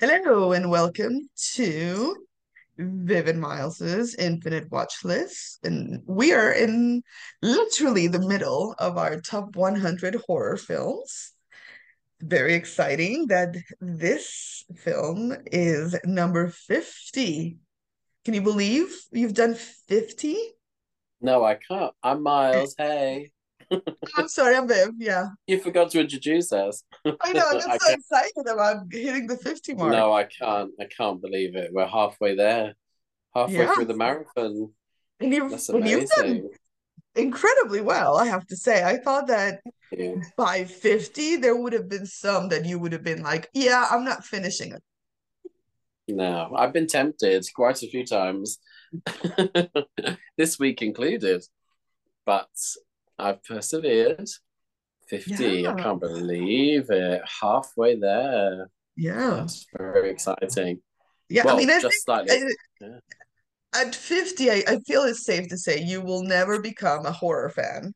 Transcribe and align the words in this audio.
Hello 0.00 0.52
and 0.52 0.70
welcome 0.70 1.28
to 1.52 2.16
Vivid 2.78 3.36
Miles's 3.36 4.14
Infinite 4.14 4.72
Watch 4.72 5.04
List. 5.04 5.58
And 5.62 6.00
we 6.06 6.32
are 6.32 6.52
in 6.52 7.02
literally 7.42 8.06
the 8.06 8.26
middle 8.26 8.74
of 8.78 8.96
our 8.96 9.20
top 9.20 9.56
100 9.56 10.14
horror 10.26 10.56
films. 10.56 11.34
Very 12.18 12.54
exciting 12.54 13.26
that 13.26 13.54
this 13.82 14.64
film 14.74 15.36
is 15.52 15.94
number 16.06 16.48
50. 16.48 17.58
Can 18.24 18.32
you 18.32 18.40
believe 18.40 18.96
you've 19.12 19.34
done 19.34 19.54
50? 19.54 20.38
No, 21.20 21.44
I 21.44 21.56
can't. 21.56 21.92
I'm 22.02 22.22
Miles. 22.22 22.74
Hey. 22.78 23.32
I'm 24.16 24.28
sorry, 24.28 24.56
I'm 24.56 24.66
Viv. 24.68 24.90
Yeah. 24.98 25.26
You 25.46 25.60
forgot 25.60 25.90
to 25.92 26.00
introduce 26.00 26.52
us. 26.52 26.82
I 27.04 27.32
know, 27.32 27.44
I'm 27.50 27.56
I 27.56 27.60
so 27.60 27.68
can't- 27.86 28.00
excited 28.00 28.46
about 28.52 28.76
hitting 28.90 29.26
the 29.26 29.36
50 29.36 29.74
mark. 29.74 29.92
No, 29.92 30.12
I 30.12 30.24
can't. 30.24 30.70
I 30.80 30.86
can't 30.96 31.20
believe 31.22 31.56
it. 31.56 31.70
We're 31.72 31.86
halfway 31.86 32.34
there. 32.36 32.74
Halfway 33.34 33.54
Yeah. 33.58 33.74
through 33.74 33.84
the 33.86 33.96
marathon. 33.96 34.72
And 35.20 35.32
you've, 35.32 35.50
That's 35.50 35.68
and 35.68 35.86
you've 35.88 36.08
done 36.10 36.48
incredibly 37.14 37.80
well, 37.80 38.16
I 38.16 38.26
have 38.26 38.46
to 38.48 38.56
say. 38.56 38.82
I 38.82 38.96
thought 38.98 39.26
that 39.28 39.60
Yeah. 39.92 40.14
by 40.36 40.64
50, 40.64 41.36
there 41.36 41.56
would 41.56 41.72
have 41.72 41.88
been 41.88 42.06
some 42.06 42.48
that 42.48 42.64
you 42.64 42.78
would 42.78 42.92
have 42.92 43.04
been 43.04 43.22
like, 43.22 43.48
yeah, 43.52 43.86
I'm 43.90 44.04
not 44.04 44.24
finishing 44.24 44.72
it. 44.72 44.82
No, 46.08 46.52
I've 46.56 46.72
been 46.72 46.88
tempted 46.88 47.44
quite 47.54 47.82
a 47.84 47.88
few 47.88 48.04
times, 48.04 48.58
this 50.36 50.58
week 50.58 50.82
included, 50.82 51.44
but 52.26 52.48
I've 53.20 53.42
persevered. 53.44 54.28
50. 55.08 55.44
Yeah. 55.44 55.72
I 55.72 55.82
can't 55.82 56.00
believe 56.00 56.90
it. 56.90 57.22
Halfway 57.40 57.98
there. 57.98 58.70
Yeah. 58.96 59.30
That's 59.40 59.66
very 59.76 60.10
exciting. 60.10 60.80
Yeah. 61.28 61.48
I 61.48 61.56
mean, 61.56 61.70
I 61.70 61.80
just 61.80 62.04
think 62.06 62.26
slightly. 62.28 62.36
I- 62.36 62.54
Yeah. 62.80 62.98
at 63.74 63.94
50, 63.94 64.50
I, 64.50 64.62
I 64.66 64.78
feel 64.86 65.02
it's 65.02 65.24
safe 65.24 65.48
to 65.48 65.58
say 65.58 65.80
you 65.82 66.00
will 66.00 66.22
never 66.22 66.60
become 66.60 67.06
a 67.06 67.12
horror 67.12 67.50
fan. 67.50 67.92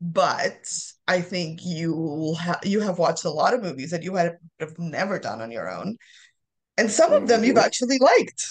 But 0.00 0.62
I 1.08 1.20
think 1.22 1.60
you 1.64 2.36
ha 2.38 2.60
you 2.62 2.80
have 2.80 2.98
watched 2.98 3.24
a 3.24 3.30
lot 3.30 3.52
of 3.52 3.62
movies 3.62 3.90
that 3.90 4.04
you 4.04 4.14
had 4.14 4.38
have 4.60 4.78
never 4.78 5.18
done 5.18 5.42
on 5.42 5.50
your 5.50 5.68
own. 5.68 5.96
And 6.76 6.88
some 6.88 7.12
of 7.12 7.26
them 7.26 7.42
you've 7.42 7.56
Mhm. 7.56 7.64
actually 7.64 7.98
liked. 7.98 8.42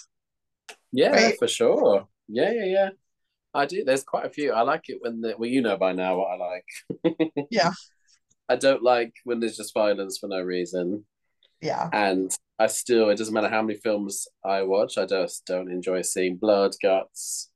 Yeah, 0.91 1.11
Right? 1.11 1.39
for 1.39 1.47
sure. 1.47 2.07
Yeah, 2.27 2.51
yeah, 2.51 2.65
yeah. 2.65 2.89
I 3.57 3.65
do. 3.65 3.83
There's 3.83 4.03
quite 4.03 4.25
a 4.25 4.29
few. 4.29 4.53
I 4.53 4.61
like 4.61 4.83
it 4.87 4.99
when 5.01 5.21
the 5.21 5.35
well, 5.37 5.49
you 5.49 5.61
know 5.61 5.77
by 5.77 5.93
now 5.93 6.17
what 6.17 6.29
I 6.31 6.35
like. 6.35 7.47
Yeah. 7.51 7.71
I 8.49 8.55
don't 8.55 8.81
like 8.83 9.13
when 9.25 9.39
there's 9.39 9.57
just 9.57 9.73
violence 9.73 10.19
for 10.19 10.27
no 10.29 10.41
reason. 10.41 11.05
Yeah. 11.61 11.89
And 11.91 12.31
I 12.59 12.67
still, 12.67 13.09
it 13.09 13.17
doesn't 13.17 13.33
matter 13.33 13.49
how 13.49 13.61
many 13.61 13.77
films 13.79 14.27
I 14.45 14.61
watch, 14.61 14.97
I 14.97 15.05
just 15.05 15.45
don't 15.45 15.69
enjoy 15.69 16.01
seeing 16.03 16.37
blood, 16.37 16.73
guts. 16.81 17.49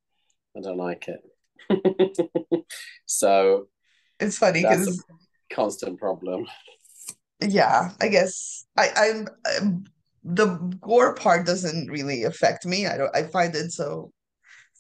I 0.58 0.62
don't 0.62 0.78
like 0.78 1.08
it. 1.08 1.22
So 3.06 3.68
It's 4.20 4.38
funny 4.38 4.62
because 4.62 5.04
constant 5.52 6.00
problem. 6.00 6.48
yeah, 7.42 7.92
I 8.02 8.08
guess 8.08 8.66
I, 8.78 8.90
I'm, 8.96 9.28
I'm 9.46 9.86
the 10.24 10.58
gore 10.82 11.14
part 11.16 11.46
doesn't 11.46 11.92
really 11.92 12.24
affect 12.24 12.66
me. 12.66 12.88
I 12.88 12.98
don't 12.98 13.16
I 13.16 13.24
find 13.24 13.54
it 13.56 13.72
so 13.72 14.12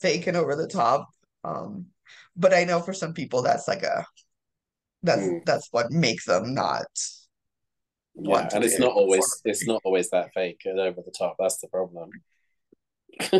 fake 0.01 0.27
and 0.27 0.37
over 0.37 0.55
the 0.55 0.67
top. 0.67 1.07
Um, 1.43 1.87
but 2.35 2.53
I 2.53 2.63
know 2.65 2.79
for 2.81 2.93
some 2.93 3.13
people 3.13 3.41
that's 3.41 3.67
like 3.67 3.83
a 3.83 4.05
that's 5.03 5.21
Mm. 5.21 5.45
that's 5.45 5.67
what 5.71 5.91
makes 5.91 6.25
them 6.25 6.53
not 6.53 6.85
Yeah, 8.15 8.49
and 8.53 8.63
it's 8.63 8.79
not 8.79 8.93
always 8.93 9.41
it's 9.45 9.65
not 9.67 9.81
always 9.83 10.09
that 10.11 10.31
fake 10.33 10.61
and 10.65 10.79
over 10.79 11.01
the 11.01 11.13
top. 11.17 11.35
That's 11.39 11.57
the 11.59 11.67
problem. 11.69 12.11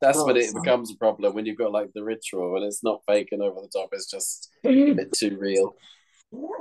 That's 0.00 0.24
when 0.24 0.36
it 0.36 0.54
becomes 0.54 0.92
a 0.92 0.96
problem 0.96 1.34
when 1.34 1.46
you've 1.46 1.58
got 1.58 1.72
like 1.72 1.92
the 1.94 2.02
ritual 2.02 2.56
and 2.56 2.64
it's 2.64 2.82
not 2.82 3.02
fake 3.06 3.28
and 3.32 3.42
over 3.42 3.60
the 3.60 3.68
top. 3.68 3.88
It's 3.92 4.10
just 4.10 4.50
a 4.64 4.94
bit 4.94 5.12
too 5.12 5.36
real. 5.38 5.74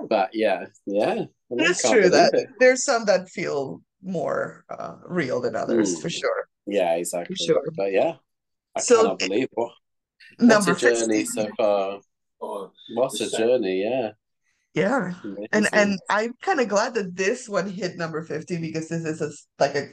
But 0.10 0.30
yeah, 0.34 0.66
yeah, 0.86 1.26
can't 1.58 1.78
true 1.92 2.10
that 2.10 2.34
it. 2.34 2.50
there's 2.60 2.84
some 2.84 3.06
that 3.06 3.30
feel 3.30 3.82
more 4.04 4.66
uh, 4.70 4.96
real 5.08 5.42
than 5.42 5.56
others 5.56 6.00
for 6.00 6.10
Mm. 6.10 6.14
sure. 6.20 6.48
Yeah, 6.68 6.94
For 6.94 7.00
exactly. 7.00 7.48
sure. 7.48 7.62
But 7.76 7.92
yeah, 7.92 8.14
I 8.76 8.80
So 8.82 9.02
cannot 9.02 9.20
believe 9.20 9.48
what 9.54 9.72
what 10.38 10.48
number 10.48 10.72
a 10.72 10.76
journey 10.76 11.24
50. 11.24 11.26
so 11.26 11.50
far. 11.58 12.00
Oh, 12.42 12.72
What 12.94 13.14
a 13.22 13.30
journey, 13.30 13.84
yeah. 13.84 14.12
Yeah. 14.74 15.14
And 15.54 15.68
Amazing. 15.68 15.70
and 15.74 16.00
I'm 16.10 16.34
kind 16.42 16.60
of 16.60 16.68
glad 16.68 16.94
that 16.96 17.16
this 17.16 17.48
one 17.48 17.70
hit 17.70 17.96
number 17.98 18.22
50 18.24 18.58
because 18.60 18.90
this 18.90 19.06
is 19.06 19.22
a, 19.22 19.32
like 19.64 19.76
a 19.76 19.88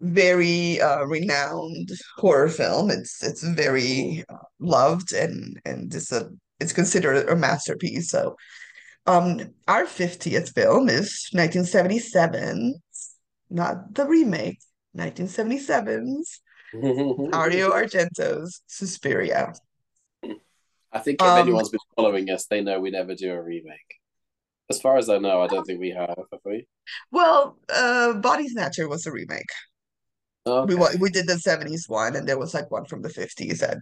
very 0.00 0.80
uh, 0.80 1.04
renowned 1.04 1.90
horror 2.16 2.48
film. 2.48 2.90
It's 2.90 3.22
it's 3.22 3.42
very 3.44 4.24
uh, 4.28 4.36
loved 4.58 5.12
and 5.12 5.60
and 5.64 5.94
it's 5.94 6.10
a 6.12 6.28
it's 6.60 6.72
considered 6.72 7.28
a 7.28 7.36
masterpiece. 7.36 8.10
So 8.10 8.34
um 9.06 9.40
our 9.68 9.84
50th 9.84 10.52
film 10.54 10.88
is 10.88 11.28
1977, 11.32 12.74
not 13.50 13.94
the 13.94 14.06
remake, 14.06 14.58
1977's 14.96 16.40
Dario 17.30 17.70
Argento's 17.72 18.62
Suspiria. 18.66 19.52
I 20.92 20.98
think 21.00 21.20
if 21.20 21.26
Um 21.26 21.38
anyone's 21.38 21.70
been 21.70 21.80
following 21.96 22.30
us, 22.30 22.46
they 22.46 22.60
know 22.62 22.80
we 22.80 22.90
never 22.90 23.14
do 23.14 23.32
a 23.32 23.42
remake. 23.42 24.00
As 24.70 24.80
far 24.80 24.96
as 24.96 25.08
I 25.10 25.18
know, 25.18 25.42
I 25.42 25.46
don't 25.46 25.64
think 25.66 25.80
we 25.80 25.90
have, 25.90 26.16
have 26.32 26.40
we? 26.44 26.66
well, 27.10 27.58
uh 27.68 28.14
Body 28.14 28.48
Snatcher 28.48 28.88
was 28.88 29.06
a 29.06 29.12
remake. 29.12 29.50
We 30.46 30.74
Okay. 30.74 30.96
we 31.00 31.10
did 31.10 31.26
the 31.26 31.38
70s 31.38 31.88
one 31.88 32.16
and 32.16 32.28
there 32.28 32.38
was 32.38 32.54
like 32.54 32.70
one 32.70 32.84
from 32.86 33.02
the 33.02 33.08
50s 33.10 33.60
that 33.60 33.78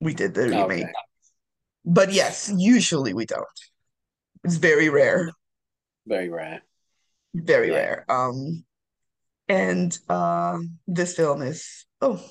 we 0.00 0.14
did 0.14 0.34
the 0.34 0.48
remake. 0.48 0.84
Okay. 0.84 0.92
But 1.84 2.12
yes, 2.12 2.52
usually 2.56 3.14
we 3.14 3.26
don't. 3.26 3.58
It's 4.44 4.56
very 4.56 4.88
rare, 4.88 5.30
Very 6.06 6.28
rare. 6.28 6.62
very 7.34 7.70
Yeah. 7.70 7.74
rare. 7.74 8.04
Um, 8.08 8.64
and 9.48 9.96
uh, 10.08 10.58
this 10.86 11.14
film 11.14 11.42
is 11.42 11.86
oh, 12.00 12.22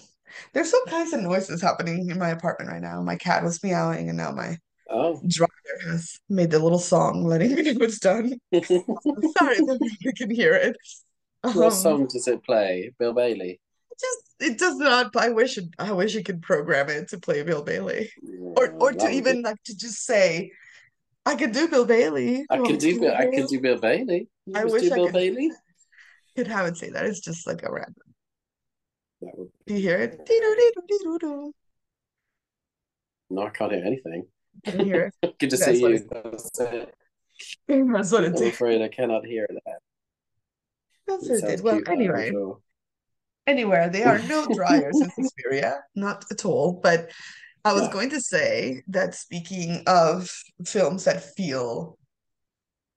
there's 0.53 0.71
some 0.71 0.85
kinds 0.87 1.13
of 1.13 1.21
noises 1.21 1.61
happening 1.61 2.09
in 2.09 2.17
my 2.19 2.29
apartment 2.29 2.69
right 2.71 2.81
now. 2.81 3.01
My 3.01 3.15
cat 3.15 3.43
was 3.43 3.63
meowing, 3.63 4.09
and 4.09 4.17
now 4.17 4.31
my 4.31 4.57
Oh. 4.89 5.19
dryer 5.27 5.47
has 5.89 6.19
made 6.29 6.51
the 6.51 6.59
little 6.59 6.77
song 6.77 7.23
letting 7.25 7.55
me 7.55 7.63
know 7.63 7.85
it's 7.85 7.99
done. 7.99 8.33
Sorry 8.53 9.55
if 9.55 9.61
everybody 9.61 10.13
can 10.15 10.29
hear 10.29 10.53
it. 10.53 10.75
What 11.41 11.55
Um, 11.57 11.71
song 11.71 12.05
does 12.07 12.27
it 12.27 12.43
play? 12.43 12.91
Bill 12.99 13.13
Bailey. 13.13 13.59
it 13.91 13.99
just 13.99 14.21
it 14.39 14.57
does 14.59 14.75
not. 14.77 15.15
I 15.15 15.29
wish 15.29 15.57
it. 15.57 15.65
I 15.79 15.93
wish 15.93 16.15
it 16.15 16.25
could 16.25 16.41
program 16.41 16.89
it 16.89 17.07
to 17.09 17.17
play 17.17 17.41
Bill 17.43 17.63
Bailey, 17.63 18.11
or 18.57 18.65
Yeah, 18.67 18.71
or 18.79 18.91
to 18.91 18.97
that 18.97 19.03
would 19.05 19.11
be. 19.11 19.17
even 19.17 19.41
like 19.41 19.61
to 19.65 19.75
just 19.75 20.05
say, 20.05 20.51
I 21.25 21.35
could 21.35 21.53
do 21.53 21.67
Bill 21.69 21.85
Bailey. 21.85 22.45
I 22.49 22.57
You 22.57 22.63
can 22.63 22.77
do 22.77 22.99
Bill. 22.99 23.09
Bill 23.09 23.15
I 23.17 23.21
can 23.23 23.31
Bailey? 23.31 23.47
do 23.47 23.59
Bill 23.61 23.79
Bailey. 23.79 24.27
You 24.45 24.53
I 24.55 24.65
wish 24.65 24.81
do 24.83 24.91
I 24.91 24.95
Bill 24.95 25.05
could 25.07 25.13
Bailey. 25.13 25.51
Could 26.35 26.47
have 26.47 26.65
it 26.67 26.77
say 26.77 26.89
that. 26.91 27.05
It's 27.05 27.19
just 27.19 27.47
like 27.47 27.63
a 27.63 27.71
random. 27.71 27.95
That 29.21 29.37
would. 29.37 29.49
Do 29.65 29.73
you 29.73 29.79
hear 29.81 29.97
it? 29.99 30.11
Dee-doo-dee-doo-dee-doo-doo. 30.25 31.53
No, 33.29 33.43
I 33.43 33.49
can't 33.49 33.71
hear 33.71 33.83
anything. 33.85 34.25
Can 34.65 34.79
you 34.79 34.85
hear 34.85 35.11
it? 35.21 35.39
Good 35.39 35.49
to 35.49 35.57
see 35.57 35.79
you. 35.79 35.99
That's 35.99 36.59
it. 36.59 36.93
that's 37.67 38.11
what 38.11 38.23
it 38.23 38.27
I'm 38.27 38.35
did. 38.35 38.47
afraid 38.53 38.81
I 38.81 38.87
cannot 38.89 39.25
hear 39.25 39.47
that. 39.49 39.79
That's 41.07 41.27
what 41.29 41.39
it 41.39 41.47
did. 41.47 41.61
Well, 41.61 41.75
cute, 41.75 41.85
though, 41.85 41.91
I'm 41.93 41.99
anyway, 41.99 42.29
sure. 42.29 42.59
anywhere 43.47 43.89
there 43.89 44.07
are 44.07 44.19
no 44.27 44.45
dryers 44.53 44.99
in 45.01 45.09
Suspiria, 45.09 45.79
not 45.95 46.25
at 46.31 46.45
all. 46.45 46.79
But 46.83 47.09
I 47.65 47.73
was 47.73 47.87
going 47.89 48.09
to 48.11 48.21
say 48.21 48.83
that 48.89 49.15
speaking 49.15 49.83
of 49.87 50.29
films 50.65 51.05
that 51.05 51.35
feel 51.35 51.97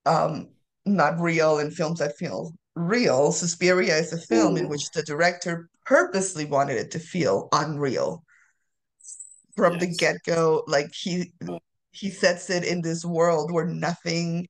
um 0.05 0.49
not 0.85 1.19
real 1.19 1.59
and 1.59 1.73
films 1.73 1.99
that 1.99 2.15
feel 2.17 2.53
real, 2.77 3.31
Suspiria 3.31 3.97
is 3.97 4.13
a 4.13 4.19
film 4.21 4.57
in 4.57 4.67
Mm, 4.67 4.69
which 4.69 4.91
the 4.91 5.03
director 5.03 5.69
purposely 5.85 6.45
wanted 6.45 6.77
it 6.77 6.91
to 6.91 6.99
feel 6.99 7.49
unreal. 7.51 8.23
From 9.55 9.77
the 9.79 9.87
get-go. 9.87 10.63
Like 10.67 10.93
he 10.93 11.33
he 11.91 12.11
sets 12.11 12.49
it 12.49 12.63
in 12.63 12.81
this 12.81 13.03
world 13.03 13.51
where 13.51 13.65
nothing 13.65 14.47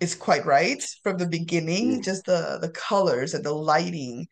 is 0.00 0.14
quite 0.16 0.44
right 0.46 0.82
from 1.02 1.18
the 1.18 1.28
beginning. 1.28 2.00
mm, 2.00 2.02
Just 2.02 2.24
the 2.26 2.58
the 2.60 2.70
colors 2.70 3.34
and 3.34 3.44
the 3.44 3.52
lighting 3.54 4.26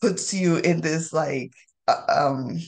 puts 0.00 0.34
you 0.34 0.58
in 0.58 0.80
this 0.82 1.12
like 1.12 1.52
uh, 1.88 2.04
um 2.08 2.60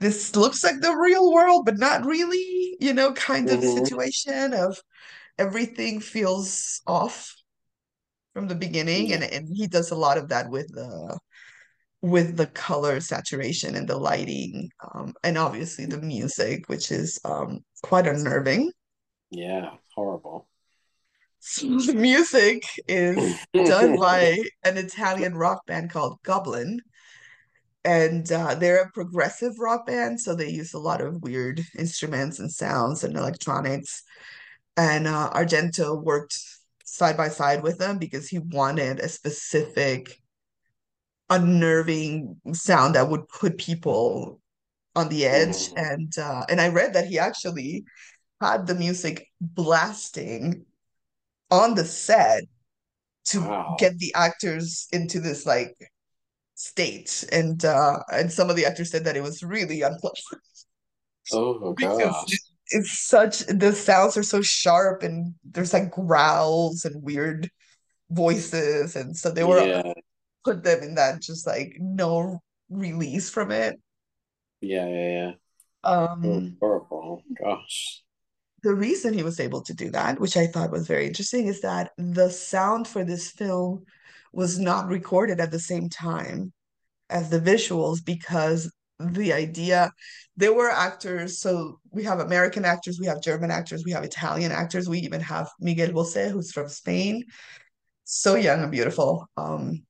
this 0.00 0.34
looks 0.36 0.62
like 0.64 0.80
the 0.80 0.94
real 0.94 1.32
world, 1.32 1.64
but 1.64 1.78
not 1.78 2.04
really, 2.04 2.76
you 2.80 2.92
know, 2.92 3.12
kind 3.12 3.50
of 3.50 3.64
mhm, 3.64 3.66
situation 3.66 4.54
of 4.54 4.78
everything 5.38 6.00
feels 6.00 6.82
off 6.86 7.34
from 8.36 8.48
the 8.48 8.54
beginning, 8.54 9.06
Yeah. 9.06 9.14
and 9.14 9.24
and 9.24 9.48
he 9.56 9.66
does 9.66 9.90
a 9.90 9.94
lot 9.96 10.18
of 10.18 10.28
that 10.28 10.50
with 10.50 10.68
the 10.68 11.18
with 12.02 12.36
the 12.36 12.46
color 12.48 13.00
saturation 13.00 13.74
and 13.74 13.88
the 13.88 13.96
lighting, 13.96 14.68
um, 14.92 15.14
and 15.24 15.38
obviously 15.38 15.86
the 15.86 16.02
music, 16.02 16.68
which 16.68 16.92
is 16.92 17.18
um 17.24 17.64
quite 17.82 18.06
unnerving. 18.06 18.70
Yeah. 19.30 19.70
Horrible. 19.94 20.46
So 21.40 21.66
the 21.86 21.94
music 21.94 22.62
is 22.86 23.38
done 23.54 23.96
by 24.08 24.36
an 24.64 24.76
Italian 24.76 25.34
rock 25.34 25.64
band 25.66 25.90
called 25.90 26.18
Goblin. 26.22 26.80
And 27.86 28.30
uh, 28.30 28.56
they're 28.56 28.82
a 28.82 28.90
progressive 28.90 29.54
rock 29.58 29.86
band, 29.86 30.20
so 30.20 30.34
they 30.34 30.50
use 30.50 30.74
a 30.74 30.78
lot 30.78 31.00
of 31.00 31.22
weird 31.22 31.62
instruments 31.78 32.38
and 32.40 32.52
sounds 32.52 33.02
and 33.04 33.16
electronics. 33.16 34.02
And 34.76 35.06
uh, 35.06 35.30
Argento 35.32 36.02
worked 36.02 36.36
side 36.96 37.16
by 37.16 37.28
side 37.28 37.62
with 37.62 37.78
them 37.78 37.98
because 37.98 38.28
he 38.28 38.38
wanted 38.38 39.00
a 39.00 39.08
specific 39.08 40.18
unnerving 41.30 42.36
sound 42.52 42.94
that 42.94 43.08
would 43.08 43.28
put 43.28 43.58
people 43.58 44.40
on 44.94 45.08
the 45.08 45.26
edge. 45.26 45.70
And 45.76 46.12
uh, 46.18 46.44
and 46.48 46.60
I 46.60 46.68
read 46.68 46.94
that 46.94 47.06
he 47.06 47.18
actually 47.18 47.84
had 48.40 48.66
the 48.66 48.74
music 48.74 49.28
blasting 49.40 50.64
on 51.50 51.74
the 51.74 51.84
set 51.84 52.44
to 53.26 53.40
Wow. 53.40 53.76
get 53.78 53.98
the 53.98 54.12
actors 54.14 54.88
into 54.92 55.20
this 55.20 55.46
like 55.46 55.74
state. 56.54 57.24
And 57.32 57.64
uh, 57.64 57.98
and 58.12 58.32
some 58.32 58.50
of 58.50 58.56
the 58.56 58.66
actors 58.66 58.90
said 58.90 59.04
that 59.04 59.16
it 59.16 59.22
was 59.22 59.42
really 59.42 59.82
unpleasant 59.82 60.42
Oh 61.32 61.72
it, 61.78 61.78
gosh. 61.98 62.45
It's 62.70 63.00
such 63.08 63.40
the 63.46 63.72
sounds 63.72 64.16
are 64.16 64.22
so 64.22 64.42
sharp 64.42 65.02
and 65.02 65.34
there's 65.44 65.72
like 65.72 65.90
growls 65.92 66.84
and 66.84 67.02
weird 67.02 67.50
voices 68.10 68.96
and 68.96 69.16
so 69.16 69.30
they 69.30 69.44
were 69.44 69.68
Yeah. 69.68 69.92
put 70.44 70.64
them 70.64 70.82
in 70.82 70.94
that 70.96 71.22
just 71.22 71.46
like 71.46 71.76
no 71.80 72.42
release 72.70 73.30
from 73.30 73.50
it. 73.52 73.80
Yeah, 74.60 74.86
yeah, 74.88 75.08
yeah. 75.08 75.32
Oh, 76.22 76.42
Um, 76.42 76.58
horrible. 76.60 77.22
Gosh. 77.38 78.02
the 78.62 78.74
reason 78.74 79.14
he 79.14 79.22
was 79.22 79.38
able 79.40 79.62
to 79.62 79.74
do 79.74 79.90
that, 79.90 80.18
which 80.20 80.36
I 80.36 80.46
thought 80.46 80.70
was 80.72 80.86
very 80.86 81.06
interesting, 81.06 81.46
is 81.46 81.60
that 81.60 81.92
the 81.96 82.30
sound 82.30 82.88
for 82.88 83.04
this 83.04 83.30
film 83.30 83.84
was 84.32 84.58
not 84.58 84.88
recorded 84.88 85.40
at 85.40 85.50
the 85.50 85.60
same 85.60 85.88
time 85.88 86.52
as 87.10 87.30
the 87.30 87.40
visuals 87.40 88.04
because 88.04 88.72
the 88.98 89.32
idea. 89.32 89.92
There 90.36 90.52
were 90.52 90.70
actors 90.70 91.40
so 91.40 91.80
we 91.90 92.04
have 92.04 92.20
american 92.20 92.64
actors 92.64 92.98
we 93.00 93.06
have 93.06 93.22
german 93.22 93.50
actors 93.50 93.84
we 93.84 93.92
have 93.92 94.04
italian 94.04 94.52
actors 94.52 94.88
we 94.88 94.98
even 94.98 95.20
have 95.20 95.48
miguel 95.60 95.88
bosé 95.88 96.30
who's 96.30 96.52
from 96.52 96.68
spain. 96.68 97.24
So 98.04 98.34
young 98.36 98.62
and 98.62 98.70
beautiful. 98.70 99.26
Um 99.36 99.84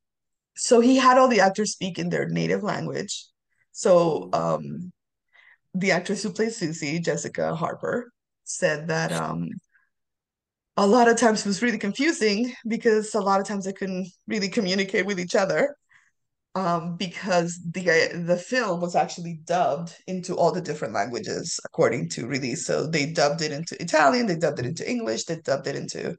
so 0.57 0.81
he 0.81 0.97
had 0.97 1.19
all 1.19 1.29
the 1.29 1.41
actors 1.41 1.73
speak 1.73 1.99
in 1.99 2.09
their 2.09 2.29
native 2.29 2.63
language. 2.63 3.27
So 3.73 4.31
um 4.33 4.93
the 5.75 5.93
actress 5.93 6.23
who 6.23 6.33
plays 6.33 6.57
Susie, 6.57 6.99
Jessica 7.01 7.55
Harper, 7.55 8.11
said 8.45 8.89
that 8.89 9.13
um 9.13 9.51
a 10.77 10.87
lot 10.87 11.09
of 11.09 11.17
times 11.17 11.41
it 11.41 11.49
was 11.49 11.63
really 11.63 11.79
confusing 11.79 12.55
because 12.69 13.15
a 13.15 13.21
lot 13.21 13.41
of 13.41 13.47
times 13.47 13.65
they 13.65 13.73
couldn't 13.73 14.09
really 14.27 14.49
communicate 14.49 15.07
with 15.07 15.19
each 15.19 15.35
other 15.35 15.75
um, 16.57 16.97
because 16.97 17.61
the 17.71 18.23
the 18.25 18.39
film 18.39 18.81
was 18.81 18.97
actually 18.97 19.41
dubbed 19.45 19.95
into 20.07 20.35
all 20.35 20.53
the 20.53 20.61
different 20.61 20.95
languages 20.95 21.61
according 21.67 22.09
to 22.11 22.27
release. 22.27 22.65
So 22.67 22.87
they 22.87 23.13
dubbed 23.13 23.43
it 23.43 23.53
into 23.53 23.81
Italian, 23.81 24.27
they 24.27 24.37
dubbed 24.37 24.59
it 24.59 24.65
into 24.67 24.89
English, 24.91 25.25
they 25.25 25.37
dubbed 25.37 25.67
it 25.67 25.77
into 25.77 26.17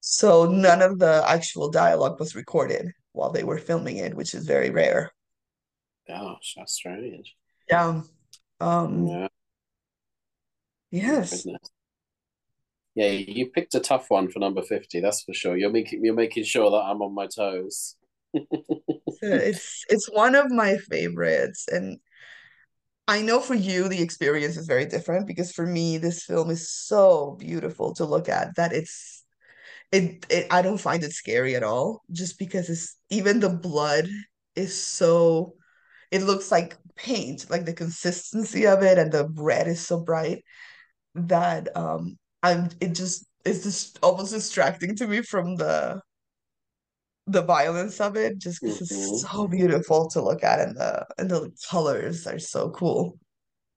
so 0.00 0.46
none 0.46 0.82
of 0.82 1.00
the 1.00 1.24
actual 1.26 1.68
dialogue 1.68 2.20
was 2.20 2.36
recorded 2.36 2.92
while 3.12 3.32
they 3.32 3.42
were 3.42 3.58
filming 3.58 3.96
it, 3.96 4.14
which 4.14 4.34
is 4.34 4.46
very 4.46 4.70
rare. 4.70 5.12
Gosh, 6.06 6.54
that's 6.56 6.74
strange. 6.74 7.34
Yeah. 7.68 8.02
Um, 8.60 9.06
Yeah. 9.08 9.28
Yes. 10.92 11.42
goodness. 11.44 11.70
Yeah, 12.94 13.10
you 13.10 13.50
picked 13.50 13.74
a 13.74 13.80
tough 13.80 14.10
one 14.10 14.30
for 14.30 14.38
number 14.38 14.62
50, 14.62 15.00
that's 15.00 15.22
for 15.22 15.34
sure. 15.34 15.56
You're 15.56 15.70
making 15.70 16.04
you're 16.04 16.14
making 16.14 16.44
sure 16.44 16.70
that 16.70 16.84
I'm 16.84 17.02
on 17.02 17.14
my 17.14 17.26
toes. 17.26 17.96
It's 19.22 19.84
it's 19.88 20.10
one 20.10 20.34
of 20.34 20.50
my 20.50 20.76
favorites, 20.76 21.68
and 21.68 21.98
I 23.08 23.22
know 23.22 23.40
for 23.40 23.54
you 23.54 23.88
the 23.88 24.02
experience 24.02 24.56
is 24.56 24.66
very 24.66 24.86
different 24.86 25.26
because 25.26 25.52
for 25.52 25.66
me 25.66 25.98
this 25.98 26.24
film 26.24 26.50
is 26.50 26.70
so 26.70 27.36
beautiful 27.38 27.94
to 27.94 28.04
look 28.04 28.28
at 28.28 28.54
that 28.56 28.72
it's 28.72 29.24
it, 29.92 30.26
it 30.30 30.46
I 30.50 30.62
don't 30.62 30.78
find 30.78 31.02
it 31.02 31.12
scary 31.12 31.56
at 31.56 31.62
all 31.64 32.02
just 32.12 32.38
because 32.38 32.70
it's 32.70 32.96
even 33.10 33.40
the 33.40 33.50
blood 33.50 34.08
is 34.56 34.80
so 34.80 35.54
it 36.10 36.22
looks 36.22 36.50
like 36.50 36.76
paint 36.96 37.50
like 37.50 37.64
the 37.66 37.72
consistency 37.74 38.66
of 38.66 38.82
it 38.82 38.98
and 38.98 39.12
the 39.12 39.28
red 39.34 39.66
is 39.68 39.84
so 39.86 40.00
bright 40.02 40.44
that 41.14 41.76
um 41.76 42.18
I'm 42.42 42.70
it 42.80 42.94
just 42.94 43.26
it's 43.44 43.64
just 43.64 43.98
almost 44.02 44.32
distracting 44.32 44.96
to 44.96 45.06
me 45.08 45.22
from 45.22 45.56
the 45.56 46.00
the 47.26 47.42
violence 47.42 48.00
of 48.00 48.16
it 48.16 48.38
just 48.38 48.60
because 48.60 48.80
it's 48.80 48.92
Mhm. 48.92 49.30
so 49.30 49.48
beautiful 49.48 50.08
to 50.10 50.22
look 50.22 50.42
at 50.42 50.60
and 50.60 50.76
the 50.76 51.06
and 51.18 51.30
the 51.30 51.52
colors 51.70 52.26
are 52.26 52.38
so 52.38 52.70
cool. 52.70 53.18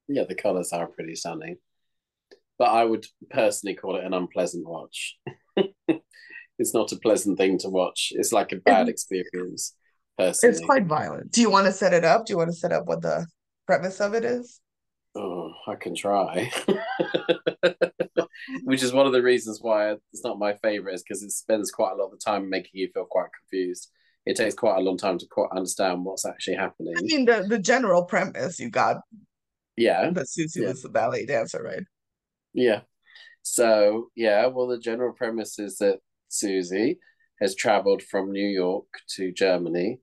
Yeah, 0.07 0.23
the 0.23 0.35
colours 0.35 0.73
are 0.73 0.87
pretty 0.87 1.15
stunning. 1.15 1.57
But 2.57 2.69
I 2.69 2.85
would 2.85 3.05
personally 3.29 3.75
call 3.75 3.95
it 3.95 4.03
an 4.03 4.13
unpleasant 4.13 4.67
watch. 4.67 5.17
it's 6.59 6.73
not 6.73 6.91
a 6.91 6.97
pleasant 6.97 7.37
thing 7.37 7.57
to 7.59 7.69
watch. 7.69 8.11
It's 8.15 8.31
like 8.31 8.51
a 8.51 8.57
bad 8.57 8.89
experience, 8.89 9.75
it's 10.17 10.59
quite 10.61 10.85
violent. 10.85 11.31
Do 11.31 11.41
you 11.41 11.49
want 11.49 11.65
to 11.67 11.71
set 11.73 11.93
it 11.93 12.05
up? 12.05 12.25
Do 12.25 12.33
you 12.33 12.37
want 12.37 12.49
to 12.49 12.55
set 12.55 12.71
up 12.71 12.85
what 12.85 13.01
the 13.01 13.27
premise 13.65 13.99
of 13.99 14.13
it 14.13 14.23
is? 14.23 14.59
Oh, 15.15 15.53
I 15.67 15.75
can 15.75 15.95
try. 15.95 16.51
Which 18.65 18.81
is 18.83 18.93
one 18.93 19.05
of 19.05 19.13
the 19.13 19.21
reasons 19.21 19.59
why 19.61 19.91
it's 20.11 20.23
not 20.23 20.39
my 20.39 20.53
favorite, 20.55 20.95
is 20.95 21.03
because 21.03 21.23
it 21.23 21.31
spends 21.31 21.71
quite 21.71 21.91
a 21.91 21.95
lot 21.95 22.05
of 22.05 22.11
the 22.11 22.17
time 22.17 22.49
making 22.49 22.71
you 22.73 22.89
feel 22.93 23.05
quite 23.05 23.29
confused. 23.39 23.91
It 24.25 24.37
takes 24.37 24.55
quite 24.55 24.77
a 24.77 24.81
long 24.81 24.97
time 24.97 25.17
to 25.19 25.27
quite 25.29 25.49
understand 25.55 26.03
what's 26.03 26.25
actually 26.25 26.55
happening. 26.55 26.95
I 26.97 27.01
mean 27.01 27.25
the 27.25 27.45
the 27.47 27.59
general 27.59 28.05
premise 28.05 28.59
you 28.59 28.69
got 28.69 29.01
Yeah, 29.75 30.11
that 30.11 30.29
Susie 30.29 30.61
yeah, 30.61 30.67
was 30.67 30.81
the 30.81 30.89
ballet 30.89 31.25
dancer, 31.25 31.61
right? 31.61 31.83
yeah. 32.53 32.81
So, 33.43 34.09
yeah, 34.15 34.47
well, 34.47 34.67
the 34.67 34.79
general 34.79 35.13
premise 35.13 35.59
is 35.59 35.77
that 35.79 35.99
Susie 36.29 36.99
has 37.41 37.55
traveled 37.55 38.03
from 38.03 38.31
New 38.31 38.47
York 38.47 38.87
to 39.17 39.31
Germany 39.33 40.01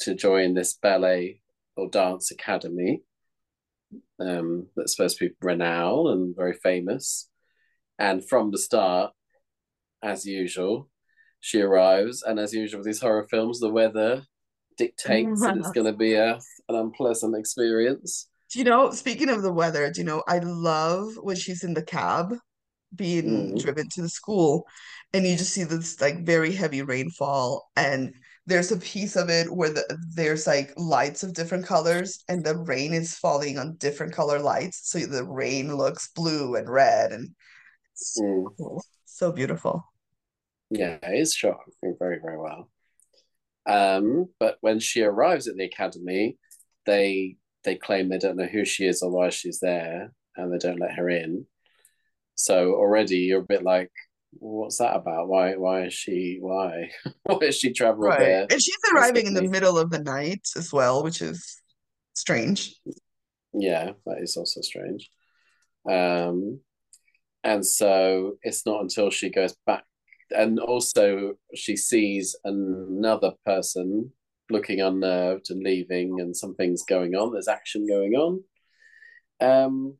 to 0.00 0.14
join 0.14 0.54
this 0.54 0.74
ballet 0.74 1.42
or 1.76 1.88
dance 1.90 2.30
academy 2.30 3.02
um, 4.20 4.68
that's 4.76 4.96
supposed 4.96 5.18
to 5.18 5.28
be 5.28 5.34
renowned 5.40 6.08
and 6.08 6.36
very 6.36 6.54
famous. 6.54 7.28
And 7.98 8.26
from 8.28 8.50
the 8.50 8.58
start, 8.58 9.12
as 10.02 10.26
usual, 10.26 10.88
she 11.40 11.60
arrives, 11.60 12.22
and 12.22 12.38
as 12.38 12.52
usual 12.54 12.80
with 12.80 12.86
these 12.86 13.00
horror 13.00 13.26
films, 13.30 13.60
the 13.60 13.70
weather 13.70 14.22
dictates 14.76 15.44
that 15.44 15.56
it's 15.56 15.70
going 15.72 15.86
to 15.86 15.92
be 15.92 16.14
a 16.14 16.34
an 16.68 16.76
unpleasant 16.76 17.36
experience. 17.36 18.28
Do 18.52 18.58
you 18.58 18.64
know, 18.64 18.90
speaking 18.92 19.28
of 19.28 19.42
the 19.42 19.52
weather, 19.52 19.90
do 19.90 20.00
you 20.00 20.06
know, 20.06 20.22
I 20.26 20.38
love 20.38 21.16
when 21.20 21.36
she's 21.36 21.64
in 21.64 21.74
the 21.74 21.82
cab 21.82 22.34
being 22.94 23.54
Mm, 23.54 23.58
driven 23.58 23.88
to 23.90 24.02
the 24.02 24.08
school 24.10 24.66
and 25.14 25.26
you 25.26 25.36
just 25.36 25.52
see 25.52 25.64
this 25.64 26.00
like 26.00 26.26
very 26.26 26.52
heavy 26.52 26.82
rainfall 26.82 27.70
and 27.76 28.14
there's 28.48 28.72
a 28.72 28.78
piece 28.78 29.14
of 29.14 29.28
it 29.28 29.50
where 29.52 29.70
the, 29.70 29.98
there's 30.14 30.46
like 30.46 30.72
lights 30.76 31.22
of 31.22 31.34
different 31.34 31.66
colors 31.66 32.24
and 32.28 32.42
the 32.42 32.56
rain 32.56 32.94
is 32.94 33.14
falling 33.14 33.58
on 33.58 33.76
different 33.76 34.12
color 34.12 34.38
lights 34.38 34.90
so 34.90 34.98
the 35.00 35.24
rain 35.24 35.76
looks 35.76 36.10
blue 36.14 36.56
and 36.56 36.68
red 36.68 37.12
and 37.12 37.34
mm. 38.18 38.46
cool. 38.56 38.82
So 39.04 39.32
beautiful. 39.32 39.84
Yeah, 40.70 40.98
it's 41.02 41.34
shot 41.34 41.58
very, 41.82 42.18
very 42.22 42.38
well. 42.38 42.70
Um, 43.66 44.26
but 44.38 44.56
when 44.60 44.80
she 44.80 45.02
arrives 45.02 45.46
at 45.46 45.56
the 45.56 45.64
academy, 45.64 46.38
they 46.86 47.36
they 47.64 47.74
claim 47.76 48.08
they 48.08 48.18
don't 48.18 48.36
know 48.36 48.46
who 48.46 48.64
she 48.64 48.86
is 48.86 49.02
or 49.02 49.10
why 49.10 49.28
she's 49.30 49.60
there, 49.60 50.12
and 50.36 50.52
they 50.52 50.58
don't 50.58 50.78
let 50.78 50.94
her 50.94 51.08
in. 51.08 51.46
So 52.34 52.74
already 52.74 53.18
you're 53.18 53.40
a 53.40 53.44
bit 53.44 53.62
like, 53.62 53.90
what's 54.40 54.78
that 54.78 54.96
about? 54.96 55.28
Why 55.28 55.54
why 55.56 55.86
is 55.86 55.94
she 55.94 56.38
why 56.40 56.90
why 57.24 57.38
has 57.46 57.56
she 57.56 57.72
traveled 57.72 58.06
Right. 58.08 58.18
there 58.18 58.46
And 58.50 58.62
she's 58.62 58.76
arriving 58.92 59.26
in 59.26 59.34
the 59.34 59.48
middle 59.48 59.78
of 59.78 59.90
the 59.90 59.98
night 59.98 60.46
as 60.56 60.72
well, 60.72 61.02
which 61.02 61.20
is 61.22 61.60
strange. 62.14 62.74
Yeah, 63.52 63.92
that 64.06 64.18
is 64.20 64.36
also 64.36 64.60
strange. 64.60 65.10
Um, 65.90 66.60
and 67.44 67.64
so 67.64 68.36
it's 68.42 68.66
not 68.66 68.82
until 68.82 69.10
she 69.10 69.30
goes 69.30 69.54
back, 69.66 69.84
and 70.30 70.58
also 70.60 71.34
she 71.54 71.76
sees 71.76 72.36
another 72.44 73.32
person 73.46 74.12
looking 74.50 74.80
unnerved 74.80 75.50
and 75.50 75.62
leaving, 75.62 76.20
and 76.20 76.36
something's 76.36 76.82
going 76.82 77.14
on. 77.14 77.32
There's 77.32 77.48
action 77.48 77.86
going 77.86 78.14
on. 78.14 78.44
Um, 79.40 79.96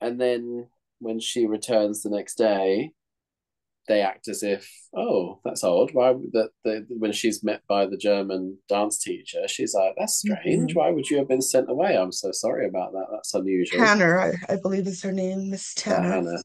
and 0.00 0.20
then 0.20 0.68
when 0.98 1.20
she 1.20 1.46
returns 1.46 2.02
the 2.02 2.10
next 2.10 2.36
day, 2.36 2.92
they 3.90 4.02
act 4.02 4.28
as 4.28 4.44
if, 4.44 4.70
oh, 4.96 5.40
that's 5.44 5.64
odd. 5.64 5.90
Why 5.92 6.12
that 6.32 6.50
the, 6.64 6.86
when 6.90 7.10
she's 7.10 7.42
met 7.42 7.60
by 7.68 7.86
the 7.86 7.96
German 7.96 8.56
dance 8.68 8.98
teacher, 9.02 9.48
she's 9.48 9.74
like, 9.74 9.94
that's 9.98 10.14
strange. 10.18 10.72
Mhm. 10.72 10.76
Why 10.76 10.90
would 10.90 11.10
you 11.10 11.18
have 11.18 11.26
been 11.26 11.42
sent 11.42 11.68
away? 11.68 11.96
I'm 11.96 12.12
so 12.12 12.30
sorry 12.30 12.66
about 12.68 12.92
that. 12.92 13.06
That's 13.10 13.34
unusual. 13.34 13.80
Tanner, 13.80 14.20
I, 14.20 14.32
I 14.52 14.56
believe 14.62 14.86
is 14.86 15.02
her 15.02 15.10
name, 15.10 15.50
Miss 15.50 15.74
Tanner. 15.74 16.08
Hannah. 16.08 16.42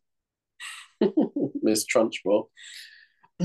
Miss 1.61 1.85
Trunchbull. 1.85 2.45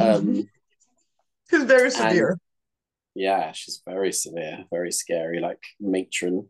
Um, 0.00 0.48
She's 1.50 1.64
very 1.64 1.90
severe. 1.90 2.38
yeah, 3.14 3.52
she's 3.52 3.82
very 3.84 4.12
severe, 4.12 4.64
very 4.70 4.92
scary, 4.92 5.40
like 5.40 5.60
matron. 5.80 6.48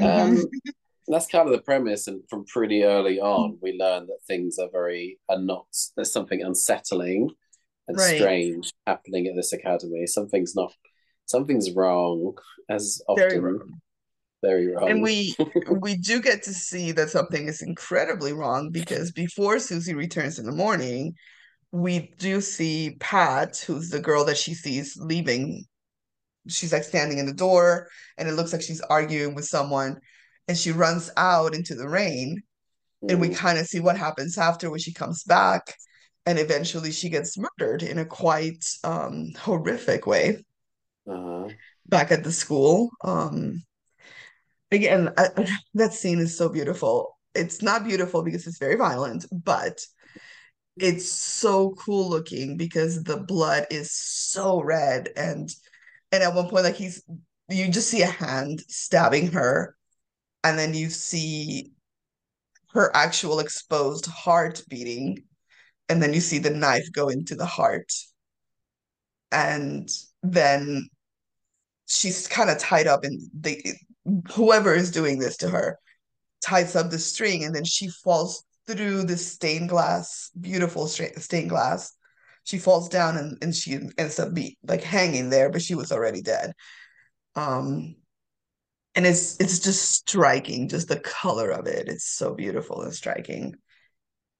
Mhm. 0.00 0.44
Um, 1.08 1.12
that's 1.12 1.26
kind 1.26 1.48
of 1.48 1.54
the 1.54 1.62
premise, 1.62 2.06
and 2.06 2.22
from 2.28 2.44
pretty 2.44 2.84
early 2.84 3.20
on, 3.20 3.58
we 3.60 3.72
learn 3.72 4.06
that 4.06 4.18
things 4.26 4.58
are 4.58 4.68
very 4.70 5.18
are 5.28 5.38
not. 5.38 5.66
There's 5.96 6.12
something 6.12 6.42
unsettling 6.42 7.30
and 7.88 7.96
Right. 7.96 8.16
strange 8.16 8.72
happening 8.86 9.26
at 9.26 9.34
this 9.36 9.52
academy. 9.52 10.06
Something's 10.06 10.54
not. 10.54 10.72
Something's 11.26 11.72
wrong, 11.72 12.34
as 12.68 13.00
often 13.08 13.28
Very 13.28 13.40
wrong. 13.40 13.80
very 14.42 14.66
wrong. 14.68 14.90
And 14.90 15.02
we 15.02 15.34
we 15.70 15.96
do 15.96 16.20
get 16.20 16.42
to 16.44 16.54
see 16.54 16.92
that 16.92 17.10
something 17.10 17.46
is 17.46 17.62
incredibly 17.62 18.32
wrong 18.32 18.70
because 18.70 19.12
before 19.12 19.58
Susie 19.58 19.94
returns 19.94 20.38
in 20.38 20.46
the 20.46 20.52
morning, 20.52 21.14
we 21.72 22.12
do 22.18 22.40
see 22.40 22.96
Pat, 23.00 23.58
who's 23.58 23.90
the 23.90 24.00
girl 24.00 24.24
that 24.24 24.36
she 24.36 24.54
sees 24.54 24.96
leaving. 24.96 25.64
She's 26.48 26.72
like 26.72 26.84
standing 26.84 27.18
in 27.18 27.26
the 27.26 27.34
door, 27.34 27.88
and 28.16 28.28
it 28.28 28.32
looks 28.32 28.52
like 28.52 28.62
she's 28.62 28.80
arguing 28.80 29.34
with 29.34 29.44
someone, 29.44 29.98
and 30.50 30.58
she 30.58 30.72
runs 30.72 31.10
out 31.16 31.54
into 31.54 31.76
the 31.76 31.88
rain, 31.88 32.42
and 33.08 33.20
we 33.20 33.28
Mm, 33.28 33.30
kind 33.30 33.58
of 33.58 33.66
see 33.66 33.80
what 33.80 33.98
happens 33.98 34.38
after 34.38 34.70
when 34.70 34.80
she 34.80 34.92
comes 34.94 35.24
back, 35.24 35.76
and 36.26 36.38
eventually 36.38 36.92
she 36.92 37.10
gets 37.10 37.38
murdered 37.38 37.82
in 37.84 37.98
a 37.98 38.06
quite 38.06 38.66
um, 38.84 39.32
horrific 39.38 40.06
way 40.06 40.44
uh-huh. 41.06 41.54
back 41.86 42.10
at 42.12 42.24
the 42.24 42.32
school. 42.32 42.90
Um, 43.04 43.62
again, 44.70 45.12
I- 45.16 45.48
that 45.74 45.92
scene 45.92 46.18
is 46.18 46.36
so 46.36 46.48
beautiful. 46.48 47.16
It's 47.34 47.62
not 47.62 47.84
beautiful 47.84 48.22
because 48.22 48.46
it's 48.46 48.58
very 48.58 48.76
violent, 48.76 49.24
but 49.32 49.80
it's 50.78 51.08
so 51.10 51.72
cool 51.72 52.08
looking 52.08 52.56
because 52.56 53.04
the 53.04 53.18
blood 53.18 53.66
is 53.70 53.92
so 53.92 54.62
red 54.62 55.10
and 55.16 55.50
and 56.12 56.22
at 56.22 56.34
one 56.34 56.48
point 56.48 56.64
like 56.64 56.76
he's 56.76 57.02
you 57.48 57.68
just 57.68 57.90
see 57.90 58.02
a 58.02 58.06
hand 58.06 58.62
stabbing 58.68 59.32
her 59.32 59.76
and 60.44 60.58
then 60.58 60.74
you 60.74 60.90
see 60.90 61.72
her 62.72 62.94
actual 62.94 63.40
exposed 63.40 64.06
heart 64.06 64.62
beating 64.68 65.24
and 65.88 66.02
then 66.02 66.14
you 66.14 66.20
see 66.20 66.38
the 66.38 66.50
knife 66.50 66.90
go 66.92 67.08
into 67.08 67.34
the 67.34 67.46
heart. 67.46 67.92
And 69.32 69.88
then 70.22 70.88
she's 71.88 72.28
kind 72.28 72.48
of 72.48 72.58
tied 72.58 72.86
up 72.86 73.04
and 73.04 73.20
the 73.38 73.74
whoever 74.32 74.74
is 74.74 74.90
doing 74.90 75.18
this 75.18 75.36
to 75.38 75.48
her 75.48 75.78
ties 76.40 76.74
up 76.74 76.90
the 76.90 76.98
string 76.98 77.44
and 77.44 77.54
then 77.54 77.64
she 77.64 77.88
falls 77.88 78.44
through 78.66 79.02
the 79.02 79.16
stained 79.16 79.68
glass 79.68 80.30
beautiful 80.40 80.86
stained 80.86 81.50
glass. 81.50 81.92
She 82.44 82.58
falls 82.58 82.88
down 82.88 83.16
and, 83.16 83.36
and 83.42 83.54
she 83.54 83.78
ends 83.98 84.18
up 84.18 84.32
be 84.32 84.56
like 84.62 84.82
hanging 84.82 85.28
there 85.28 85.50
but 85.50 85.62
she 85.62 85.74
was 85.74 85.92
already 85.92 86.22
dead. 86.22 86.52
Um 87.34 87.96
and 89.00 89.06
it's 89.06 89.36
it's 89.40 89.58
just 89.58 89.90
striking 89.90 90.68
just 90.68 90.88
the 90.88 91.00
color 91.00 91.50
of 91.50 91.66
it 91.66 91.88
it's 91.88 92.04
so 92.04 92.34
beautiful 92.34 92.82
and 92.82 92.92
striking 92.92 93.54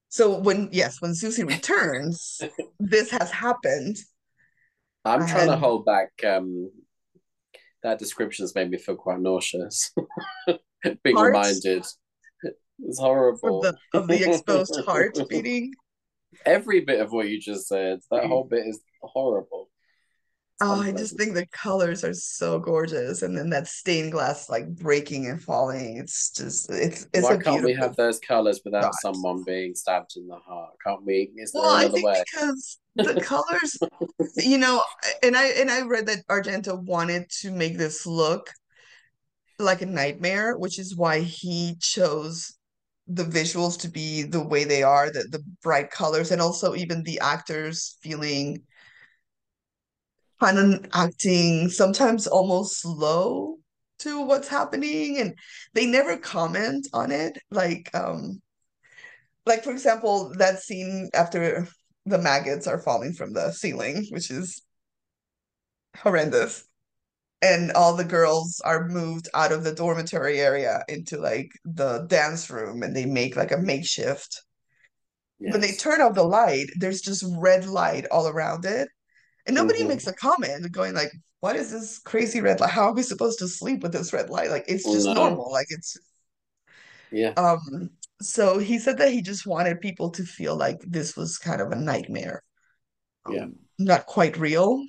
so 0.09 0.39
when 0.39 0.69
yes 0.71 1.01
when 1.01 1.15
Susie 1.15 1.45
returns 1.45 2.41
this 2.79 3.11
has 3.11 3.31
happened 3.31 3.97
I'm 5.05 5.27
trying 5.27 5.49
to 5.49 5.57
hold 5.57 5.85
back. 5.85 6.11
Um, 6.27 6.71
that 7.83 7.99
description 7.99 8.43
has 8.43 8.55
made 8.55 8.71
me 8.71 8.79
feel 8.79 8.97
quite 8.97 9.21
nauseous. 9.21 9.93
Being 11.03 11.17
heart 11.17 11.35
reminded, 11.35 11.87
it's 12.83 12.99
of 12.99 13.05
horrible. 13.05 13.63
the 13.63 13.77
of 13.95 14.09
the 14.09 14.29
exposed 14.29 14.79
heart 14.85 15.19
beating 15.29 15.73
Every 16.47 16.81
bit 16.81 17.01
of 17.01 17.13
what 17.13 17.29
you 17.29 17.41
just 17.41 17.67
said, 17.67 18.01
that 18.11 18.27
whole 18.27 18.45
bit 18.45 18.67
is 18.67 18.81
horrible. 19.03 19.69
Oh, 20.63 20.81
I 20.81 20.93
just 20.93 21.17
think 21.17 21.33
the 21.35 21.47
colors 21.47 22.05
are 22.05 22.13
so 22.13 22.59
gorgeous, 22.59 23.23
and 23.23 23.37
then 23.37 23.49
that 23.51 23.67
stained 23.67 24.13
glass 24.13 24.51
like 24.51 24.69
breaking 24.77 25.27
and 25.27 25.43
falling. 25.43 25.97
It's 25.97 26.31
just 26.33 26.71
it's 26.71 27.07
it's 27.15 27.31
Why 27.31 27.37
can't 27.39 27.65
we 27.65 27.73
have 27.75 27.97
those 27.97 28.19
colors 28.19 28.61
without 28.65 28.85
shot. 28.85 28.95
someone 28.95 29.43
being 29.43 29.75
stabbed 29.75 30.17
in 30.17 30.27
the 30.27 30.37
heart? 30.37 30.75
Can't 30.87 31.05
we? 31.05 31.31
Is 31.37 31.53
there 31.53 31.63
Well, 31.63 31.75
I 31.75 31.89
think 31.89 32.05
way? 32.05 32.25
because 32.33 32.79
the 32.97 33.15
colors, 33.21 33.79
you 34.37 34.59
know, 34.59 34.83
and 35.23 35.37
I 35.37 35.49
and 35.49 35.71
I 35.71 35.83
read 35.83 36.07
that 36.07 36.27
Argento 36.29 36.83
wanted 36.83 37.31
to 37.41 37.51
make 37.51 37.79
this 37.79 38.07
look 38.07 38.51
like 39.59 39.83
a 39.83 39.87
nightmare, 39.87 40.57
which 40.57 40.79
is 40.79 40.97
why 40.97 41.21
he 41.21 41.77
chose 41.81 42.57
the 43.07 43.25
visuals 43.25 43.79
to 43.81 43.89
be 43.89 44.23
the 44.23 44.43
way 44.43 44.65
they 44.65 44.83
are, 44.83 45.11
the 45.11 45.25
the 45.31 45.43
bright 45.63 45.91
colors, 45.91 46.31
and 46.31 46.41
also 46.41 46.75
even 46.75 47.03
the 47.03 47.21
actors 47.21 47.97
feeling 48.03 48.63
kind 50.41 50.59
of 50.59 50.87
acting 50.95 51.69
sometimes 51.69 52.27
almost 52.27 52.81
slow 52.81 53.57
to 53.99 54.25
what's 54.25 54.49
happening 54.49 55.19
and 55.19 55.35
they 55.75 55.87
never 55.87 56.17
comment 56.17 56.89
on 56.93 57.13
it. 57.13 57.39
Like 57.51 57.91
um 57.95 58.41
like 59.47 59.63
for 59.65 59.73
example 59.73 60.33
that 60.39 60.63
scene 60.63 61.11
after 61.15 61.69
the 62.07 62.19
maggots 62.19 62.67
are 62.67 62.81
falling 62.81 63.13
from 63.13 63.33
the 63.33 63.53
ceiling 63.53 64.07
which 64.11 64.31
is 64.31 64.63
horrendous. 65.97 66.65
And 67.43 67.73
all 67.73 67.97
the 67.97 68.05
girls 68.05 68.61
are 68.65 68.89
moved 68.89 69.29
out 69.33 69.51
of 69.53 69.65
the 69.65 69.75
dormitory 69.75 70.41
area 70.41 70.85
into 70.89 71.19
like 71.19 71.51
the 71.65 72.07
dance 72.07 72.51
room 72.51 72.83
and 72.83 72.95
they 72.95 73.07
make 73.07 73.35
like 73.37 73.51
a 73.53 73.57
makeshift. 73.59 74.43
When 75.39 75.63
they 75.63 75.73
turn 75.73 76.01
off 76.03 76.15
the 76.15 76.23
light 76.23 76.67
there's 76.77 77.01
just 77.01 77.25
red 77.39 77.67
light 77.67 78.07
all 78.11 78.29
around 78.29 78.65
it 78.65 78.89
And 79.47 79.55
nobody 79.57 79.79
hmm 79.81 79.89
makes 79.89 80.07
a 80.07 80.13
comment 80.15 80.71
going 80.73 80.95
like, 80.95 81.11
what 81.41 81.57
is 81.57 81.71
this 81.73 81.99
crazy 82.01 82.41
red 82.41 82.61
light? 82.61 82.71
How 82.71 82.85
are 82.89 82.95
we 82.95 83.03
supposed 83.03 83.39
to 83.41 83.49
sleep 83.49 83.83
with 83.83 83.93
this 83.93 84.13
red 84.13 84.31
light? 84.31 84.51
Like 84.51 84.65
it's 84.69 84.91
just 84.91 85.11
No. 85.15 85.15
normal. 85.15 85.51
Like 85.53 85.67
it's 85.71 85.97
Yeah. 87.11 87.37
um 87.37 87.91
so 88.23 88.59
he 88.59 88.79
said 88.79 88.99
that 88.99 89.13
he 89.13 89.23
just 89.23 89.47
wanted 89.47 89.81
people 89.81 90.11
to 90.11 90.25
feel 90.25 90.55
like 90.57 90.79
this 90.87 91.17
was 91.17 91.39
kind 91.39 91.61
of 91.63 91.73
a 91.73 91.77
nightmare. 91.77 92.43
Yeah. 93.27 93.47
Um, 93.47 93.57
not 93.79 94.07
quite 94.07 94.37
real. 94.39 94.85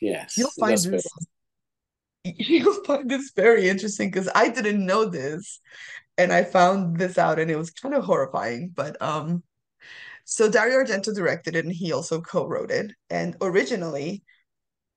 Yes. 0.00 0.36
You'll 0.36 0.52
find 0.58 0.82
this 0.84 1.18
you'll 2.24 2.84
find 2.84 3.08
this 3.10 3.32
very 3.34 3.68
interesting 3.68 4.10
because 4.10 4.28
I 4.34 4.48
didn't 4.48 4.84
know 4.84 5.04
this 5.06 5.60
and 6.18 6.32
I 6.32 6.44
found 6.44 6.98
this 6.98 7.18
out 7.18 7.38
and 7.38 7.50
it 7.50 7.56
was 7.56 7.70
kind 7.70 7.94
of 7.94 8.04
horrifying. 8.04 8.72
But 8.74 9.00
um 9.02 9.42
so 10.30 10.50
Dario 10.50 10.84
Argento 10.84 11.14
directed 11.14 11.56
it 11.56 11.64
and 11.64 11.74
he 11.74 11.90
also 11.90 12.20
co-wrote 12.20 12.70
it. 12.70 12.92
And 13.08 13.34
originally 13.40 14.22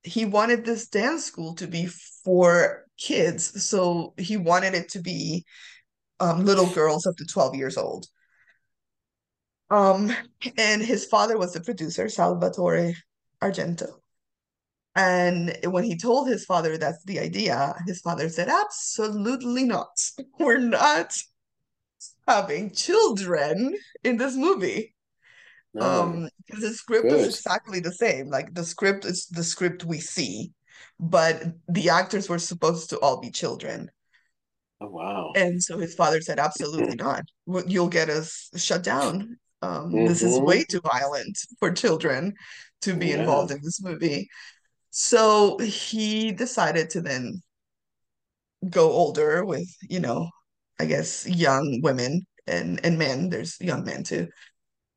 he 0.04 0.26
wanted 0.26 0.66
this 0.66 0.90
dance 0.90 1.24
school 1.24 1.56
to 1.56 1.68
be 1.68 1.88
for 2.26 2.86
kids. 2.98 3.64
So 3.64 4.14
he 4.18 4.36
wanted 4.36 4.74
it 4.74 4.90
to 4.90 5.00
be 5.00 5.46
um, 6.20 6.44
little 6.44 6.68
girls 6.68 7.06
up 7.06 7.16
to 7.16 7.26
12 7.26 7.56
years 7.56 7.78
old. 7.78 8.08
Um, 9.70 10.14
and 10.58 10.82
his 10.82 11.06
father 11.06 11.38
was 11.38 11.54
the 11.54 11.62
producer, 11.62 12.10
Salvatore 12.10 12.96
Argento. 13.42 13.88
And 14.98 15.58
when 15.64 15.86
he 15.86 15.98
told 15.98 16.28
his 16.28 16.44
father 16.44 16.78
that's 16.78 17.06
the 17.06 17.20
idea, 17.20 17.74
his 17.88 18.02
father 18.02 18.28
said, 18.28 18.50
Absolutely 18.50 19.64
not. 19.64 19.98
We're 20.38 20.58
not 20.58 21.18
having 22.28 22.74
children 22.74 23.78
in 24.04 24.18
this 24.18 24.36
movie. 24.36 24.94
No. 25.74 26.22
Um, 26.22 26.30
because 26.46 26.62
the 26.62 26.74
script 26.74 27.12
is 27.12 27.26
exactly 27.26 27.80
the 27.80 27.92
same. 27.94 28.30
Like 28.30 28.54
the 28.54 28.64
script 28.66 29.06
is 29.06 29.28
the 29.28 29.44
script 29.44 29.84
we 29.86 30.00
see, 30.00 30.52
but 31.00 31.44
the 31.68 31.90
actors 31.90 32.30
were 32.30 32.40
supposed 32.40 32.90
to 32.92 33.00
all 33.00 33.20
be 33.20 33.32
children. 33.32 33.90
Oh 34.82 34.88
wow. 34.90 35.36
And 35.36 35.64
so 35.64 35.78
his 35.78 35.96
father 35.96 36.22
said, 36.22 36.40
absolutely 36.40 36.96
not. 36.98 37.24
You'll 37.68 37.88
get 37.90 38.10
us 38.10 38.50
shut 38.56 38.84
down. 38.84 39.38
Um, 39.62 40.04
this 40.04 40.24
is 40.24 40.40
hmm 40.40 40.46
way 40.46 40.64
too 40.66 40.82
violent 40.82 41.38
for 41.60 41.72
children 41.72 42.34
to 42.82 42.94
be 42.96 43.12
Yeah. 43.12 43.20
involved 43.20 43.52
in 43.52 43.60
this 43.64 43.82
movie. 43.82 44.28
So 44.92 45.58
he 45.60 46.32
decided 46.34 46.92
to 46.92 47.02
then 47.02 47.42
go 48.70 48.92
older 48.92 49.44
with, 49.46 49.68
you 49.82 50.00
know, 50.00 50.30
I 50.80 50.86
guess 50.86 51.28
young 51.28 51.80
women 51.84 52.26
and 52.48 52.84
and 52.86 52.98
men. 52.98 53.30
There's 53.30 53.58
young 53.62 53.84
men 53.84 54.04
too. 54.04 54.28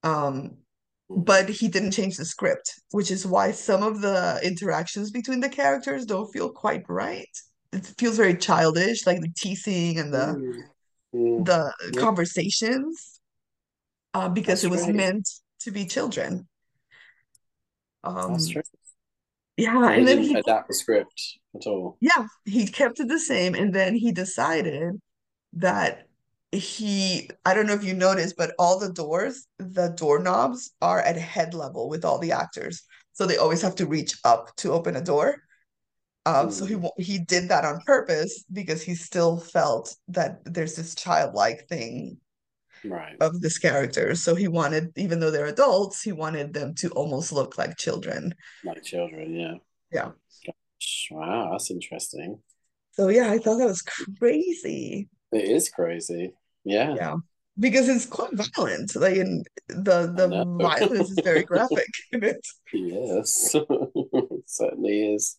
Um, 0.04 0.58
but 1.08 1.48
he 1.48 1.68
didn't 1.68 1.92
change 1.92 2.16
the 2.16 2.24
script, 2.24 2.74
which 2.90 3.10
is 3.10 3.26
why 3.26 3.52
some 3.52 3.82
of 3.82 4.00
the 4.00 4.40
interactions 4.42 5.10
between 5.10 5.40
the 5.40 5.48
characters 5.48 6.06
don't 6.06 6.32
feel 6.32 6.50
quite 6.50 6.84
right. 6.88 7.28
It 7.72 7.86
feels 7.98 8.16
very 8.16 8.36
childish, 8.36 9.06
like 9.06 9.20
the 9.20 9.32
teasing 9.36 9.98
and 9.98 10.12
the 10.12 10.26
Mm. 10.36 10.64
Mm. 11.14 11.44
the 11.44 11.72
conversations, 11.96 13.20
uh, 14.14 14.28
because 14.28 14.62
That's 14.62 14.64
it 14.64 14.70
was 14.70 14.82
right. 14.82 14.94
meant 14.94 15.28
to 15.60 15.70
be 15.70 15.86
children. 15.86 16.48
Um, 18.02 18.36
yeah, 19.56 19.86
And 19.86 19.94
he 19.94 19.98
and 20.00 20.08
then 20.08 20.16
didn't 20.18 20.24
he, 20.24 20.34
adapt 20.36 20.68
the 20.68 20.74
script 20.74 21.38
at 21.54 21.66
all. 21.66 21.96
yeah, 22.00 22.26
he 22.44 22.66
kept 22.66 23.00
it 23.00 23.08
the 23.08 23.18
same, 23.20 23.54
and 23.54 23.72
then 23.74 23.94
he 23.94 24.12
decided 24.12 25.00
that 25.54 26.08
he 26.54 27.28
I 27.44 27.54
don't 27.54 27.66
know 27.66 27.74
if 27.74 27.84
you 27.84 27.94
noticed, 27.94 28.36
but 28.36 28.54
all 28.58 28.78
the 28.78 28.92
doors, 28.92 29.46
the 29.58 29.88
doorknobs 29.96 30.72
are 30.80 31.00
at 31.00 31.16
head 31.16 31.54
level 31.54 31.88
with 31.88 32.04
all 32.04 32.18
the 32.18 32.32
actors. 32.32 32.82
So 33.12 33.26
they 33.26 33.36
always 33.36 33.62
have 33.62 33.76
to 33.76 33.86
reach 33.86 34.16
up 34.24 34.54
to 34.56 34.72
open 34.72 34.96
a 34.96 35.02
door. 35.02 35.42
Um, 36.26 36.50
so 36.50 36.64
he 36.64 36.76
he 36.96 37.18
did 37.18 37.50
that 37.50 37.64
on 37.64 37.80
purpose 37.84 38.44
because 38.52 38.82
he 38.82 38.94
still 38.94 39.38
felt 39.38 39.94
that 40.08 40.40
there's 40.44 40.74
this 40.74 40.94
childlike 40.94 41.68
thing 41.68 42.18
right. 42.84 43.16
of 43.20 43.40
this 43.40 43.58
character. 43.58 44.14
So 44.14 44.34
he 44.34 44.48
wanted, 44.48 44.92
even 44.96 45.20
though 45.20 45.30
they're 45.30 45.46
adults, 45.46 46.02
he 46.02 46.12
wanted 46.12 46.54
them 46.54 46.74
to 46.76 46.88
almost 46.90 47.30
look 47.30 47.58
like 47.58 47.76
children. 47.76 48.34
Like 48.64 48.82
children, 48.82 49.34
yeah. 49.34 49.54
Yeah. 49.92 50.10
Wow, 51.10 51.50
that's 51.52 51.70
interesting. 51.70 52.40
So 52.92 53.08
yeah, 53.08 53.30
I 53.30 53.38
thought 53.38 53.58
that 53.58 53.66
was 53.66 53.82
crazy. 53.82 55.08
It 55.32 55.44
is 55.44 55.68
crazy. 55.68 56.32
Yeah, 56.64 56.94
Yeah. 56.94 57.16
Because 57.58 57.88
it's 57.88 58.06
quite 58.06 58.30
violent. 58.32 58.96
Like 58.96 59.16
in 59.16 59.44
the 59.68 60.12
the 60.12 60.58
violence 60.60 61.10
is 61.10 61.20
very 61.22 61.44
graphic 61.44 61.86
in 62.12 62.24
it. 62.24 62.44
Yes, 62.72 63.54
certainly 64.46 65.14
is. 65.14 65.38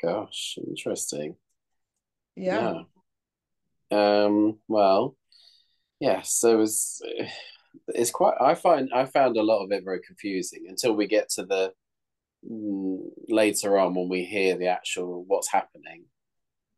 Gosh, 0.00 0.56
interesting. 0.64 1.34
Yeah. 2.36 2.82
Yeah. 3.90 4.24
Um, 4.24 4.60
well, 4.68 5.16
yes, 5.98 6.32
so 6.32 6.60
it's 6.60 7.02
it's 7.88 8.10
quite 8.10 8.34
I 8.40 8.54
find 8.54 8.90
I 8.94 9.06
found 9.06 9.36
a 9.36 9.42
lot 9.42 9.64
of 9.64 9.72
it 9.72 9.84
very 9.84 10.00
confusing 10.00 10.66
until 10.68 10.94
we 10.94 11.06
get 11.06 11.28
to 11.30 11.44
the 11.44 11.72
mm, 12.48 13.00
later 13.28 13.78
on 13.78 13.94
when 13.94 14.08
we 14.08 14.24
hear 14.24 14.56
the 14.56 14.68
actual 14.68 15.24
what's 15.26 15.50
happening, 15.50 16.04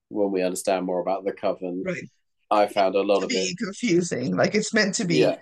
when 0.08 0.32
we 0.32 0.42
understand 0.42 0.86
more 0.86 1.00
about 1.00 1.24
the 1.24 1.32
coven. 1.32 1.82
Right. 1.84 2.08
I 2.50 2.66
found 2.66 2.94
a 2.94 3.02
lot 3.02 3.22
of 3.24 3.30
it. 3.32 3.56
confusing. 3.58 4.36
Like 4.36 4.54
it's 4.54 4.74
meant 4.74 4.94
to 4.96 5.04
be 5.04 5.18
Yeah, 5.20 5.36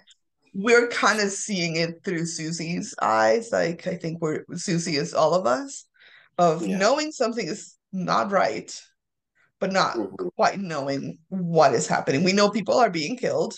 we're 0.55 0.89
kind 0.89 1.21
of 1.21 1.31
seeing 1.31 1.77
it 1.77 2.05
through 2.05 2.27
Susie's 2.27 2.95
eyes. 3.03 3.51
Like 3.53 3.87
I 3.87 3.97
think 3.97 4.21
we're 4.21 4.45
Susie 4.55 4.97
is 4.97 5.15
all 5.15 5.35
of 5.35 5.47
us 5.47 5.87
of 6.39 6.67
yeah, 6.67 6.79
knowing 6.79 7.13
something 7.13 7.47
is 7.47 7.77
not 7.93 8.31
right, 8.33 8.73
but 9.61 9.73
not 9.73 9.97
mhm, 9.97 10.31
quite 10.37 10.61
knowing 10.61 11.19
what 11.29 11.75
is 11.75 11.87
happening. 11.87 12.25
We 12.25 12.33
know 12.33 12.51
people 12.51 12.77
are 12.79 12.91
being 12.91 13.17
killed 13.17 13.55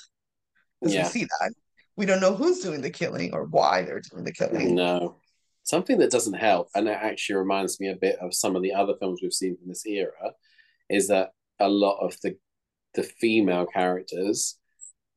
because 0.80 0.96
we 0.96 1.04
see 1.04 1.24
that. 1.24 1.52
We 1.96 2.06
don't 2.06 2.20
know 2.20 2.34
who's 2.34 2.60
doing 2.60 2.80
the 2.82 2.90
killing 2.90 3.34
or 3.34 3.44
why 3.46 3.82
they're 3.82 4.02
doing 4.10 4.24
the 4.24 4.32
killing. 4.32 4.74
No. 4.74 5.16
Something 5.62 5.98
that 5.98 6.10
doesn't 6.10 6.34
help, 6.34 6.68
and 6.74 6.88
it 6.88 6.98
actually 7.00 7.36
reminds 7.36 7.80
me 7.80 7.88
a 7.88 7.96
bit 7.96 8.18
of 8.20 8.34
some 8.34 8.54
of 8.54 8.62
the 8.62 8.74
other 8.74 8.94
films 9.00 9.20
we've 9.22 9.32
seen 9.32 9.56
from 9.56 9.68
this 9.68 9.86
era, 9.86 10.32
is 10.90 11.08
that 11.08 11.30
a 11.58 11.68
lot 11.68 11.98
of 12.00 12.14
the 12.22 12.36
the 12.94 13.02
female 13.02 13.66
characters 13.66 14.58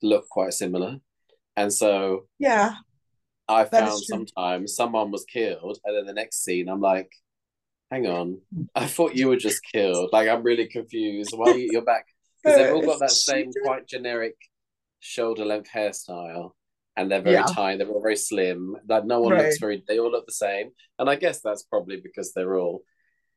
look 0.02 0.28
quite 0.30 0.54
similar. 0.54 0.98
And 1.56 1.74
so 1.74 2.28
Yeah, 2.40 2.76
I 3.48 3.66
found 3.66 4.04
sometimes 4.04 4.76
someone 4.76 5.12
was 5.12 5.26
killed, 5.26 5.80
and 5.86 5.96
then 5.96 6.06
the 6.06 6.14
next 6.14 6.44
scene, 6.44 6.68
I'm 6.70 6.82
like, 6.82 7.12
hang 7.92 8.08
on, 8.08 8.42
I 8.76 8.88
thought 8.88 9.16
you 9.16 9.28
were 9.30 9.38
just 9.38 9.64
killed. 9.64 10.10
Like, 10.12 10.28
I'm 10.30 10.44
really 10.44 10.68
confused. 10.68 11.34
Why 11.36 11.48
are 11.48 11.56
you, 11.58 11.70
you're 11.72 11.82
back? 11.84 12.06
Because 12.44 12.58
they've 12.58 12.72
all 12.74 12.82
got 12.84 13.00
that 13.00 13.12
same 13.12 13.52
quite 13.64 13.88
generic 13.88 14.36
shoulder 15.00 15.46
length 15.46 15.70
hairstyle, 15.74 16.52
and 16.96 17.12
they're 17.12 17.22
very 17.22 17.36
Yeah. 17.36 17.44
tiny, 17.44 17.78
they're 17.78 17.90
all 17.90 18.02
very 18.02 18.16
slim. 18.16 18.76
Like, 18.88 19.06
no 19.06 19.20
one 19.22 19.38
looks 19.38 19.58
very, 19.60 19.84
they 19.88 20.00
all 20.00 20.12
look 20.12 20.26
the 20.26 20.32
same. 20.34 20.72
And 21.00 21.10
I 21.10 21.16
guess 21.16 21.42
that's 21.42 21.64
probably 21.64 21.98
because 22.02 22.34
they're 22.34 22.58
all 22.58 22.84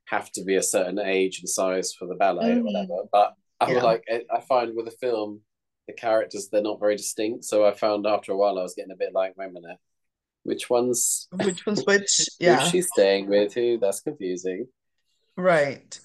have 0.07 0.31
to 0.33 0.45
be 0.45 0.57
a 0.57 0.63
certain 0.63 0.99
age 0.99 1.41
and 1.41 1.49
size 1.49 1.95
for 1.95 2.07
the 2.07 2.15
ballet 2.15 2.53
or 2.55 2.61
Mhm. 2.61 2.65
whatever. 2.65 3.09
But 3.13 3.35
I 3.61 3.73
Yeah. 3.73 3.83
like, 3.83 4.05
I 4.11 4.25
I 4.33 4.41
find 4.41 4.75
with 4.77 4.89
a 4.89 4.93
film, 4.93 5.43
the 5.87 5.93
characters, 5.93 6.49
they're 6.49 6.63
not 6.63 6.81
very 6.81 6.97
distinct. 6.97 7.45
So 7.45 7.67
I 7.67 7.73
found 7.73 8.07
after 8.07 8.33
a 8.33 8.37
while, 8.37 8.59
I 8.59 8.63
was 8.63 8.75
getting 8.75 8.93
a 8.93 8.97
bit 8.97 9.13
like, 9.15 9.37
wait 9.37 9.49
a 9.49 9.53
minute, 9.53 9.79
which 10.45 10.71
one's 10.71 11.29
Which 11.33 11.67
one's 11.67 11.83
which? 11.87 12.29
Yeah, 12.41 12.69
she 12.71 12.83
staying 12.83 13.29
with? 13.29 13.55
Who? 13.55 13.79
That's 13.79 14.01
confusing. 14.01 14.69
right. 15.37 15.99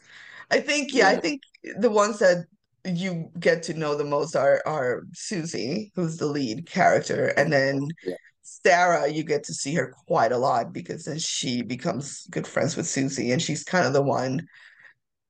I 0.51 0.61
think, 0.61 0.93
yeah, 0.93 1.09
I 1.09 1.17
think 1.17 1.41
the 1.79 1.89
ones 1.91 2.19
that 2.19 2.45
you 2.85 3.31
get 3.39 3.63
to 3.63 3.73
know 3.73 3.95
the 3.95 4.05
most 4.05 4.35
are 4.35 4.61
are 4.65 5.03
Susie, 5.13 5.91
who's 5.95 6.17
the 6.17 6.27
lead 6.27 6.67
character, 6.67 7.27
and 7.37 7.51
then 7.53 7.87
Yeah. 8.03 8.15
Sarah, 8.43 9.09
you 9.11 9.23
get 9.23 9.43
to 9.45 9.53
see 9.53 9.73
her 9.75 9.93
quite 10.07 10.31
a 10.31 10.37
lot 10.37 10.73
because 10.73 11.05
then 11.05 11.19
she 11.19 11.61
becomes 11.63 12.27
good 12.31 12.47
friends 12.47 12.77
with 12.77 12.87
Susie, 12.87 13.31
and 13.31 13.41
she's 13.41 13.63
kind 13.63 13.87
of 13.87 13.93
the 13.93 14.01
one 14.03 14.47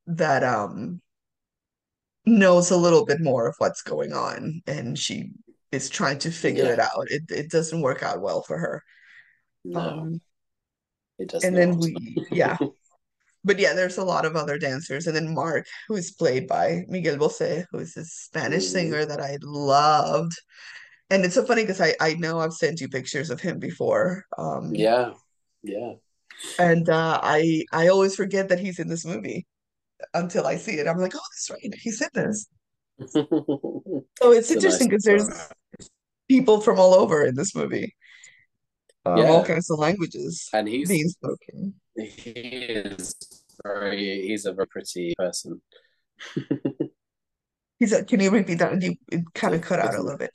that 0.08 0.43
um 0.43 1.02
knows 2.26 2.72
a 2.72 2.78
little 2.78 3.06
bit 3.06 3.22
more 3.22 3.48
of 3.48 3.56
what's 3.60 3.82
going 3.82 4.14
on, 4.14 4.62
and 4.68 4.98
she 4.98 5.32
is 5.72 5.90
trying 5.90 6.20
to 6.20 6.32
figure 6.32 6.72
it 6.72 6.80
out. 6.80 7.08
It 7.10 7.24
it 7.30 7.52
doesn't 7.52 7.82
work 7.82 8.04
out 8.04 8.22
well 8.22 8.44
for 8.44 8.58
her. 8.58 8.84
No, 9.66 9.82
Um, 9.82 10.22
it 11.20 11.30
does 11.30 11.44
and 11.44 11.58
then 11.58 11.78
we, 11.78 12.24
yeah, 12.32 12.58
but 13.44 13.60
yeah, 13.60 13.74
there's 13.74 13.98
a 13.98 14.04
lot 14.06 14.26
of 14.26 14.36
other 14.36 14.58
dancers, 14.58 15.08
and 15.08 15.16
then 15.16 15.34
Mark, 15.34 15.68
who 15.88 15.96
is 15.96 16.12
played 16.12 16.48
by 16.48 16.84
Miguel 16.90 17.18
Bosé, 17.18 17.66
who 17.72 17.80
is 17.80 17.94
this 17.96 18.14
Spanish 18.14 18.66
Mm, 18.66 18.72
singer 18.72 19.06
that 19.06 19.22
I 19.22 19.38
loved. 19.44 20.34
And 21.12 21.26
it's 21.26 21.36
so 21.36 21.46
funny 21.46 21.64
because 21.64 21.82
I 21.82 21.96
I 22.02 22.16
know 22.16 22.40
I've 22.40 22.54
sent 22.54 22.82
you 22.82 22.90
pictures 22.90 23.30
of 23.32 23.42
him 23.42 23.60
before. 23.60 24.26
Um, 24.38 24.74
yeah, 24.76 25.14
yeah. 25.64 25.96
and 26.58 26.90
uh, 26.90 27.20
I 27.22 27.66
I 27.72 27.88
always 27.88 28.16
forget 28.16 28.50
that 28.50 28.60
he's 28.60 28.80
in 28.80 28.88
this 28.88 29.06
movie 29.06 29.46
until 30.13 30.45
I 30.47 30.58
see 30.58 30.73
it. 30.73 30.88
I'm 30.88 30.97
like, 30.97 31.15
oh, 31.15 31.19
that's 31.31 31.49
right, 31.51 31.73
He 31.81 31.91
said 31.91 32.10
this. 32.13 32.47
So 33.05 34.31
it's 34.31 34.49
interesting 34.51 34.89
nice 34.89 35.03
because 35.03 35.03
there's 35.03 35.49
people 36.29 36.62
from 36.62 36.79
all 36.79 36.93
over 36.95 37.25
in 37.25 37.36
this 37.36 37.53
movie, 37.55 37.95
um, 39.05 39.19
all 39.25 39.43
kinds 39.45 39.69
of 39.69 39.79
languages 39.79 40.49
and 40.53 40.67
he's 40.67 40.88
being 40.89 41.10
spoken. 41.10 41.75
he 41.97 42.31
is 42.31 43.15
very 43.63 44.27
he's 44.27 44.45
a 44.45 44.53
very 44.53 44.67
pretty 44.67 45.13
person. 45.17 45.62
He's 47.77 47.91
a, 47.91 48.05
can 48.05 48.21
you 48.21 48.29
repeat 48.29 48.60
that? 48.60 48.81
You 48.81 48.95
it 49.12 49.25
kind 49.34 49.53
of 49.53 49.62
cut 49.62 49.79
out 49.79 49.95
a 49.95 50.01
little 50.01 50.17
bit. 50.17 50.31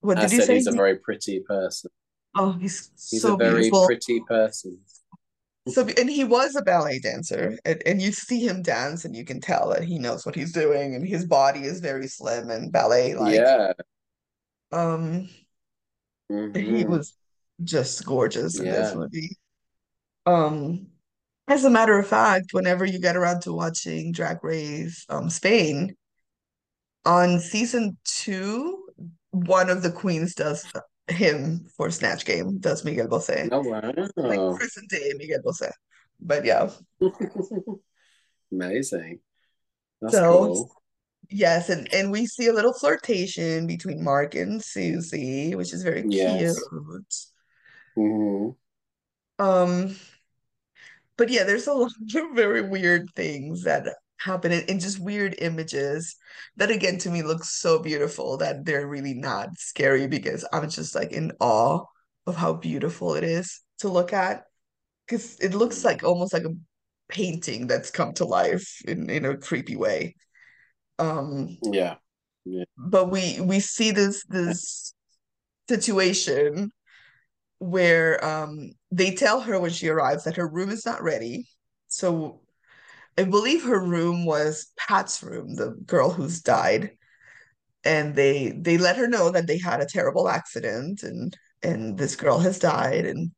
What 0.00 0.18
I 0.18 0.22
did 0.22 0.32
you 0.32 0.38
said 0.38 0.46
say? 0.46 0.54
he's 0.54 0.66
a 0.66 0.72
very 0.72 0.96
pretty 0.96 1.40
person. 1.40 1.90
Oh, 2.34 2.52
he's 2.52 2.90
He's 3.10 3.22
so 3.22 3.34
a 3.34 3.36
very 3.36 3.62
beautiful. 3.62 3.86
pretty 3.86 4.20
person. 4.20 4.78
So, 5.66 5.86
and 5.98 6.10
he 6.10 6.24
was 6.24 6.56
a 6.56 6.62
ballet 6.62 6.98
dancer, 7.00 7.58
and, 7.64 7.82
and 7.86 8.00
you 8.02 8.12
see 8.12 8.46
him 8.46 8.62
dance, 8.62 9.04
and 9.04 9.16
you 9.16 9.24
can 9.24 9.40
tell 9.40 9.70
that 9.70 9.84
he 9.84 9.98
knows 9.98 10.26
what 10.26 10.34
he's 10.34 10.52
doing, 10.52 10.94
and 10.94 11.06
his 11.06 11.24
body 11.26 11.60
is 11.64 11.80
very 11.80 12.06
slim 12.06 12.50
and 12.50 12.70
ballet-like. 12.72 13.46
Yeah. 13.46 13.72
Um, 14.72 15.28
he 16.54 16.84
hmm 16.84 16.84
was 16.84 17.14
just 17.62 18.04
gorgeous 18.04 18.58
in 18.60 18.70
this 18.70 18.94
movie. 18.94 19.36
Um, 20.26 20.88
as 21.48 21.64
a 21.64 21.70
matter 21.70 21.98
of 21.98 22.06
fact, 22.08 22.54
whenever 22.54 22.84
you 22.84 23.00
get 23.00 23.16
around 23.16 23.42
to 23.42 23.52
watching 23.52 24.12
Drag 24.12 24.44
Race, 24.44 25.04
um, 25.08 25.30
Spain, 25.30 25.96
on 27.04 27.38
season 27.40 27.96
two, 28.04 28.86
one 29.30 29.70
of 29.70 29.82
the 29.82 29.90
queens 29.92 30.34
does 30.34 30.64
him 31.08 31.66
for 31.76 31.90
Snatch 31.90 32.24
Game, 32.24 32.58
does 32.58 32.84
Miguel 32.84 33.08
Bosé, 33.08 33.50
Oh 33.50 33.60
like 34.24 34.40
wow. 34.40 34.58
present 34.58 34.90
day 34.90 35.12
Miguel 35.18 35.40
Bosé. 35.44 35.70
But 36.20 36.44
yeah, 36.44 36.70
Amazing. 38.52 39.20
That's 40.00 40.20
so 40.20 40.20
cool. 40.20 40.72
yes, 41.30 41.70
and 41.70 41.92
and 41.94 42.12
we 42.12 42.26
see 42.26 42.48
a 42.48 42.52
little 42.52 42.74
flirtation 42.74 43.66
between 43.66 44.04
Mark 44.04 44.34
and 44.34 44.62
Susie, 44.64 45.54
which 45.56 45.72
is 45.74 45.82
very 45.84 46.04
cute. 46.04 46.48
Yes. 46.48 46.70
hmm 47.96 48.54
Um, 49.38 49.96
but 51.16 51.28
yeah, 51.30 51.44
there's 51.44 51.66
a 51.66 51.72
lot 51.72 51.92
of 52.14 52.30
very 52.34 52.62
weird 52.62 53.10
things 53.14 53.62
that 53.64 53.86
happen 54.24 54.52
in, 54.52 54.64
in 54.64 54.80
just 54.80 54.98
weird 54.98 55.36
images 55.38 56.16
that 56.56 56.70
again 56.70 56.98
to 56.98 57.10
me 57.10 57.22
look 57.22 57.44
so 57.44 57.78
beautiful 57.78 58.38
that 58.38 58.64
they're 58.64 58.86
really 58.86 59.14
not 59.14 59.50
scary 59.58 60.06
because 60.06 60.46
I'm 60.52 60.68
just 60.70 60.94
like 60.94 61.12
in 61.12 61.32
awe 61.40 61.84
of 62.26 62.36
how 62.36 62.54
beautiful 62.54 63.14
it 63.14 63.24
is 63.24 63.60
to 63.80 63.88
look 63.88 64.12
at. 64.12 64.44
Because 65.06 65.38
it 65.40 65.52
looks 65.54 65.84
like 65.84 66.02
almost 66.02 66.32
like 66.32 66.44
a 66.44 66.56
painting 67.08 67.66
that's 67.66 67.90
come 67.90 68.14
to 68.14 68.24
life 68.24 68.80
in, 68.86 69.10
in 69.10 69.26
a 69.26 69.36
creepy 69.36 69.76
way. 69.76 70.16
Um, 70.98 71.58
Yeah. 71.62 71.96
Yeah. 72.46 72.64
but 72.78 73.10
we 73.10 73.40
we 73.40 73.60
see 73.60 73.90
this 73.90 74.24
this 74.24 74.94
situation 75.68 76.70
where 77.58 78.22
um 78.24 78.70
they 78.90 79.14
tell 79.14 79.40
her 79.40 79.58
when 79.58 79.70
she 79.70 79.88
arrives 79.88 80.24
that 80.24 80.36
her 80.36 80.48
room 80.48 80.70
is 80.70 80.86
not 80.86 81.02
ready. 81.02 81.46
So 81.88 82.43
I 83.18 83.24
believe 83.24 83.64
her 83.64 83.80
room 83.80 84.24
was 84.26 84.72
Pat's 84.76 85.22
room, 85.22 85.54
the 85.54 85.70
girl 85.86 86.10
who's 86.10 86.40
died, 86.42 86.92
and 87.84 88.14
they 88.14 88.50
they 88.52 88.78
let 88.78 88.96
her 88.96 89.08
know 89.08 89.30
that 89.30 89.46
they 89.46 89.58
had 89.58 89.80
a 89.80 89.86
terrible 89.86 90.28
accident 90.28 91.02
and 91.02 91.36
and 91.62 91.98
this 91.98 92.16
girl 92.16 92.38
has 92.40 92.58
died 92.58 93.06
and 93.06 93.32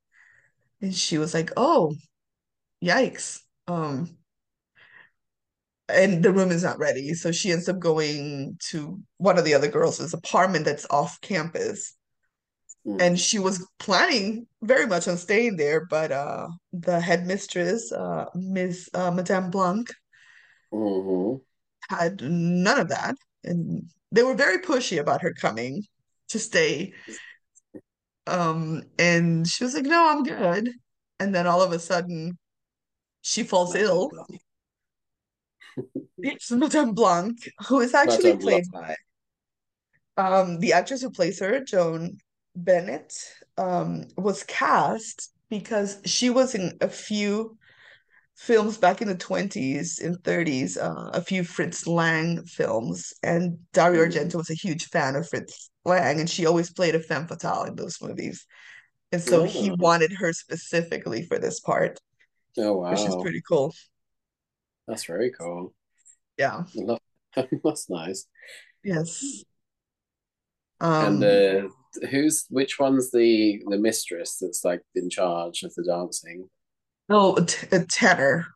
and 0.82 0.94
she 0.94 1.18
was 1.18 1.34
like, 1.34 1.52
"Oh, 1.56 1.94
yikes." 2.84 3.40
Um 3.68 4.18
and 5.88 6.22
the 6.22 6.32
room 6.32 6.50
is 6.50 6.64
not 6.64 6.78
ready. 6.78 7.14
So 7.14 7.30
she 7.32 7.52
ends 7.52 7.68
up 7.68 7.78
going 7.78 8.58
to 8.70 9.00
one 9.18 9.38
of 9.38 9.44
the 9.44 9.54
other 9.54 9.68
girls' 9.68 10.12
apartment 10.12 10.64
that's 10.64 10.86
off 10.90 11.20
campus. 11.20 11.94
Mm. 12.86 13.02
And 13.02 13.20
she 13.20 13.38
was 13.38 13.66
planning 13.78 14.46
very 14.62 14.86
much 14.86 15.08
on 15.08 15.16
staying 15.16 15.56
there, 15.56 15.86
but 15.86 16.12
uh 16.12 16.46
the 16.72 17.00
headmistress, 17.00 17.90
uh 17.92 18.26
Miss 18.34 18.88
uh, 18.94 19.10
Madame 19.10 19.50
Blanc, 19.50 19.90
Mhm. 20.72 21.40
had 21.88 22.20
none 22.22 22.80
of 22.80 22.88
that. 22.88 23.16
And 23.44 23.90
they 24.12 24.22
were 24.22 24.34
very 24.34 24.58
pushy 24.58 24.98
about 25.00 25.22
her 25.22 25.32
coming 25.32 25.82
to 26.28 26.38
stay. 26.38 26.92
Um, 28.26 28.82
and 28.98 29.46
she 29.46 29.62
was 29.62 29.74
like, 29.74 29.84
no, 29.84 30.10
I'm 30.10 30.22
good. 30.22 30.70
And 31.20 31.34
then 31.34 31.46
all 31.46 31.62
of 31.62 31.72
a 31.72 31.78
sudden 31.78 32.38
she 33.22 33.42
falls 33.42 33.74
ill. 33.74 34.10
Blanc. 34.10 34.40
It's 36.18 36.50
Madame 36.50 36.92
Blanc, 36.92 37.36
who 37.68 37.80
is 37.80 37.94
actually 37.94 38.32
Madame 38.32 38.38
played 38.38 38.64
by 38.72 38.96
um 40.16 40.58
the 40.60 40.72
actress 40.72 41.02
who 41.02 41.10
plays 41.10 41.38
her, 41.40 41.60
Joan 41.60 42.18
Bennett, 42.56 43.14
um, 43.58 44.08
was 44.16 44.44
cast 44.44 45.32
because 45.50 46.00
she 46.06 46.30
was 46.30 46.54
in 46.54 46.76
a 46.80 46.88
few 46.88 47.56
films 48.36 48.78
back 48.78 49.02
in 49.02 49.08
the 49.08 49.16
20s 49.16 49.98
and 50.00 50.22
30s, 50.24 50.76
uh, 50.76 51.10
a 51.14 51.22
few 51.22 51.44
Fritz 51.44 51.86
Lang 51.86 52.44
films, 52.44 53.12
and 53.22 53.58
Dario 53.72 54.04
Mm. 54.04 54.10
Argento 54.10 54.36
was 54.36 54.50
a 54.50 54.54
huge 54.54 54.86
fan 54.86 55.16
of 55.16 55.28
Fritz 55.28 55.70
Lang, 55.84 56.20
and 56.20 56.30
she 56.30 56.46
always 56.46 56.72
played 56.72 56.94
a 56.94 57.00
femme 57.00 57.28
fatale 57.28 57.64
in 57.64 57.76
those 57.76 58.00
movies. 58.02 58.46
And 59.12 59.22
so 59.22 59.44
he 59.44 59.70
wanted 59.72 60.12
her 60.14 60.32
specifically 60.32 61.22
for 61.24 61.38
this 61.38 61.60
part, 61.60 62.00
Oh 62.58 62.74
wow. 62.74 62.90
which 62.90 63.06
is 63.06 63.16
pretty 63.16 63.42
cool. 63.48 63.74
That's 64.86 65.04
very 65.04 65.30
cool. 65.30 65.74
Yeah. 66.38 66.64
That's 67.64 67.88
nice. 67.90 68.26
Yes. 68.82 69.44
And 70.98 71.22
Um, 71.22 71.22
uh 71.22 71.68
who's 72.10 72.46
which 72.50 72.78
one's 72.78 73.10
the 73.10 73.62
the 73.68 73.78
mistress 73.78 74.38
that's 74.40 74.64
like 74.64 74.82
in 74.94 75.10
charge 75.10 75.62
of 75.62 75.74
the 75.74 75.84
dancing? 75.84 76.48
oh, 77.08 77.36
T- 77.36 77.68
uh, 77.72 77.84
Tanner. 77.88 78.46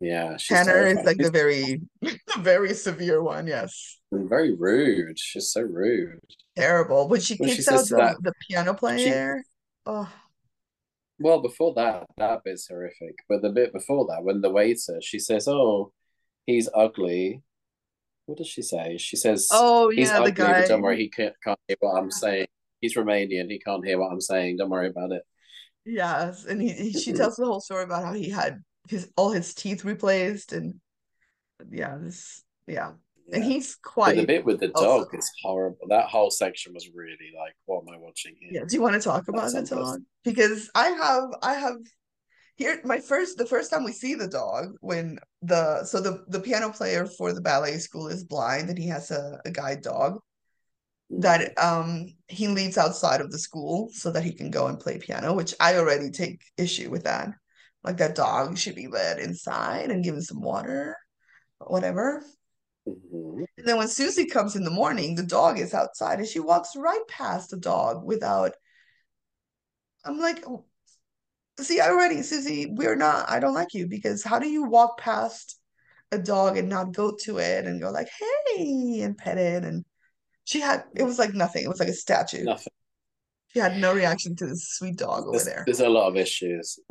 Yeah, 0.00 0.38
she's 0.38 0.56
Tanner 0.56 0.86
is 0.86 1.04
like 1.04 1.18
the 1.18 1.30
very, 1.30 1.82
the 2.00 2.18
very 2.38 2.72
severe 2.72 3.22
one. 3.22 3.46
Yes. 3.46 3.98
very 4.10 4.54
rude. 4.54 5.18
She's 5.18 5.52
so 5.52 5.60
rude. 5.60 6.20
Terrible. 6.56 7.08
When 7.08 7.20
she 7.20 7.36
When 7.36 7.50
kicks 7.50 7.68
out 7.68 7.86
the, 7.86 7.96
that 7.96 8.16
the 8.22 8.32
piano 8.48 8.72
she 8.72 8.78
player. 8.78 9.42
Oh, 9.84 10.10
well 11.18 11.42
before 11.42 11.74
that, 11.74 12.06
that 12.16 12.44
bit's 12.44 12.66
horrific. 12.68 13.16
But 13.28 13.42
the 13.42 13.50
bit 13.50 13.72
before 13.72 14.06
that, 14.06 14.24
when 14.24 14.40
the 14.40 14.50
waiter, 14.50 15.00
she 15.02 15.18
says, 15.18 15.46
Oh, 15.46 15.92
he's 16.46 16.68
ugly. 16.74 17.42
What 18.24 18.38
does 18.38 18.48
she 18.48 18.62
say? 18.62 18.96
She 18.96 19.16
says 19.16 19.48
oh 19.50 19.90
he's 19.90 20.08
yeah, 20.08 20.18
the 20.20 20.24
ugly, 20.26 20.44
but 20.44 20.68
don't 20.68 20.82
worry, 20.82 20.98
he 20.98 21.08
can't, 21.08 21.34
can't 21.42 21.58
hear 21.66 21.76
what 21.80 21.98
I'm 21.98 22.10
saying. 22.10 22.46
He's 22.80 22.96
Romanian, 22.96 23.50
he 23.50 23.58
can't 23.58 23.84
hear 23.84 23.98
what 23.98 24.12
I'm 24.12 24.20
saying. 24.20 24.56
Don't 24.56 24.70
worry 24.70 24.88
about 24.88 25.12
it. 25.12 25.22
Yes, 25.84 26.44
and 26.44 26.60
he, 26.60 26.70
he 26.70 26.92
she 26.92 27.12
tells 27.12 27.36
the 27.36 27.46
whole 27.46 27.60
story 27.60 27.84
about 27.84 28.04
how 28.04 28.12
he 28.12 28.28
had 28.28 28.62
his 28.88 29.10
all 29.16 29.30
his 29.30 29.54
teeth 29.54 29.84
replaced 29.84 30.52
and 30.52 30.74
yeah, 31.70 31.96
this 32.00 32.42
yeah. 32.66 32.92
And 33.32 33.44
he's 33.44 33.78
But 33.94 34.16
the 34.16 34.24
bit 34.24 34.44
with 34.44 34.58
the 34.58 34.72
also 34.72 35.04
dog 35.04 35.14
is 35.14 35.30
horrible. 35.40 35.86
That 35.88 36.06
whole 36.06 36.32
section 36.32 36.74
was 36.74 36.88
really 36.92 37.32
like, 37.38 37.54
what 37.66 37.82
am 37.82 37.94
I 37.94 37.98
watching 37.98 38.34
here? 38.40 38.50
yeah. 38.52 38.64
Do 38.68 38.74
you 38.74 38.82
want 38.82 38.94
to 38.94 39.00
talk 39.00 39.28
about 39.28 39.52
That's 39.52 39.70
the 39.70 39.76
dog? 39.76 40.00
Because 40.24 40.68
I 40.74 40.88
have 40.88 41.30
I 41.42 41.54
have 41.54 41.76
here 42.56 42.80
my 42.84 42.98
first 42.98 43.38
the 43.38 43.46
first 43.46 43.70
time 43.70 43.84
we 43.84 43.92
see 43.92 44.14
the 44.14 44.26
dog 44.26 44.74
when 44.80 45.18
the 45.42 45.84
so 45.84 46.00
the 46.00 46.24
the 46.28 46.40
piano 46.40 46.70
player 46.70 47.06
for 47.06 47.32
the 47.32 47.40
ballet 47.40 47.78
school 47.78 48.08
is 48.08 48.24
blind 48.24 48.68
and 48.68 48.78
he 48.78 48.88
has 48.88 49.10
a, 49.10 49.40
a 49.44 49.50
guide 49.50 49.82
dog. 49.82 50.18
That 51.18 51.52
um 51.58 52.06
he 52.28 52.46
leaves 52.48 52.78
outside 52.78 53.20
of 53.20 53.30
the 53.32 53.38
school 53.38 53.90
so 53.92 54.12
that 54.12 54.22
he 54.22 54.32
can 54.32 54.50
go 54.50 54.66
and 54.68 54.78
play 54.78 54.98
piano, 54.98 55.34
which 55.34 55.54
I 55.60 55.76
already 55.76 56.10
take 56.10 56.40
issue 56.56 56.90
with 56.90 57.04
that. 57.04 57.30
Like 57.82 57.96
that 57.98 58.14
dog 58.14 58.58
should 58.58 58.74
be 58.76 58.88
led 58.88 59.18
inside 59.18 59.90
and 59.90 60.04
given 60.04 60.22
some 60.22 60.40
water, 60.40 60.96
whatever. 61.58 62.24
Mhm. 62.88 63.46
And 63.58 63.66
then 63.66 63.78
when 63.78 63.88
Susie 63.88 64.26
comes 64.26 64.56
in 64.56 64.64
the 64.64 64.70
morning, 64.70 65.14
the 65.14 65.22
dog 65.24 65.58
is 65.58 65.74
outside 65.74 66.18
and 66.20 66.28
she 66.28 66.40
walks 66.40 66.76
right 66.76 67.06
past 67.08 67.50
the 67.50 67.56
dog 67.58 68.04
without. 68.04 68.52
I'm 70.04 70.18
like, 70.18 70.44
"Oh, 70.46 70.64
see, 71.60 71.80
already, 71.80 72.22
Susie, 72.22 72.66
we're 72.66 72.96
not, 72.96 73.30
I 73.30 73.40
don't 73.40 73.54
like 73.54 73.74
you 73.74 73.86
because 73.88 74.24
how 74.24 74.38
do 74.38 74.48
you 74.48 74.64
walk 74.64 74.98
past 74.98 75.58
a 76.12 76.18
dog 76.18 76.56
and 76.58 76.68
not 76.68 76.92
go 76.94 77.16
to 77.24 77.38
it 77.38 77.66
and 77.66 77.80
go 77.80 77.90
like, 77.90 78.08
hey, 78.48 79.00
and 79.02 79.16
pet 79.18 79.38
it? 79.38 79.64
And 79.64 79.84
she 80.44 80.60
had, 80.60 80.84
it 80.94 81.02
was 81.04 81.18
like 81.18 81.34
nothing. 81.34 81.64
It 81.64 81.68
was 81.68 81.80
like 81.80 81.88
a 81.88 81.92
statue. 81.94 82.44
Nothing. 82.44 82.72
She 83.48 83.58
had 83.58 83.78
no 83.78 83.92
reaction 83.94 84.36
to 84.36 84.46
this 84.46 84.68
sweet 84.76 84.96
dog 84.96 85.22
over 85.24 85.32
There's, 85.32 85.44
there. 85.44 85.62
there's 85.66 85.80
a 85.80 85.88
lot 85.88 86.08
of 86.08 86.16
issues. 86.16 86.78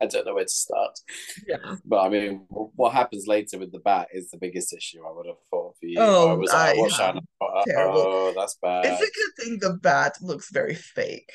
I 0.00 0.06
don't 0.06 0.26
know 0.26 0.34
where 0.34 0.44
to 0.44 0.48
start. 0.48 0.98
Yeah. 1.46 1.76
But 1.84 2.00
I 2.00 2.08
mean, 2.08 2.46
what 2.48 2.92
happens 2.92 3.26
later 3.26 3.58
with 3.58 3.72
the 3.72 3.78
bat 3.78 4.08
is 4.12 4.30
the 4.30 4.38
biggest 4.38 4.72
issue 4.74 5.00
I 5.06 5.12
would 5.12 5.26
have 5.26 5.36
thought 5.50 5.76
for 5.80 5.86
you. 5.86 6.00
I 6.00 6.04
Oh, 6.04 6.36
was 6.36 6.50
I 6.50 6.72
I 6.72 6.74
watched 6.76 6.98
that 6.98 7.06
have 7.06 7.16
and 7.16 7.24
I 7.40 7.44
thought, 7.44 7.64
terrible. 7.66 8.00
oh, 8.00 8.34
that's 8.36 8.56
bad. 8.60 8.84
It's 8.86 9.00
a 9.00 9.04
good 9.04 9.44
thing 9.44 9.58
the 9.60 9.78
bat 9.78 10.18
looks 10.20 10.50
very 10.50 10.74
fake. 10.74 11.30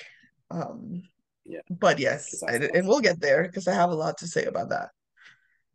Um, 0.52 1.04
Yeah, 1.46 1.62
but 1.70 2.00
yes, 2.00 2.42
and, 2.44 2.64
and 2.64 2.88
we'll 2.88 3.00
get 3.02 3.20
there 3.20 3.44
because 3.44 3.68
I 3.68 3.74
have 3.74 3.90
a 3.90 3.96
lot 3.96 4.18
to 4.20 4.28
say 4.28 4.46
about 4.46 4.70
that, 4.70 4.90
Oh 4.90 4.97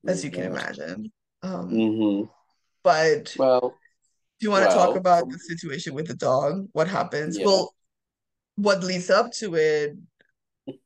as 0.07 0.25
you 0.25 0.31
can 0.31 0.45
imagine. 0.45 1.13
Um, 1.43 1.85
hmm 1.95 2.29
but 2.83 3.25
do 4.41 4.47
you 4.47 4.51
want 4.51 4.69
to 4.69 4.75
talk 4.75 4.97
about 4.97 5.29
the 5.31 5.39
situation 5.39 5.95
with 5.95 6.09
the 6.09 6.15
dog? 6.15 6.69
What 6.73 6.89
happens? 6.89 7.39
yeah, 7.39 7.45
Well, 7.45 7.75
what 8.57 8.85
leads 8.85 9.11
up 9.11 9.33
to 9.35 9.55
it? 9.57 9.97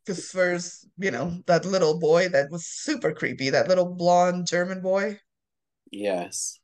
Because 0.05 0.31
first, 0.31 0.89
you 0.99 1.11
know, 1.11 1.43
that 1.47 1.65
little 1.67 1.99
boy 2.01 2.29
that 2.31 2.51
was 2.51 2.67
super 2.67 3.13
creepy, 3.13 3.51
that 3.51 3.69
little 3.69 3.87
blonde 3.95 4.47
German 4.49 4.83
boy. 4.83 5.21
yes. 5.91 6.61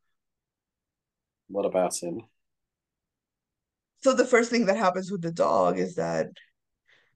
What 1.46 1.66
about 1.66 1.98
him? 2.02 2.22
So 4.02 4.12
the 4.12 4.26
first 4.26 4.50
thing 4.50 4.66
that 4.66 4.76
happens 4.76 5.10
with 5.10 5.22
the 5.22 5.32
dog 5.32 5.78
is 5.78 5.94
that 5.94 6.28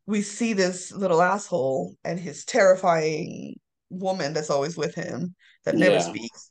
we 0.06 0.22
see 0.22 0.52
this 0.54 0.92
little 0.92 1.22
asshole 1.22 1.96
and 2.04 2.20
his 2.20 2.44
terrifying 2.44 3.56
woman 3.90 4.32
that's 4.32 4.50
always 4.50 4.76
with 4.76 4.94
him 4.94 5.34
that 5.64 5.76
never 5.76 5.98
Yeah. 5.98 6.00
speaks 6.00 6.50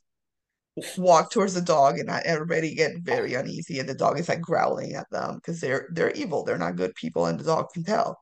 walk 0.96 1.30
towards 1.30 1.54
the 1.54 1.60
dog 1.62 1.98
and 1.98 2.10
I, 2.10 2.22
everybody 2.24 2.74
get 2.74 2.98
very 3.02 3.34
uneasy 3.34 3.78
and 3.78 3.88
the 3.88 3.94
dog 3.94 4.18
is 4.18 4.28
like 4.28 4.40
growling 4.40 4.94
at 4.94 5.08
them 5.10 5.36
because 5.36 5.60
they're 5.60 5.88
they're 5.92 6.10
evil 6.12 6.44
they're 6.44 6.58
not 6.58 6.76
good 6.76 6.94
people 6.94 7.26
and 7.26 7.38
the 7.38 7.44
dog 7.44 7.66
can 7.72 7.84
tell 7.84 8.18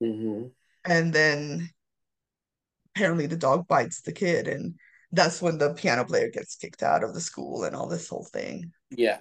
hmm 0.00 0.48
and 0.84 1.12
then 1.12 1.70
apparently 2.94 3.26
the 3.26 3.36
dog 3.36 3.66
bites 3.68 4.00
the 4.02 4.12
kid 4.12 4.46
and 4.48 4.74
that's 5.12 5.40
when 5.40 5.56
the 5.58 5.72
piano 5.74 6.04
player 6.04 6.28
gets 6.30 6.56
kicked 6.56 6.82
out 6.82 7.02
of 7.02 7.14
the 7.14 7.20
school 7.20 7.64
and 7.64 7.74
all 7.74 7.88
this 7.88 8.08
whole 8.08 8.24
thing 8.32 8.72
Yeah. 8.90 9.18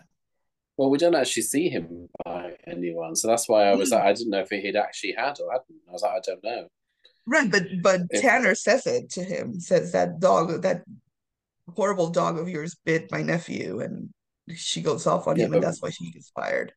Well, 0.77 0.89
we 0.89 0.97
don't 0.99 1.15
actually 1.15 1.43
see 1.43 1.69
him 1.69 2.09
by 2.25 2.57
anyone, 2.67 3.15
so 3.15 3.27
that's 3.27 3.49
why 3.49 3.65
I 3.65 3.75
was 3.75 3.91
Mm, 3.91 3.91
like, 3.91 4.03
I 4.03 4.13
didn't 4.13 4.31
know 4.31 4.41
if 4.41 4.49
he'd 4.49 4.75
actually 4.75 5.13
had 5.13 5.39
or 5.41 5.51
hadn't. 5.51 5.81
I 5.89 5.93
was 5.93 6.03
like, 6.03 6.13
I 6.13 6.19
don't 6.21 6.43
know. 6.43 6.69
Right 7.27 7.51
but 7.51 7.63
but 7.83 8.01
Tanner 8.15 8.55
says 8.55 8.87
it 8.87 9.09
to 9.11 9.23
him 9.23 9.59
says 9.59 9.91
that 9.91 10.19
dog 10.19 10.61
that 10.63 10.83
horrible 11.75 12.09
dog 12.09 12.39
of 12.39 12.49
yours 12.49 12.75
bit 12.85 13.11
my 13.11 13.21
nephew 13.21 13.81
and 13.81 14.09
she 14.55 14.81
goes 14.81 15.05
off 15.05 15.27
on 15.27 15.35
yeah, 15.35 15.45
him 15.45 15.53
and 15.53 15.63
that's 15.63 15.81
why 15.81 15.89
she 15.89 16.09
gets 16.11 16.29
fired. 16.29 16.71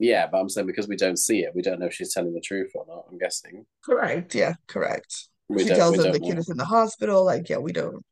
Yeah, 0.00 0.26
but 0.26 0.38
I'm 0.38 0.48
saying 0.48 0.66
because 0.66 0.88
we 0.88 0.96
don't 0.96 1.18
see 1.18 1.40
it, 1.40 1.52
we 1.54 1.62
don't 1.62 1.78
know 1.78 1.86
if 1.86 1.94
she's 1.94 2.12
telling 2.12 2.34
the 2.34 2.40
truth 2.40 2.72
or 2.74 2.84
not. 2.88 3.04
I'm 3.08 3.18
guessing. 3.18 3.64
Correct 3.84 4.34
yeah 4.34 4.54
correct. 4.66 5.28
We 5.48 5.62
she 5.62 5.68
tells 5.68 5.96
him 5.96 6.10
the 6.10 6.18
kid 6.18 6.38
is 6.38 6.48
in 6.48 6.56
the 6.56 6.64
hospital 6.64 7.24
like 7.24 7.48
yeah 7.48 7.58
we 7.58 7.72
don't. 7.72 8.04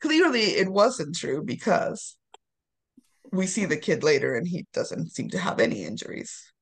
Clearly 0.00 0.40
it 0.40 0.68
wasn't 0.68 1.16
true 1.16 1.42
because 1.44 2.16
we 3.30 3.46
see 3.46 3.66
the 3.66 3.76
kid 3.76 4.02
later 4.02 4.34
and 4.34 4.48
he 4.48 4.66
doesn't 4.72 5.10
seem 5.10 5.28
to 5.30 5.38
have 5.38 5.60
any 5.60 5.84
injuries. 5.84 6.52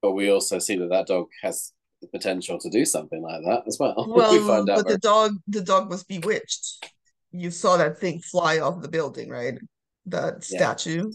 But 0.00 0.12
we 0.12 0.30
also 0.30 0.58
see 0.58 0.76
that 0.76 0.90
that 0.90 1.06
dog 1.08 1.26
has 1.42 1.72
the 2.02 2.08
potential 2.08 2.58
to 2.58 2.68
do 2.68 2.84
something 2.84 3.22
like 3.22 3.42
that 3.44 3.62
as 3.66 3.78
well. 3.80 3.94
we 4.06 4.12
well 4.12 4.46
find 4.46 4.68
out 4.68 4.76
but 4.76 4.82
the 4.82 4.88
very 4.88 4.98
dog 4.98 5.32
the 5.48 5.62
dog 5.62 5.88
was 5.88 6.04
bewitched 6.04 6.90
you 7.30 7.50
saw 7.50 7.78
that 7.78 7.98
thing 7.98 8.20
fly 8.20 8.58
off 8.58 8.82
the 8.82 8.88
building 8.88 9.30
right 9.30 9.58
that 10.06 10.34
yeah, 10.50 10.58
statue 10.58 11.10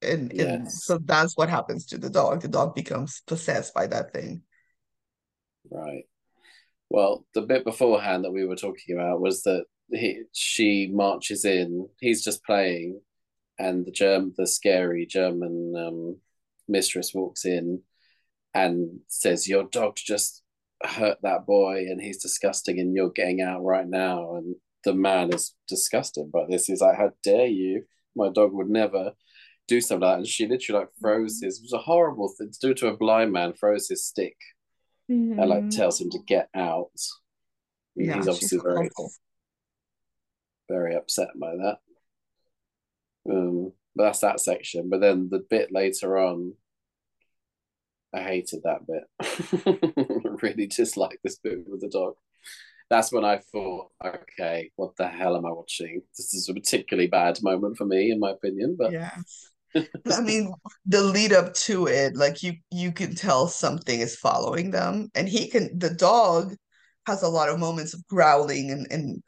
and 0.00 0.30
and 0.30 0.64
yes, 0.64 0.84
so 0.84 0.98
that's 1.04 1.36
what 1.36 1.50
happens 1.50 1.84
to 1.84 1.98
the 1.98 2.08
dog 2.08 2.40
the 2.40 2.48
dog 2.48 2.74
becomes 2.74 3.22
possessed 3.26 3.74
by 3.74 3.86
that 3.86 4.12
thing 4.12 4.42
right. 5.70 6.04
Well, 6.88 7.26
the 7.34 7.42
bit 7.42 7.64
beforehand 7.64 8.24
that 8.24 8.32
we 8.32 8.44
were 8.44 8.56
talking 8.56 8.96
about 8.96 9.20
was 9.20 9.42
that 9.42 9.64
he 9.90 10.22
she 10.32 10.90
marches 10.92 11.44
in. 11.44 11.88
He's 12.00 12.22
just 12.24 12.44
playing, 12.44 13.00
and 13.58 13.84
the 13.84 13.90
germ 13.90 14.34
the 14.36 14.46
scary 14.46 15.06
German 15.06 15.74
um, 15.76 16.16
mistress 16.68 17.12
walks 17.14 17.44
in 17.44 17.82
and 18.56 19.00
says, 19.08 19.48
"Your 19.48 19.64
dog's 19.64 20.02
just 20.02 20.42
hurt 20.82 21.18
that 21.22 21.46
boy 21.46 21.86
and 21.88 22.00
he's 22.00 22.22
disgusting 22.22 22.78
and 22.78 22.94
you're 22.94 23.10
getting 23.10 23.40
out 23.40 23.64
right 23.64 23.86
now. 23.86 24.36
And 24.36 24.56
the 24.84 24.94
man 24.94 25.32
is 25.32 25.54
disgusted 25.68 26.30
by 26.30 26.44
this 26.48 26.66
he's 26.66 26.80
like 26.80 26.96
how 26.96 27.12
dare 27.22 27.46
you? 27.46 27.84
My 28.14 28.30
dog 28.30 28.52
would 28.52 28.70
never 28.70 29.12
do 29.68 29.80
something 29.80 30.06
like 30.06 30.14
that. 30.14 30.18
And 30.18 30.26
she 30.26 30.46
literally 30.46 30.80
like 30.80 30.90
froze 31.00 31.40
his 31.42 31.58
it 31.58 31.62
was 31.62 31.72
a 31.72 31.78
horrible 31.78 32.32
thing 32.36 32.50
to 32.50 32.68
do 32.68 32.74
to 32.74 32.88
a 32.88 32.96
blind 32.96 33.32
man 33.32 33.54
froze 33.54 33.88
his 33.88 34.04
stick 34.04 34.36
mm-hmm. 35.10 35.38
and 35.38 35.50
like 35.50 35.70
tells 35.70 36.00
him 36.00 36.10
to 36.10 36.18
get 36.26 36.48
out. 36.54 36.90
Yeah, 37.94 38.16
he's 38.16 38.28
obviously 38.28 38.58
very 38.62 38.88
awful. 38.88 39.10
very 40.68 40.94
upset 40.94 41.28
by 41.38 41.52
that. 41.56 41.78
Um 43.30 43.72
but 43.94 44.04
that's 44.04 44.20
that 44.20 44.40
section. 44.40 44.90
But 44.90 45.00
then 45.00 45.28
the 45.30 45.38
bit 45.38 45.72
later 45.72 46.18
on 46.18 46.52
I 48.16 48.22
hated 48.22 48.62
that 48.64 48.86
bit. 48.86 50.42
really 50.42 50.66
disliked 50.66 51.18
this 51.22 51.36
bit 51.36 51.58
with 51.68 51.82
the 51.82 51.88
dog. 51.88 52.14
That's 52.88 53.12
when 53.12 53.24
I 53.24 53.38
thought, 53.52 53.90
okay, 54.02 54.70
what 54.76 54.96
the 54.96 55.08
hell 55.08 55.36
am 55.36 55.44
I 55.44 55.50
watching? 55.50 56.02
This 56.16 56.32
is 56.32 56.48
a 56.48 56.54
particularly 56.54 57.08
bad 57.08 57.42
moment 57.42 57.76
for 57.76 57.84
me, 57.84 58.10
in 58.10 58.20
my 58.20 58.30
opinion. 58.30 58.76
But 58.78 58.92
yeah, 58.92 59.10
I 59.74 60.20
mean, 60.20 60.54
the 60.86 61.02
lead 61.02 61.32
up 61.32 61.52
to 61.54 61.88
it, 61.88 62.16
like 62.16 62.42
you, 62.42 62.54
you 62.70 62.92
can 62.92 63.14
tell 63.14 63.48
something 63.48 64.00
is 64.00 64.16
following 64.16 64.70
them, 64.70 65.10
and 65.14 65.28
he 65.28 65.48
can. 65.48 65.78
The 65.78 65.90
dog 65.90 66.54
has 67.06 67.22
a 67.22 67.28
lot 67.28 67.50
of 67.50 67.58
moments 67.58 67.92
of 67.92 68.06
growling 68.06 68.70
and 68.70 68.86
and 68.90 69.22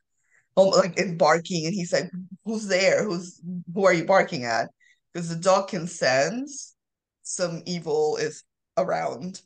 oh, 0.57 0.68
like 0.68 0.98
and 0.98 1.18
barking, 1.18 1.66
and 1.66 1.74
he's 1.74 1.92
like, 1.92 2.11
"Who's 2.44 2.68
there? 2.68 3.05
Who's 3.05 3.40
who 3.74 3.85
are 3.85 3.92
you 3.92 4.05
barking 4.05 4.44
at?" 4.44 4.70
Because 5.12 5.29
the 5.29 5.37
dog 5.37 5.68
can 5.68 5.87
sense 5.87 6.77
some 7.29 7.62
evil 7.66 8.16
is 8.16 8.44
around. 8.78 9.40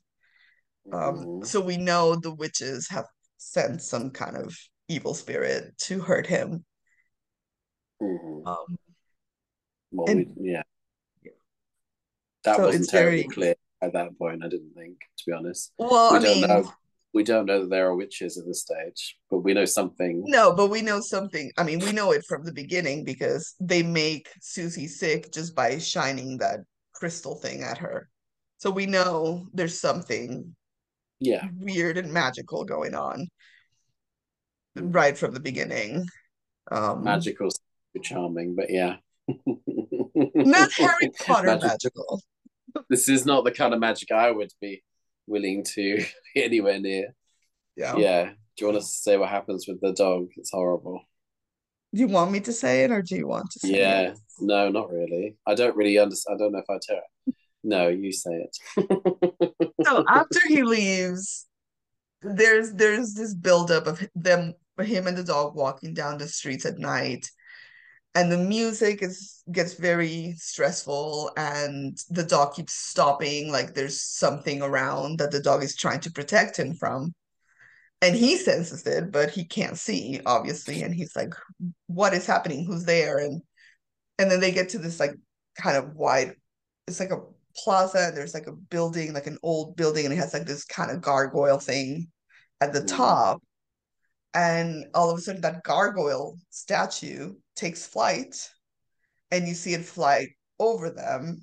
Um, 0.93 1.01
mm-hmm. 1.01 1.45
So 1.45 1.61
we 1.61 1.77
know 1.77 2.17
the 2.17 2.35
witches 2.35 2.89
have 2.89 3.07
sent 3.39 3.83
some 3.83 4.11
kind 4.11 4.37
of 4.37 4.57
evil 4.89 5.15
spirit 5.15 5.77
to 5.79 6.01
hurt 6.01 6.27
him. 6.27 6.65
Mm-hmm. 8.03 8.47
Um, 8.47 8.79
well, 9.91 10.11
and, 10.11 10.27
we, 10.37 10.53
yeah. 10.53 10.63
That 12.45 12.57
so 12.57 12.67
wasn't 12.67 12.89
terribly 12.89 13.23
very... 13.23 13.29
clear 13.29 13.55
at 13.81 13.93
that 13.93 14.19
point, 14.19 14.45
I 14.45 14.49
didn't 14.49 14.75
think, 14.75 14.99
to 15.19 15.25
be 15.27 15.33
honest. 15.33 15.73
Well, 15.79 16.13
we 16.13 16.19
I 16.19 16.23
don't 16.23 16.41
mean, 16.41 16.49
know 16.49 16.73
we 17.13 17.23
don't 17.23 17.47
know 17.47 17.61
that 17.61 17.71
there 17.71 17.89
are 17.89 17.95
witches 17.95 18.39
at 18.39 18.47
this 18.47 18.63
stage, 18.63 19.19
but 19.31 19.41
we 19.41 19.53
know 19.53 19.65
something. 19.65 20.23
No, 20.27 20.55
but 20.55 20.69
we 20.69 20.81
know 20.81 21.01
something. 21.01 21.51
I 21.59 21.63
mean, 21.63 21.81
we 21.81 21.93
know 21.93 22.13
it 22.13 22.25
from 22.27 22.45
the 22.45 22.53
beginning 22.53 23.05
because 23.05 23.55
they 23.61 23.83
make 23.83 24.29
Susie 24.41 24.89
sick 24.89 25.33
just 25.33 25.55
by 25.55 25.79
shining 25.79 26.39
that 26.39 26.61
crystal 26.95 27.35
thing 27.35 27.63
at 27.63 27.79
her. 27.79 28.09
So 28.63 28.71
we 28.71 28.87
know 28.87 29.49
there's 29.53 29.81
something 29.81 30.55
yeah 31.19 31.49
weird 31.59 31.99
and 31.99 32.13
magical 32.13 32.65
going 32.65 32.95
on 32.95 33.27
right 34.77 35.19
from 35.19 35.35
the 35.35 35.41
beginning. 35.41 36.07
Um 36.71 37.03
magical 37.03 37.49
charming, 38.05 38.55
but 38.55 38.71
yeah. 38.71 38.99
not 40.17 40.73
Harry 40.77 41.11
Potter 41.27 41.59
magical. 41.59 41.71
magical. 41.71 42.23
This 42.89 43.09
is 43.09 43.27
not 43.27 43.43
the 43.43 43.51
kind 43.51 43.75
of 43.75 43.81
magic 43.81 44.13
I 44.13 44.31
would 44.31 44.53
be 44.61 44.85
willing 45.27 45.65
to 45.75 45.97
be 46.35 46.45
anywhere 46.45 46.79
near. 46.79 47.17
Yeah. 47.75 47.97
Yeah. 47.97 48.25
Do 48.27 48.65
you 48.65 48.67
want 48.69 48.81
to 48.81 48.87
say 48.87 49.17
what 49.17 49.31
happens 49.31 49.67
with 49.67 49.81
the 49.81 49.93
dog? 49.93 50.29
It's 50.37 50.53
horrible. 50.53 51.03
Do 51.93 52.01
you 52.01 52.07
want 52.07 52.31
me 52.31 52.39
to 52.39 52.53
say 52.53 52.85
it 52.85 52.93
or 52.93 53.03
do 53.03 53.17
you 53.17 53.27
want 53.27 53.51
to 53.51 53.59
say 53.59 53.77
yeah. 53.81 54.01
it? 54.03 54.19
No, 54.39 54.69
not 54.69 54.93
really. 54.93 55.35
I 55.49 55.57
don't 55.57 55.75
really 55.75 55.99
understand. 55.99 56.37
I 56.37 56.45
don't 56.45 56.53
know 56.53 56.61
if 56.61 56.71
I 56.71 56.79
tell 56.81 56.99
it. 56.99 57.35
No, 57.65 57.89
you 57.89 58.13
say 58.13 58.47
it. 58.47 59.75
so 59.85 60.05
after 60.09 60.41
he 60.49 60.63
leaves, 60.63 61.47
there's 62.23 62.73
there's 62.73 63.15
this 63.15 63.35
buildup 63.35 63.87
of 63.87 64.09
them 64.15 64.55
him 64.81 65.07
and 65.07 65.17
the 65.17 65.25
dog 65.25 65.55
walking 65.55 65.95
down 65.95 66.19
the 66.19 66.29
streets 66.29 66.65
at 66.65 66.79
night. 66.79 67.31
And 68.15 68.31
the 68.31 68.39
music 68.39 69.03
is 69.03 69.43
gets 69.51 69.75
very 69.75 70.35
stressful 70.37 71.31
and 71.37 71.97
the 72.11 72.25
dog 72.25 72.55
keeps 72.55 72.75
stopping, 72.75 73.51
like 73.51 73.75
there's 73.75 74.03
something 74.03 74.61
around 74.61 75.19
that 75.19 75.31
the 75.31 75.41
dog 75.41 75.63
is 75.63 75.77
trying 75.77 76.01
to 76.01 76.13
protect 76.13 76.59
him 76.59 76.75
from. 76.75 77.15
And 78.03 78.15
he 78.15 78.37
senses 78.37 78.87
it, 78.87 79.13
but 79.13 79.31
he 79.31 79.45
can't 79.45 79.79
see, 79.79 80.21
obviously. 80.27 80.83
And 80.83 80.93
he's 80.93 81.15
like, 81.17 81.33
what 81.87 82.13
is 82.13 82.27
happening? 82.27 82.67
Who's 82.67 82.85
there? 82.85 83.19
And 83.19 83.41
and 84.19 84.31
then 84.31 84.41
they 84.41 84.53
get 84.53 84.71
to 84.71 84.79
this 84.79 85.01
like 85.01 85.15
kind 85.57 85.77
of 85.77 85.95
wide, 85.95 86.35
it's 86.87 87.01
like 87.01 87.13
a 87.13 87.23
plaza 87.57 88.07
and 88.09 88.17
there's 88.17 88.35
like 88.35 88.47
a 88.47 88.53
building 88.53 89.13
like 89.13 89.27
an 89.27 89.39
old 89.43 89.77
building 89.77 90.05
and 90.05 90.15
it 90.15 90.19
has 90.19 90.33
like 90.33 90.47
this 90.47 90.65
kind 90.65 90.91
of 90.91 91.01
gargoyle 91.01 91.59
thing 91.59 92.09
at 92.61 92.73
the 92.73 92.81
mm. 92.81 92.87
top 92.87 93.43
and 94.35 94.87
all 94.95 95.11
of 95.11 95.19
a 95.19 95.21
sudden 95.21 95.41
that 95.41 95.63
gargoyle 95.63 96.39
statue 96.51 97.35
takes 97.57 97.87
flight 97.87 98.51
and 99.31 99.47
you 99.47 99.55
see 99.55 99.75
it 99.75 99.85
fly 99.85 100.27
over 100.59 100.91
them 100.91 101.43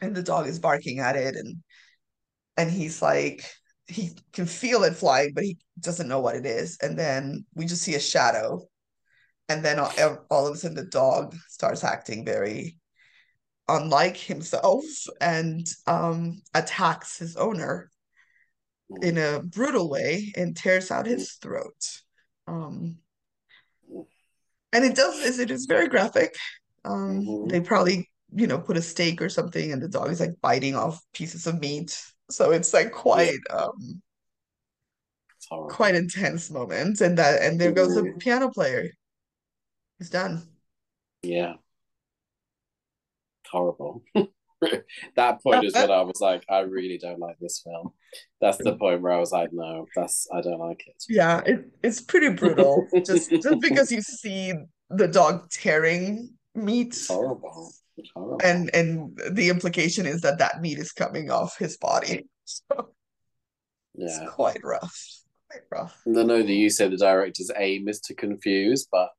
and 0.00 0.14
the 0.14 0.22
dog 0.22 0.46
is 0.46 0.58
barking 0.58 0.98
at 0.98 1.16
it 1.16 1.34
and 1.36 1.56
and 2.56 2.70
he's 2.70 3.02
like 3.02 3.44
he 3.86 4.10
can 4.32 4.46
feel 4.46 4.84
it 4.84 4.94
flying 4.94 5.32
but 5.34 5.44
he 5.44 5.58
doesn't 5.80 6.08
know 6.08 6.20
what 6.20 6.36
it 6.36 6.46
is 6.46 6.78
and 6.82 6.98
then 6.98 7.44
we 7.54 7.66
just 7.66 7.82
see 7.82 7.94
a 7.94 8.00
shadow 8.00 8.60
and 9.48 9.64
then 9.64 9.78
all, 9.78 9.92
all 10.30 10.46
of 10.46 10.54
a 10.54 10.58
sudden 10.58 10.76
the 10.76 10.84
dog 10.84 11.34
starts 11.48 11.84
acting 11.84 12.24
very 12.24 12.78
unlike 13.68 14.16
himself 14.16 14.84
and 15.20 15.66
um, 15.86 16.42
attacks 16.54 17.18
his 17.18 17.36
owner 17.36 17.90
in 19.00 19.16
a 19.18 19.42
brutal 19.42 19.88
way 19.88 20.32
and 20.36 20.56
tears 20.56 20.90
out 20.90 21.06
his 21.06 21.32
throat. 21.34 22.02
Um, 22.46 22.98
and 24.72 24.84
it 24.84 24.94
does 24.94 25.38
it 25.38 25.50
is 25.50 25.66
very 25.66 25.88
graphic. 25.88 26.34
Um, 26.84 27.22
mm-hmm. 27.22 27.48
They 27.48 27.60
probably 27.60 28.10
you 28.34 28.46
know 28.46 28.58
put 28.58 28.76
a 28.76 28.82
steak 28.82 29.22
or 29.22 29.28
something, 29.28 29.72
and 29.72 29.80
the 29.80 29.88
dog 29.88 30.10
is 30.10 30.20
like 30.20 30.40
biting 30.42 30.74
off 30.74 31.00
pieces 31.12 31.46
of 31.46 31.60
meat. 31.60 31.98
So 32.30 32.50
it's 32.50 32.74
like 32.74 32.92
quite 32.92 33.38
um, 33.50 34.02
quite 35.68 35.94
intense 35.94 36.50
moments. 36.50 37.00
And 37.00 37.16
that 37.18 37.40
and 37.40 37.60
there 37.60 37.72
goes 37.72 37.94
the 37.94 38.12
piano 38.18 38.50
player. 38.50 38.90
He's 39.98 40.10
done. 40.10 40.42
Yeah 41.22 41.54
horrible. 43.54 44.02
that 45.16 45.42
point 45.42 45.64
is 45.64 45.74
when 45.74 45.90
I 45.90 46.02
was 46.02 46.20
like, 46.20 46.44
I 46.48 46.60
really 46.60 46.98
don't 46.98 47.18
like 47.18 47.36
this 47.40 47.62
film. 47.64 47.92
That's 48.40 48.58
the 48.58 48.76
point 48.76 49.00
where 49.02 49.12
I 49.12 49.18
was 49.18 49.32
like, 49.32 49.50
no, 49.52 49.86
that's 49.96 50.26
I 50.32 50.40
don't 50.40 50.58
like 50.58 50.82
it. 50.86 51.04
Yeah, 51.08 51.40
it, 51.46 51.66
it's 51.82 52.00
pretty 52.00 52.30
brutal. 52.30 52.86
just 53.06 53.30
just 53.30 53.60
because 53.60 53.90
you 53.90 54.02
see 54.02 54.52
the 54.90 55.08
dog 55.08 55.50
tearing 55.50 56.30
meat. 56.54 56.88
It's 56.88 57.08
horrible. 57.08 57.72
It's 57.96 58.10
horrible. 58.14 58.40
And 58.44 58.74
and 58.74 59.18
the 59.32 59.48
implication 59.48 60.06
is 60.06 60.20
that 60.22 60.38
that 60.38 60.60
meat 60.60 60.78
is 60.78 60.92
coming 60.92 61.30
off 61.30 61.56
his 61.58 61.76
body. 61.76 62.26
So 62.44 62.90
yeah, 63.94 64.06
it's 64.06 64.32
quite 64.32 64.60
rough. 64.62 64.98
Quite 65.50 65.62
rough. 65.70 66.00
And 66.06 66.18
I 66.18 66.22
know 66.24 66.42
that 66.42 66.52
you 66.52 66.70
said 66.70 66.92
the 66.92 66.96
director's 66.96 67.50
aim 67.56 67.88
is 67.88 68.00
to 68.02 68.14
confuse, 68.14 68.86
but 68.90 69.10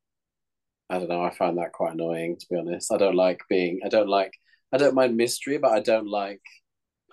I 0.90 1.00
don't 1.00 1.10
know. 1.10 1.24
I 1.24 1.34
find 1.34 1.58
that 1.58 1.72
quite 1.72 1.94
annoying, 1.94 2.38
to 2.38 2.46
be 2.50 2.58
honest. 2.58 2.94
I 2.94 2.98
don't 2.98 3.16
like 3.16 3.42
being. 3.50 3.80
I 3.84 3.90
don't 3.90 4.10
like. 4.10 4.32
I 4.72 4.78
don't 4.78 4.96
mind 4.96 5.18
mystery, 5.18 5.58
but 5.58 5.72
I 5.72 5.80
don't 5.80 6.08
like 6.08 6.42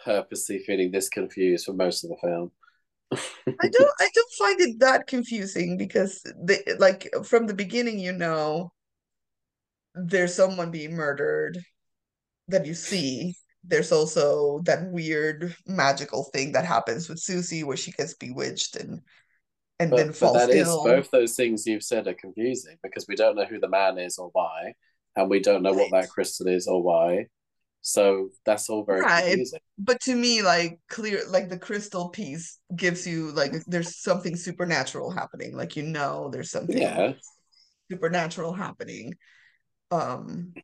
purposely 0.05 0.59
feeling 0.59 0.91
this 0.91 1.09
confused 1.09 1.67
for 1.67 1.73
most 1.73 2.05
of 2.05 2.11
the 2.11 2.17
film. 2.23 2.51
I 3.13 3.69
don't. 3.69 3.91
I 4.01 4.09
don't 4.15 4.33
find 4.39 4.61
it 4.61 4.81
that 4.81 5.07
confusing 5.07 5.77
because 5.77 6.21
the 6.23 6.77
like 6.79 7.09
from 7.25 7.47
the 7.47 7.55
beginning, 7.55 7.99
you 7.99 8.13
know, 8.13 8.73
there's 9.95 10.35
someone 10.35 10.71
being 10.71 10.95
murdered 10.95 11.59
that 12.49 12.67
you 12.67 12.75
see. 12.75 13.35
There's 13.65 13.93
also 13.93 14.61
that 14.65 14.91
weird 14.91 15.55
magical 15.67 16.25
thing 16.33 16.53
that 16.53 16.65
happens 16.65 17.09
with 17.09 17.21
Susie 17.21 17.63
where 17.63 17.77
she 17.77 17.93
gets 17.93 18.15
bewitched 18.15 18.77
and 18.77 19.01
and 19.83 19.91
but, 19.91 19.97
then 19.97 20.13
falls 20.13 20.37
but 20.37 20.47
that 20.47 20.57
ill. 20.57 20.87
Is, 20.87 20.93
both 20.93 21.11
those 21.11 21.35
things 21.35 21.67
you've 21.67 21.83
said 21.83 22.07
are 22.07 22.15
confusing 22.15 22.77
because 22.83 23.07
we 23.09 23.17
don't 23.17 23.37
know 23.37 23.45
who 23.45 23.59
the 23.59 23.69
man 23.69 23.99
is 23.99 24.17
or 24.17 24.31
why, 24.33 24.75
and 25.17 25.29
we 25.29 25.41
don't 25.41 25.63
know 25.63 25.75
right. 25.75 25.91
what 25.91 26.03
that 26.03 26.11
crystal 26.11 26.47
is 26.47 26.69
or 26.69 26.83
why. 26.83 27.27
So 27.81 28.29
that's 28.47 28.71
all 28.71 28.85
very 28.85 29.01
right. 29.01 29.25
confusing. 29.25 29.59
But 29.77 30.01
to 30.03 30.15
me, 30.15 30.43
like 30.43 30.79
clear, 30.89 31.23
like 31.29 31.49
the 31.49 31.59
crystal 31.59 32.11
piece 32.11 32.61
gives 32.77 33.07
you 33.07 33.33
like 33.33 33.53
there's 33.67 34.01
something 34.01 34.37
supernatural 34.37 35.11
happening. 35.11 35.57
Like 35.57 35.75
you 35.75 35.83
know, 35.83 36.31
there's 36.33 36.51
something 36.51 36.79
yeah. 36.79 37.15
supernatural 37.91 38.53
happening. 38.53 39.15
Um. 39.91 40.55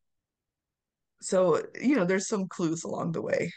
So 1.21 1.61
you 1.81 1.97
know, 1.97 2.05
there's 2.05 2.29
some 2.29 2.47
clues 2.47 2.85
along 2.85 3.13
the 3.13 3.23
way. 3.23 3.53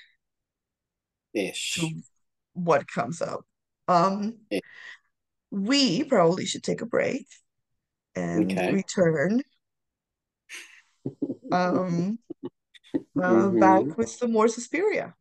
Ish. 1.35 1.75
To 1.75 1.87
what 2.53 2.87
comes 2.87 3.21
up. 3.21 3.41
Um. 3.87 4.37
Ish 4.49 4.61
we 5.51 6.03
probably 6.03 6.45
should 6.45 6.63
take 6.63 6.81
a 6.81 6.85
break 6.85 7.27
and 8.15 8.51
okay. 8.51 8.71
return 8.73 9.41
um 11.51 12.19
uh, 13.21 13.21
mm-hmm. 13.21 13.59
back 13.59 13.97
with 13.97 14.09
some 14.09 14.31
more 14.31 14.47
Suspiria. 14.47 15.15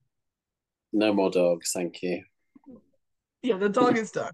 No 0.93 1.13
more 1.13 1.31
dogs, 1.31 1.73
thank 1.73 2.03
you. 2.03 2.25
Yeah, 3.43 3.57
the 3.59 3.69
dog 3.69 3.97
is 3.97 4.11
done. 4.13 4.33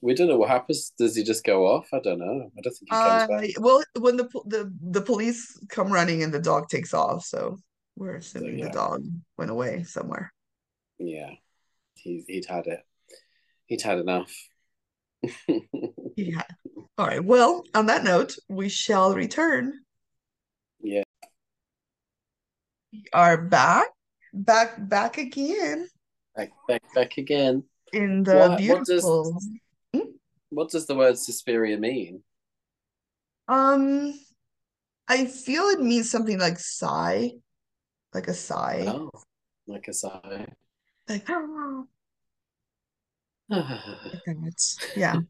We 0.00 0.14
don't 0.14 0.28
know 0.28 0.36
what 0.38 0.50
happens. 0.50 0.92
Does 0.98 1.16
he 1.16 1.24
just 1.24 1.44
go 1.44 1.66
off? 1.66 1.88
I 1.92 2.00
don't 2.00 2.18
know. 2.18 2.50
I 2.56 2.60
don't 2.60 2.72
think 2.72 2.90
he 2.90 2.96
comes 2.96 3.22
Uh, 3.22 3.26
back. 3.26 3.50
well, 3.60 3.82
when 3.98 4.16
the 4.16 4.28
the 4.46 4.72
the 4.82 5.02
police 5.02 5.58
come 5.68 5.92
running 5.92 6.22
and 6.22 6.32
the 6.32 6.40
dog 6.40 6.68
takes 6.68 6.92
off, 6.94 7.24
so 7.24 7.58
we're 7.96 8.20
So 8.20 8.38
assuming 8.38 8.60
the 8.60 8.70
dog 8.70 9.02
went 9.38 9.50
away 9.50 9.84
somewhere. 9.84 10.32
yeah. 10.98 11.30
He 11.94 12.24
he'd 12.28 12.46
had 12.46 12.66
it. 12.66 12.80
He'd 13.66 13.82
had 13.82 13.98
enough. 13.98 14.32
Yeah. 16.16 16.42
All 16.96 17.06
right. 17.06 17.24
Well, 17.24 17.64
on 17.74 17.86
that 17.86 18.04
note, 18.04 18.36
we 18.48 18.68
shall 18.68 19.14
return. 19.14 19.80
Yeah. 20.80 21.02
We 22.92 23.04
are 23.12 23.36
back, 23.42 23.88
back, 24.32 24.88
back 24.88 25.18
again 25.18 25.88
Back 26.36 26.50
back 26.68 26.82
back 26.94 27.18
again. 27.18 27.64
in 27.92 28.22
the 28.22 28.34
What 28.36 28.50
what 28.50 28.58
does 28.86 29.04
beautiful. 29.04 29.40
what 30.50 30.70
does 30.70 30.86
the 30.86 30.94
word 30.94 31.18
Suspiria 31.18 31.78
mean? 31.78 32.22
Um, 33.48 34.14
I 35.08 35.26
feel 35.26 35.64
it 35.64 35.80
means 35.80 36.10
something 36.10 36.38
like 36.38 36.58
sigh, 36.58 37.32
like 38.14 38.28
a 38.28 38.34
sigh, 38.34 38.84
Oh, 38.88 39.10
like 39.66 39.86
a 39.88 39.92
sigh. 39.92 40.46
like 41.08 41.28
that. 43.48 44.54
Yeah, 44.94 45.20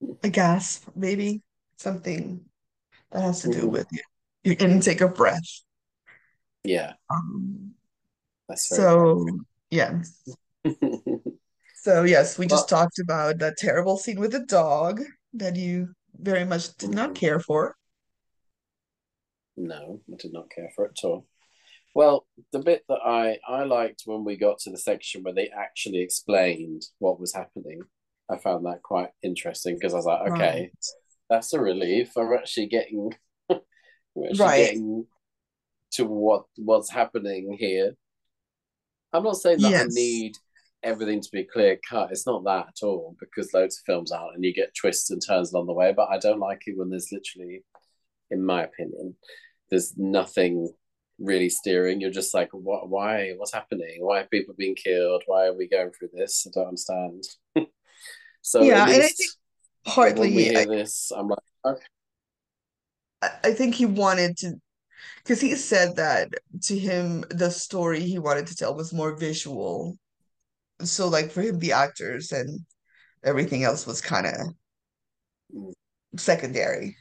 a 0.22 0.28
gasp, 0.30 0.88
maybe 0.94 1.42
something 1.78 2.44
that 3.12 3.22
has 3.22 3.42
to 3.42 3.50
do 3.50 3.68
with 3.68 3.88
your, 3.92 4.04
your 4.44 4.56
intake 4.70 5.00
of 5.02 5.14
breath. 5.14 5.62
Yeah, 6.64 6.94
Um, 7.10 7.74
that's 8.48 8.68
so 8.68 9.26
yeah. 9.70 10.02
So 11.74 12.02
yes, 12.02 12.38
we 12.38 12.46
just 12.48 12.68
Well, 12.68 12.68
talked 12.68 12.98
about 12.98 13.38
that 13.38 13.56
terrible 13.58 13.96
scene 13.98 14.18
with 14.18 14.32
the 14.32 14.44
dog 14.44 15.00
that 15.34 15.54
you 15.56 15.94
very 16.14 16.44
much 16.44 16.76
did 16.76 16.92
not 16.94 17.14
mhm. 17.14 17.14
care 17.14 17.38
for. 17.40 17.76
no, 19.56 20.00
I 20.12 20.16
did 20.16 20.32
not 20.32 20.50
care 20.50 20.70
for 20.74 20.86
it 20.86 20.98
at 21.02 21.04
all. 21.06 21.26
Well, 21.96 22.26
the 22.52 22.58
bit 22.58 22.84
that 22.90 23.00
I 23.02 23.38
I 23.48 23.64
liked 23.64 24.02
when 24.04 24.22
we 24.22 24.36
got 24.36 24.58
to 24.58 24.70
the 24.70 24.76
section 24.76 25.22
where 25.22 25.32
they 25.32 25.48
actually 25.48 26.00
explained 26.00 26.82
what 26.98 27.18
was 27.18 27.32
happening, 27.32 27.80
I 28.30 28.36
found 28.36 28.66
that 28.66 28.82
quite 28.82 29.08
interesting 29.22 29.76
because 29.76 29.94
I 29.94 29.96
was 29.96 30.04
like, 30.04 30.20
Right. 30.20 30.34
okay, 30.34 30.70
that's 31.30 31.54
a 31.54 31.58
relief. 31.58 32.12
We're 32.14 32.36
actually 32.36 32.66
getting 32.66 33.14
we're 33.48 34.28
actually 34.28 34.44
Right. 34.44 34.56
getting 34.58 35.06
to 35.92 36.04
what 36.04 36.44
what's 36.56 36.90
happening 36.90 37.56
here. 37.58 37.94
I'm 39.14 39.24
not 39.24 39.38
saying 39.38 39.62
that 39.62 39.80
I 39.80 39.86
need 39.88 40.36
everything 40.82 41.22
to 41.22 41.28
be 41.32 41.44
clear 41.44 41.78
cut. 41.88 42.10
It's 42.10 42.26
not 42.26 42.44
that 42.44 42.66
at 42.68 42.86
all 42.86 43.16
because 43.18 43.54
loads 43.54 43.78
of 43.78 43.84
films 43.86 44.12
out 44.12 44.34
and 44.34 44.44
you 44.44 44.52
get 44.52 44.74
twists 44.78 45.10
and 45.10 45.22
turns 45.26 45.50
along 45.54 45.66
the 45.68 45.72
way. 45.72 45.94
But 45.96 46.10
I 46.10 46.18
don't 46.18 46.40
like 46.40 46.64
it 46.66 46.76
when 46.76 46.90
there's 46.90 47.10
literally, 47.10 47.64
in 48.30 48.44
my 48.44 48.64
opinion, 48.64 49.16
there's 49.70 49.96
nothing 49.96 50.74
really 51.18 51.48
steering. 51.48 52.00
You're 52.00 52.10
just 52.10 52.34
like, 52.34 52.50
what? 52.52 52.88
Why? 52.88 53.32
What's 53.36 53.52
happening? 53.52 53.98
Why 54.00 54.20
are 54.20 54.26
people 54.26 54.54
being 54.56 54.74
killed? 54.74 55.22
Why 55.26 55.46
are 55.46 55.54
we 55.56 55.68
going 55.68 55.90
through 55.92 56.10
this? 56.12 56.46
I 56.46 56.50
don't 56.54 56.68
understand. 56.68 57.24
so 58.42 58.62
Yeah, 58.62 58.84
and 58.90 59.02
I 59.02 59.08
think 59.08 59.14
least 59.14 59.38
when 60.16 60.34
we 60.34 60.46
partly 60.46 60.48
I, 60.56 60.64
hear 60.64 60.66
this, 60.66 61.12
I'm 61.16 61.28
like, 61.28 61.38
okay. 61.64 61.86
I 63.22 63.30
I 63.44 63.52
think 63.52 63.74
he 63.74 63.86
wanted 63.86 64.36
to 64.38 64.54
because 65.24 65.40
he 65.40 65.54
said 65.56 65.96
that 65.96 66.30
to 66.62 66.78
him 66.78 67.24
the 67.30 67.50
story 67.50 68.00
he 68.00 68.18
wanted 68.18 68.46
to 68.48 68.56
tell 68.56 68.74
was 68.74 68.92
more 68.92 69.16
visual. 69.16 69.98
So 70.82 71.08
like 71.08 71.30
for 71.32 71.42
him 71.42 71.58
the 71.60 71.72
actors 71.72 72.32
and 72.32 72.60
everything 73.24 73.64
else 73.64 73.86
was 73.86 74.00
kind 74.00 74.26
of 74.26 74.34
mm, 75.54 75.72
secondary, 76.16 76.96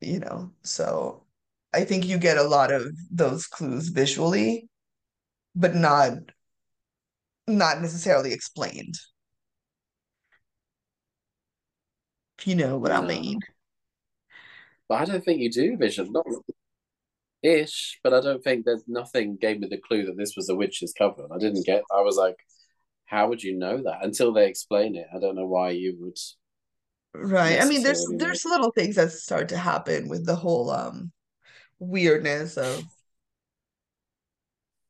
you 0.00 0.20
know. 0.20 0.52
So 0.64 1.26
I 1.74 1.84
think 1.84 2.06
you 2.06 2.18
get 2.18 2.38
a 2.38 2.42
lot 2.42 2.72
of 2.72 2.86
those 3.10 3.46
clues 3.46 3.88
visually, 3.88 4.68
but 5.54 5.74
not 5.74 6.12
not 7.46 7.80
necessarily 7.80 8.32
explained, 8.32 8.94
if 12.38 12.46
you 12.46 12.54
know 12.54 12.78
what 12.78 12.92
I 12.92 13.00
mean. 13.00 13.40
but 14.88 15.00
I 15.02 15.04
don't 15.04 15.24
think 15.24 15.40
you 15.40 15.50
do 15.50 15.76
vision. 15.76 16.12
Not 16.12 16.26
ish, 17.42 18.00
but 18.02 18.14
I 18.14 18.20
don't 18.20 18.42
think 18.42 18.64
there's 18.64 18.84
nothing 18.86 19.36
gave 19.40 19.60
me 19.60 19.68
the 19.68 19.78
clue 19.78 20.06
that 20.06 20.16
this 20.16 20.34
was 20.36 20.48
a 20.48 20.56
witch's 20.56 20.92
cover. 20.96 21.26
I 21.32 21.38
didn't 21.38 21.66
get. 21.66 21.82
I 21.94 22.00
was 22.00 22.16
like, 22.16 22.36
how 23.06 23.28
would 23.28 23.42
you 23.42 23.56
know 23.56 23.82
that 23.82 24.04
until 24.04 24.32
they 24.32 24.48
explain 24.48 24.96
it? 24.96 25.06
I 25.14 25.18
don't 25.18 25.36
know 25.36 25.46
why 25.46 25.70
you 25.70 25.96
would 26.00 26.18
Right. 27.14 27.60
I 27.60 27.64
mean, 27.64 27.82
there's 27.82 28.04
there's 28.16 28.44
little 28.44 28.70
things 28.70 28.96
that 28.96 29.12
start 29.12 29.48
to 29.48 29.58
happen 29.58 30.08
with 30.08 30.26
the 30.26 30.36
whole 30.36 30.70
um 30.70 31.10
weirdness 31.78 32.56
of 32.56 32.82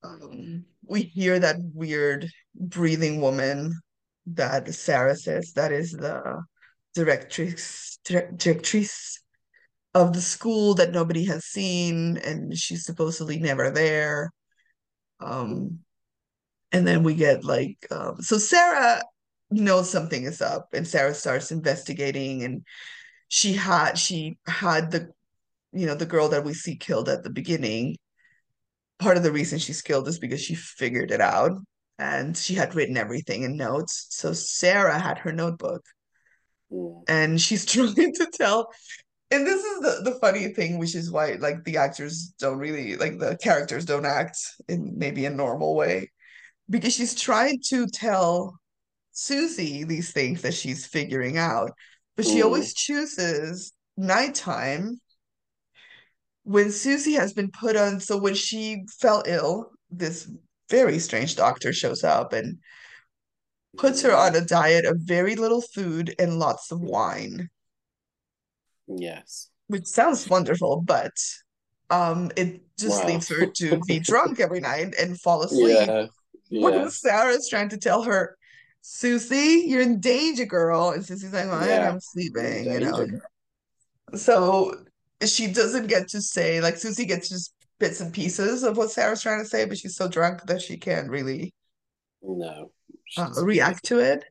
um 0.02 0.64
we 0.86 1.02
hear 1.02 1.38
that 1.38 1.56
weird 1.74 2.26
breathing 2.54 3.20
woman 3.20 3.72
that 4.26 4.72
Sarah 4.74 5.16
says 5.16 5.52
that 5.54 5.72
is 5.72 5.92
the 5.92 6.42
directrix 6.96 7.98
direct, 8.04 8.38
directrice 8.38 9.20
of 9.94 10.12
the 10.12 10.20
school 10.20 10.74
that 10.74 10.92
nobody 10.92 11.24
has 11.26 11.44
seen 11.44 12.18
and 12.18 12.56
she's 12.56 12.84
supposedly 12.84 13.38
never 13.38 13.70
there. 13.70 14.30
Um 15.20 15.80
and 16.72 16.86
then 16.86 17.02
we 17.02 17.14
get 17.14 17.44
like 17.44 17.86
um 17.90 18.20
so 18.20 18.38
Sarah 18.38 19.02
knows 19.50 19.90
something 19.90 20.24
is 20.24 20.42
up 20.42 20.68
and 20.72 20.86
Sarah 20.86 21.14
starts 21.14 21.50
investigating 21.50 22.44
and 22.44 22.64
she 23.28 23.54
had 23.54 23.98
she 23.98 24.38
had 24.46 24.90
the 24.90 25.10
you 25.72 25.86
know 25.86 25.94
the 25.94 26.06
girl 26.06 26.28
that 26.28 26.44
we 26.44 26.54
see 26.54 26.76
killed 26.76 27.08
at 27.08 27.22
the 27.22 27.30
beginning 27.30 27.96
part 28.98 29.16
of 29.16 29.22
the 29.22 29.32
reason 29.32 29.58
she's 29.58 29.82
killed 29.82 30.08
is 30.08 30.18
because 30.18 30.40
she 30.40 30.54
figured 30.54 31.10
it 31.10 31.20
out 31.20 31.52
and 31.98 32.36
she 32.36 32.54
had 32.54 32.74
written 32.74 32.96
everything 32.96 33.42
in 33.42 33.56
notes. 33.56 34.06
So 34.10 34.32
sarah 34.32 34.98
had 34.98 35.18
her 35.18 35.32
notebook. 35.32 35.84
Mm, 36.72 37.02
and 37.08 37.40
she's 37.40 37.64
trying 37.72 38.12
to 38.14 38.26
tell 38.32 38.70
and 39.30 39.46
this 39.46 39.62
is 39.62 39.80
the, 39.80 40.10
the 40.10 40.18
funny 40.20 40.48
thing 40.54 40.78
which 40.78 40.94
is 40.94 41.10
why 41.10 41.32
like 41.38 41.62
the 41.64 41.76
actors 41.76 42.32
don't 42.38 42.58
really 42.58 42.96
like 42.96 43.18
the 43.18 43.36
characters 43.42 43.84
don't 43.84 44.06
act 44.06 44.38
in 44.68 44.94
maybe 44.96 45.24
a 45.26 45.30
normal 45.30 45.74
way. 45.74 46.10
Because 46.70 46.94
she's 46.94 47.14
trying 47.14 47.60
to 47.68 47.86
tell 47.86 48.58
susie 49.12 49.84
these 49.84 50.12
things 50.12 50.42
that 50.42 50.54
she's 50.54 50.86
figuring 50.86 51.38
out. 51.38 51.70
But 52.16 52.26
she 52.26 52.40
mm, 52.40 52.44
always 52.44 52.74
chooses 52.74 53.72
nighttime 53.96 54.98
when 56.48 56.70
Susie 56.72 57.12
has 57.12 57.34
been 57.34 57.50
put 57.50 57.76
on, 57.76 58.00
so 58.00 58.16
when 58.16 58.34
she 58.34 58.82
fell 58.98 59.22
ill, 59.26 59.70
this 59.90 60.30
very 60.70 60.98
strange 60.98 61.36
doctor 61.36 61.74
shows 61.74 62.02
up 62.02 62.32
and 62.32 62.56
puts 63.76 64.00
her 64.00 64.16
on 64.16 64.34
a 64.34 64.40
diet 64.40 64.86
of 64.86 64.96
very 65.00 65.36
little 65.36 65.60
food 65.60 66.14
and 66.18 66.38
lots 66.38 66.72
of 66.72 66.80
wine, 66.80 67.50
Yes. 68.86 69.50
which 69.66 69.86
sounds 69.86 70.26
wonderful, 70.26 70.80
but 70.80 71.12
um, 71.90 72.30
it 72.34 72.62
just 72.78 73.02
Wow. 73.02 73.08
leaves 73.08 73.28
her 73.28 73.44
to 73.44 73.80
be 73.86 73.98
drunk 74.10 74.40
every 74.40 74.60
night 74.60 74.94
and 74.98 75.20
fall 75.20 75.42
asleep 75.42 75.86
Yeah. 75.86 76.06
when 76.48 76.72
Yeah. 76.72 76.88
Sarah's 76.88 77.46
trying 77.50 77.68
to 77.68 77.76
tell 77.76 78.04
her, 78.04 78.38
Susie, 78.80 79.64
you're 79.66 79.82
in 79.82 80.00
danger, 80.00 80.46
girl. 80.46 80.92
And 80.92 81.04
Susie's 81.04 81.34
like, 81.34 81.44
well, 81.48 81.68
Yeah. 81.68 81.90
I'm 81.90 82.00
sleeping, 82.00 82.64
you 82.72 82.80
know. 82.80 83.04
girl. 83.04 83.20
So 84.14 84.84
she 85.26 85.48
doesn't 85.52 85.88
get 85.88 86.08
to 86.10 86.22
say, 86.22 86.60
like, 86.60 86.76
Susie 86.76 87.06
gets 87.06 87.28
just 87.28 87.54
bits 87.78 88.00
and 88.00 88.12
pieces 88.12 88.62
of 88.62 88.76
what 88.76 88.90
Sarah's 88.90 89.22
trying 89.22 89.42
to 89.42 89.48
say, 89.48 89.64
but 89.64 89.78
she's 89.78 89.96
so 89.96 90.08
drunk 90.08 90.42
that 90.46 90.62
she 90.62 90.76
can't 90.76 91.10
really 91.10 91.54
No, 92.22 92.72
uh, 93.16 93.30
react 93.42 93.84
to 93.86 93.98
it. 93.98 94.24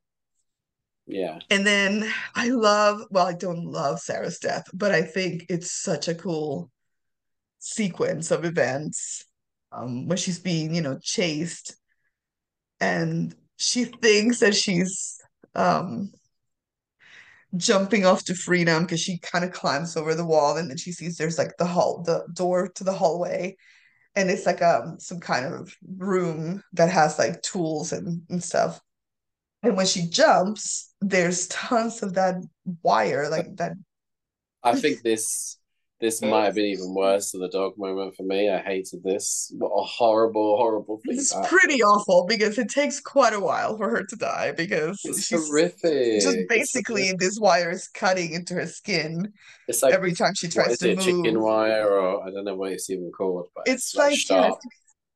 Yeah. 1.06 1.40
And 1.50 1.66
then 1.66 2.12
I 2.36 2.50
love, 2.50 3.02
well, 3.12 3.28
I 3.28 3.34
don't 3.34 3.66
love 3.66 4.00
Sarah's 4.00 4.40
death, 4.40 4.66
but 4.74 4.92
I 4.92 5.04
think 5.04 5.46
it's 5.50 5.72
such 5.72 6.08
a 6.08 6.16
cool 6.16 6.70
sequence 7.60 8.32
of 8.32 8.46
events 8.46 9.26
um, 9.72 10.08
when 10.08 10.18
she's 10.18 10.40
being, 10.40 10.76
you 10.76 10.82
know, 10.82 11.00
chased 11.02 11.76
and 12.80 13.34
she 13.58 13.86
thinks 13.86 14.40
that 14.40 14.56
she's 14.56 15.18
um, 15.56 16.12
jumping 17.56 18.06
off 18.06 18.24
to 18.26 18.36
freedom 18.36 18.84
because 18.84 19.00
she 19.00 19.20
kind 19.20 19.46
of 19.46 19.52
climbs 19.52 19.96
over 19.96 20.14
the 20.14 20.26
wall 20.26 20.58
and 20.58 20.70
then 20.70 20.78
she 20.78 20.92
sees 20.92 21.18
there's 21.18 21.38
like 21.38 21.56
the 21.58 21.66
hall, 21.66 22.04
the 22.06 22.26
door 22.34 22.68
to 22.76 22.84
the 22.84 22.92
hallway, 22.94 23.56
and 24.16 24.30
it's 24.30 24.46
like 24.46 24.62
um 24.62 25.00
some 25.00 25.20
kind 25.20 25.46
of 25.46 25.74
room 25.98 26.64
that 26.74 26.90
has 26.90 27.18
like 27.18 27.42
tools 27.42 27.94
and, 27.94 28.22
and 28.30 28.44
stuff. 28.44 28.82
And 29.64 29.76
when 29.76 29.86
she 29.86 30.08
jumps, 30.08 30.94
there's 31.02 31.48
tons 31.48 32.04
of 32.04 32.14
that 32.16 32.36
wire, 32.84 33.30
like 33.30 33.56
that. 33.58 33.74
I 34.64 34.76
think 34.76 35.02
this 35.02 35.58
this 36.00 36.22
might 36.22 36.46
have 36.46 36.56
been 36.56 36.66
even 36.66 36.94
worse 36.94 37.32
than 37.32 37.42
the 37.42 37.50
dog 37.50 37.78
moment 37.78 38.16
for 38.16 38.24
me. 38.24 38.50
I 38.50 38.60
hated 38.60 39.04
this. 39.04 39.52
What 39.58 39.70
a 39.70 39.84
horrible, 39.84 40.58
horrible 40.58 41.02
thing. 41.06 41.18
It's 41.18 41.34
pretty 41.48 41.82
awful 41.82 42.26
because 42.28 42.58
it 42.58 42.70
takes 42.70 43.00
quite 43.00 43.34
a 43.34 43.40
while 43.40 43.78
for 43.78 43.90
her 43.90 44.04
to 44.04 44.16
die 44.16 44.52
because 44.52 45.00
It's 45.04 45.28
she's 45.28 45.48
horrific. 45.48 46.22
just 46.24 46.38
basically 46.50 47.14
this 47.18 47.40
wire 47.40 47.72
is 47.72 47.88
cutting 47.88 48.34
into 48.34 48.54
her 48.56 48.68
skin 48.68 49.34
It's 49.68 49.82
like 49.84 49.94
every 49.94 50.14
time 50.14 50.34
she 50.36 50.48
tries 50.50 50.78
to 50.80 50.90
it, 50.90 51.00
chicken 51.00 51.42
wire 51.42 51.90
or 51.90 52.24
I 52.28 52.32
don't 52.32 52.46
know 52.46 52.56
what 52.56 52.72
it's 52.74 52.90
even 52.90 53.12
called, 53.12 53.50
but 53.56 53.66
It's 53.66 53.86
it's 53.86 53.96
like 53.96 54.12
like 54.12 54.30
yeah, 54.30 54.50
sharp, 54.50 54.60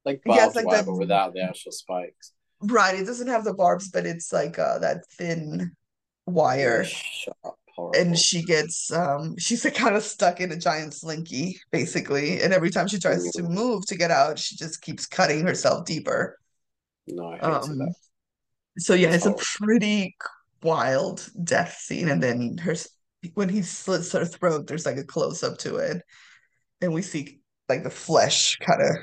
like 0.05 0.23
yeah, 0.25 0.45
it's 0.45 0.55
barbed 0.55 0.55
like 0.55 0.65
wire, 0.65 0.77
that 0.77 0.85
but 0.85 0.95
without 0.97 1.33
the 1.33 1.41
actual 1.41 1.71
spikes. 1.71 2.31
right. 2.61 2.99
It 2.99 3.05
doesn't 3.05 3.27
have 3.27 3.43
the 3.43 3.53
barbs, 3.53 3.89
but 3.89 4.05
it's 4.05 4.31
like 4.31 4.57
uh 4.59 4.79
that 4.79 5.05
thin 5.17 5.71
wire. 6.25 6.83
sharp, 6.83 7.55
And 7.93 8.17
she 8.17 8.43
gets 8.43 8.91
um 8.91 9.35
she's 9.37 9.65
like 9.65 9.75
kind 9.75 9.95
of 9.95 10.03
stuck 10.03 10.39
in 10.39 10.51
a 10.51 10.57
giant 10.57 10.93
slinky, 10.93 11.59
basically. 11.71 12.41
And 12.41 12.53
every 12.53 12.69
time 12.69 12.87
she 12.87 12.99
tries 12.99 13.31
to 13.31 13.43
Mm, 13.43 13.49
move 13.49 13.85
to 13.87 13.97
get 13.97 14.11
out, 14.11 14.39
she 14.39 14.55
just 14.55 14.81
keeps 14.81 15.05
cutting 15.05 15.45
herself 15.45 15.85
deeper. 15.85 16.37
No, 17.07 17.27
I 17.27 17.37
hated 17.37 17.77
that. 17.77 17.77
Um, 17.79 17.95
so 18.79 18.95
yeah, 18.95 19.13
It's 19.13 19.25
it's 19.25 19.25
a 19.25 19.35
pretty 19.35 20.15
wild 20.63 21.29
death 21.43 21.77
scene. 21.79 22.09
And 22.09 22.21
then 22.23 22.57
her 22.59 22.75
when 23.35 23.49
he 23.49 23.61
slits 23.63 24.11
her 24.13 24.25
throat, 24.25 24.67
there's 24.67 24.85
like 24.85 24.97
a 24.97 25.05
close 25.05 25.43
up 25.43 25.57
to 25.59 25.77
it, 25.77 26.03
and 26.81 26.93
we 26.93 27.01
see 27.03 27.41
like 27.69 27.83
the 27.83 27.89
flesh 27.91 28.57
kind 28.59 28.81
of 28.81 28.97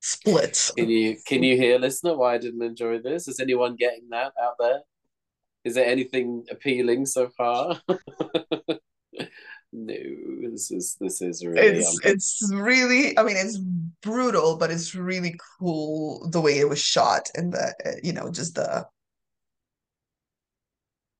splits. 0.00 0.72
Can 0.76 0.88
you 0.88 1.16
can 1.26 1.42
you 1.44 1.56
hear, 1.56 1.78
listener, 1.78 2.16
why 2.16 2.34
I 2.34 2.38
didn't 2.38 2.62
enjoy 2.62 2.98
this? 3.00 3.28
Is 3.28 3.38
anyone 3.40 3.76
getting 3.76 4.08
that 4.10 4.32
out 4.40 4.56
there? 4.58 4.80
Is 5.64 5.74
there 5.74 5.86
anything 5.86 6.46
appealing 6.50 7.06
so 7.06 7.28
far? 7.28 7.80
No, 9.72 9.94
this 10.50 10.72
is 10.72 10.96
this 11.00 11.22
is 11.22 11.46
really 11.46 11.78
It's 11.78 11.86
um 11.86 11.94
it's 12.02 12.52
really, 12.52 13.16
I 13.16 13.22
mean, 13.22 13.36
it's 13.36 13.58
brutal, 14.02 14.56
but 14.56 14.70
it's 14.70 14.96
really 14.96 15.38
cool 15.58 16.28
the 16.28 16.40
way 16.40 16.58
it 16.58 16.68
was 16.68 16.80
shot 16.80 17.28
and 17.36 17.52
the 17.52 17.72
uh, 17.86 17.92
you 18.02 18.12
know 18.12 18.32
just 18.32 18.56
the 18.56 18.86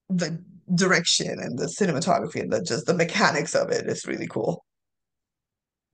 the 0.09 0.43
direction 0.74 1.38
and 1.38 1.57
the 1.57 1.66
cinematography 1.66 2.41
and 2.41 2.53
the 2.53 2.61
just 2.62 2.86
the 2.86 2.95
mechanics 2.95 3.55
of 3.55 3.70
it 3.70 3.86
is 3.86 4.05
really 4.05 4.26
cool. 4.26 4.64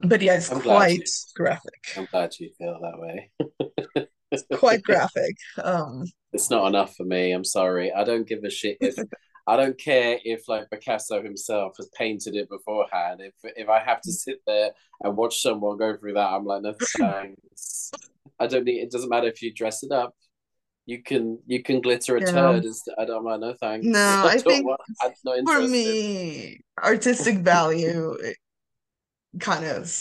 But 0.00 0.22
yeah, 0.22 0.36
it's 0.36 0.50
I'm 0.50 0.62
quite 0.62 0.98
you 0.98 1.04
graphic. 1.34 1.82
I'm 1.94 2.06
glad 2.06 2.32
you 2.38 2.50
feel 2.56 2.78
that 2.80 2.98
way. 2.98 4.06
Quite 4.54 4.82
graphic. 4.82 5.36
Um, 5.62 6.04
It's 6.32 6.50
not 6.50 6.66
enough 6.66 6.94
for 6.96 7.04
me. 7.04 7.32
I'm 7.32 7.44
sorry. 7.44 7.92
I 7.92 8.04
don't 8.04 8.26
give 8.26 8.44
a 8.44 8.50
shit 8.50 8.76
if 8.80 8.96
I 9.48 9.56
don't 9.56 9.78
care 9.78 10.18
if 10.24 10.48
like 10.48 10.68
Picasso 10.70 11.22
himself 11.22 11.74
has 11.76 11.88
painted 11.96 12.34
it 12.34 12.48
beforehand. 12.48 13.20
If 13.20 13.34
if 13.56 13.68
I 13.68 13.78
have 13.78 14.00
to 14.02 14.12
sit 14.12 14.38
there 14.46 14.70
and 15.02 15.16
watch 15.16 15.40
someone 15.40 15.78
go 15.78 15.96
through 15.96 16.14
that, 16.14 16.32
I'm 16.32 16.44
like, 16.44 16.62
no 16.62 16.74
thanks. 16.98 17.92
I 18.40 18.46
don't 18.48 18.64
need. 18.64 18.80
It 18.80 18.90
doesn't 18.90 19.08
matter 19.08 19.28
if 19.28 19.40
you 19.42 19.54
dress 19.54 19.82
it 19.84 19.92
up. 19.92 20.14
You 20.84 21.02
can 21.02 21.38
you 21.46 21.62
can 21.62 21.80
glitter 21.80 22.16
a 22.16 22.20
yeah. 22.20 22.32
turd. 22.32 22.64
Instead. 22.64 22.94
I 22.98 23.04
don't 23.04 23.24
mind. 23.24 23.42
No 23.42 23.54
thanks. 23.60 23.86
No, 23.86 23.98
I 24.26 24.34
I 24.34 24.38
think 24.38 24.66
want. 24.66 24.80
For 25.48 25.62
me, 25.62 26.60
artistic 26.82 27.38
value 27.38 28.12
it 28.12 28.36
kind 29.38 29.64
of 29.64 29.92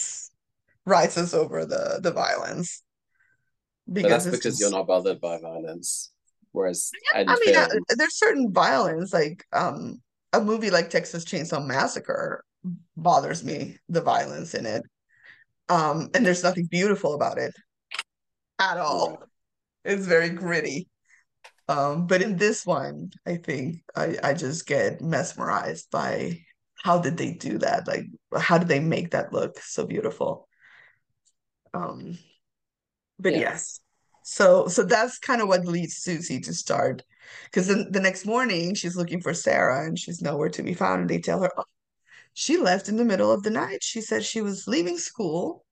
rises 0.86 1.34
over 1.34 1.65
the 1.65 1.99
the 2.01 2.11
violence 2.11 2.82
But 3.88 3.95
because 3.95 4.25
that's 4.25 4.38
because 4.38 4.59
you're 4.59 4.71
not 4.71 4.88
bothered 4.88 5.21
by 5.21 5.39
violence. 5.39 6.11
Whereas 6.51 6.91
I 7.13 7.19
any 7.19 7.27
mean, 7.45 7.53
film, 7.53 7.83
there's 7.97 8.17
certain 8.17 8.51
violence, 8.51 9.13
like 9.13 9.43
um, 9.51 10.01
a 10.33 10.41
movie 10.41 10.71
like 10.71 10.89
Texas 10.89 11.25
Chainsaw 11.25 11.65
Massacre 11.65 12.43
bothers 12.95 13.43
me, 13.43 13.77
the 13.89 14.01
violence 14.01 14.53
in 14.53 14.65
it. 14.65 14.83
Um, 15.69 16.09
and 16.13 16.25
there's 16.25 16.43
nothing 16.43 16.67
beautiful 16.71 17.13
about 17.13 17.38
it 17.38 17.53
at 18.59 18.77
all. 18.77 19.23
It's 19.83 20.05
very 20.05 20.29
gritty. 20.29 20.88
Um, 21.67 22.07
but 22.07 22.21
in 22.21 22.38
this 22.38 22.65
one, 22.65 23.11
I 23.25 23.38
think 23.38 23.83
I, 23.95 24.17
I 24.23 24.33
just 24.33 24.67
get 24.67 25.01
mesmerized 25.01 25.89
by 25.91 26.39
how 26.83 26.99
did 26.99 27.17
they 27.17 27.33
do 27.33 27.57
that? 27.59 27.88
Like, 27.88 28.05
how 28.38 28.59
did 28.59 28.67
they 28.67 28.79
make 28.79 29.11
that 29.11 29.33
look 29.33 29.59
so 29.59 29.86
beautiful? 29.86 30.47
Um, 31.73 32.17
but 33.20 33.34
Yeah. 33.34 33.39
yes. 33.39 33.80
So 34.24 34.68
so 34.68 34.84
that's 34.84 35.20
kind 35.20 35.41
of 35.41 35.47
what 35.47 35.66
leads 35.66 35.97
Susie 35.97 36.39
to 36.41 36.53
start. 36.53 37.03
Because 37.45 37.68
then 37.68 37.91
the 37.91 37.99
next 37.99 38.26
morning 38.26 38.76
she's 38.76 38.95
looking 38.95 39.22
for 39.22 39.34
Sarah 39.34 39.86
and 39.88 39.97
she's 39.99 40.22
nowhere 40.22 40.49
to 40.49 40.63
be 40.63 40.74
found. 40.74 41.01
And 41.01 41.09
they 41.09 41.20
tell 41.20 41.41
her, 41.41 41.51
oh, 41.57 41.66
she 42.34 42.57
left 42.57 42.89
in 42.89 42.97
the 42.97 43.05
middle 43.05 43.32
of 43.32 43.43
the 43.43 43.49
night. 43.51 43.84
She 43.84 44.01
said 44.01 44.24
she 44.26 44.41
was 44.41 44.68
leaving 44.68 44.97
school. 44.97 45.66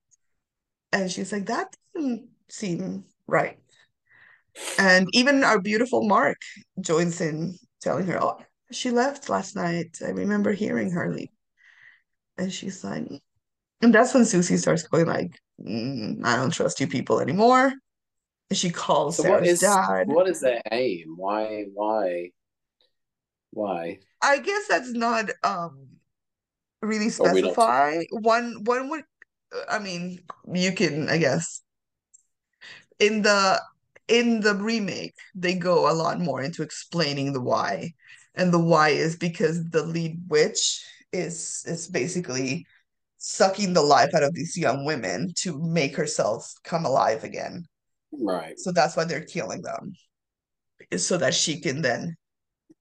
And 0.92 1.12
she's 1.12 1.32
like, 1.32 1.48
that 1.48 1.76
doesn't 1.96 2.30
seem 2.50 3.06
right. 3.28 3.60
And 4.78 5.08
even 5.14 5.44
our 5.44 5.60
beautiful 5.60 6.04
Mark 6.08 6.38
joins 6.80 7.22
in 7.22 7.58
telling 7.82 8.06
her, 8.08 8.22
oh, 8.22 8.40
she 8.72 8.92
left 8.92 9.30
last 9.30 9.56
night. 9.56 9.98
I 10.06 10.10
remember 10.10 10.52
hearing 10.54 10.92
her 10.92 11.12
leave. 11.14 11.30
And 12.38 12.52
she's 12.54 12.84
like, 12.84 13.08
and 13.82 13.94
that's 13.94 14.14
when 14.14 14.26
Susie 14.26 14.58
starts 14.58 14.84
going 14.84 15.08
like, 15.08 15.40
"Mm, 15.62 16.24
I 16.26 16.36
don't 16.36 16.52
trust 16.52 16.80
you 16.80 16.88
people 16.88 17.20
anymore. 17.20 17.74
And 18.50 18.58
she 18.58 18.70
calls 18.72 19.18
So 19.18 19.24
Sarah's 19.24 19.54
is 19.54 19.62
dad. 19.62 20.08
what 20.08 20.28
is 20.30 20.42
their 20.42 20.62
aim? 20.72 21.16
Why 21.18 21.66
why 21.74 22.32
why? 23.52 24.00
I 24.22 24.40
guess 24.40 24.68
that's 24.68 24.92
not 24.94 25.30
um 25.44 25.88
really 26.82 27.10
Or 27.20 27.32
we 27.32 27.42
not? 27.42 27.58
specify. 27.58 28.04
One 28.12 28.64
one 28.64 28.90
would 28.90 29.04
I 29.70 29.80
mean, 29.80 30.20
you 30.54 30.74
can, 30.74 31.10
I 31.10 31.18
guess, 31.18 31.62
in 33.00 33.22
the 33.22 33.62
in 34.08 34.42
the 34.42 34.56
remake, 34.56 35.16
they 35.36 35.56
go 35.56 35.90
a 35.90 35.94
lot 35.94 36.20
more 36.20 36.42
into 36.42 36.64
explaining 36.64 37.34
the 37.34 37.42
why. 37.42 37.94
And 38.36 38.52
the 38.54 38.60
why 38.60 38.90
is 38.90 39.16
because 39.16 39.70
the 39.70 39.84
lead 39.84 40.20
witch 40.28 40.84
is 41.12 41.64
is 41.68 41.88
basically 41.88 42.66
sucking 43.26 43.72
the 43.72 43.82
life 43.82 44.14
out 44.14 44.22
of 44.22 44.34
these 44.34 44.58
young 44.58 44.84
women 44.84 45.32
to 45.38 45.58
make 45.58 45.96
herself 45.96 46.54
come 46.66 46.84
alive 46.84 47.24
again. 47.24 47.66
Right. 48.12 48.60
So 48.60 48.74
that's 48.74 48.98
why 48.98 49.06
they're 49.06 49.24
killing 49.24 49.62
them. 49.62 49.94
Is 50.92 51.08
so 51.08 51.16
that 51.18 51.34
she 51.34 51.62
can 51.62 51.82
then 51.82 52.18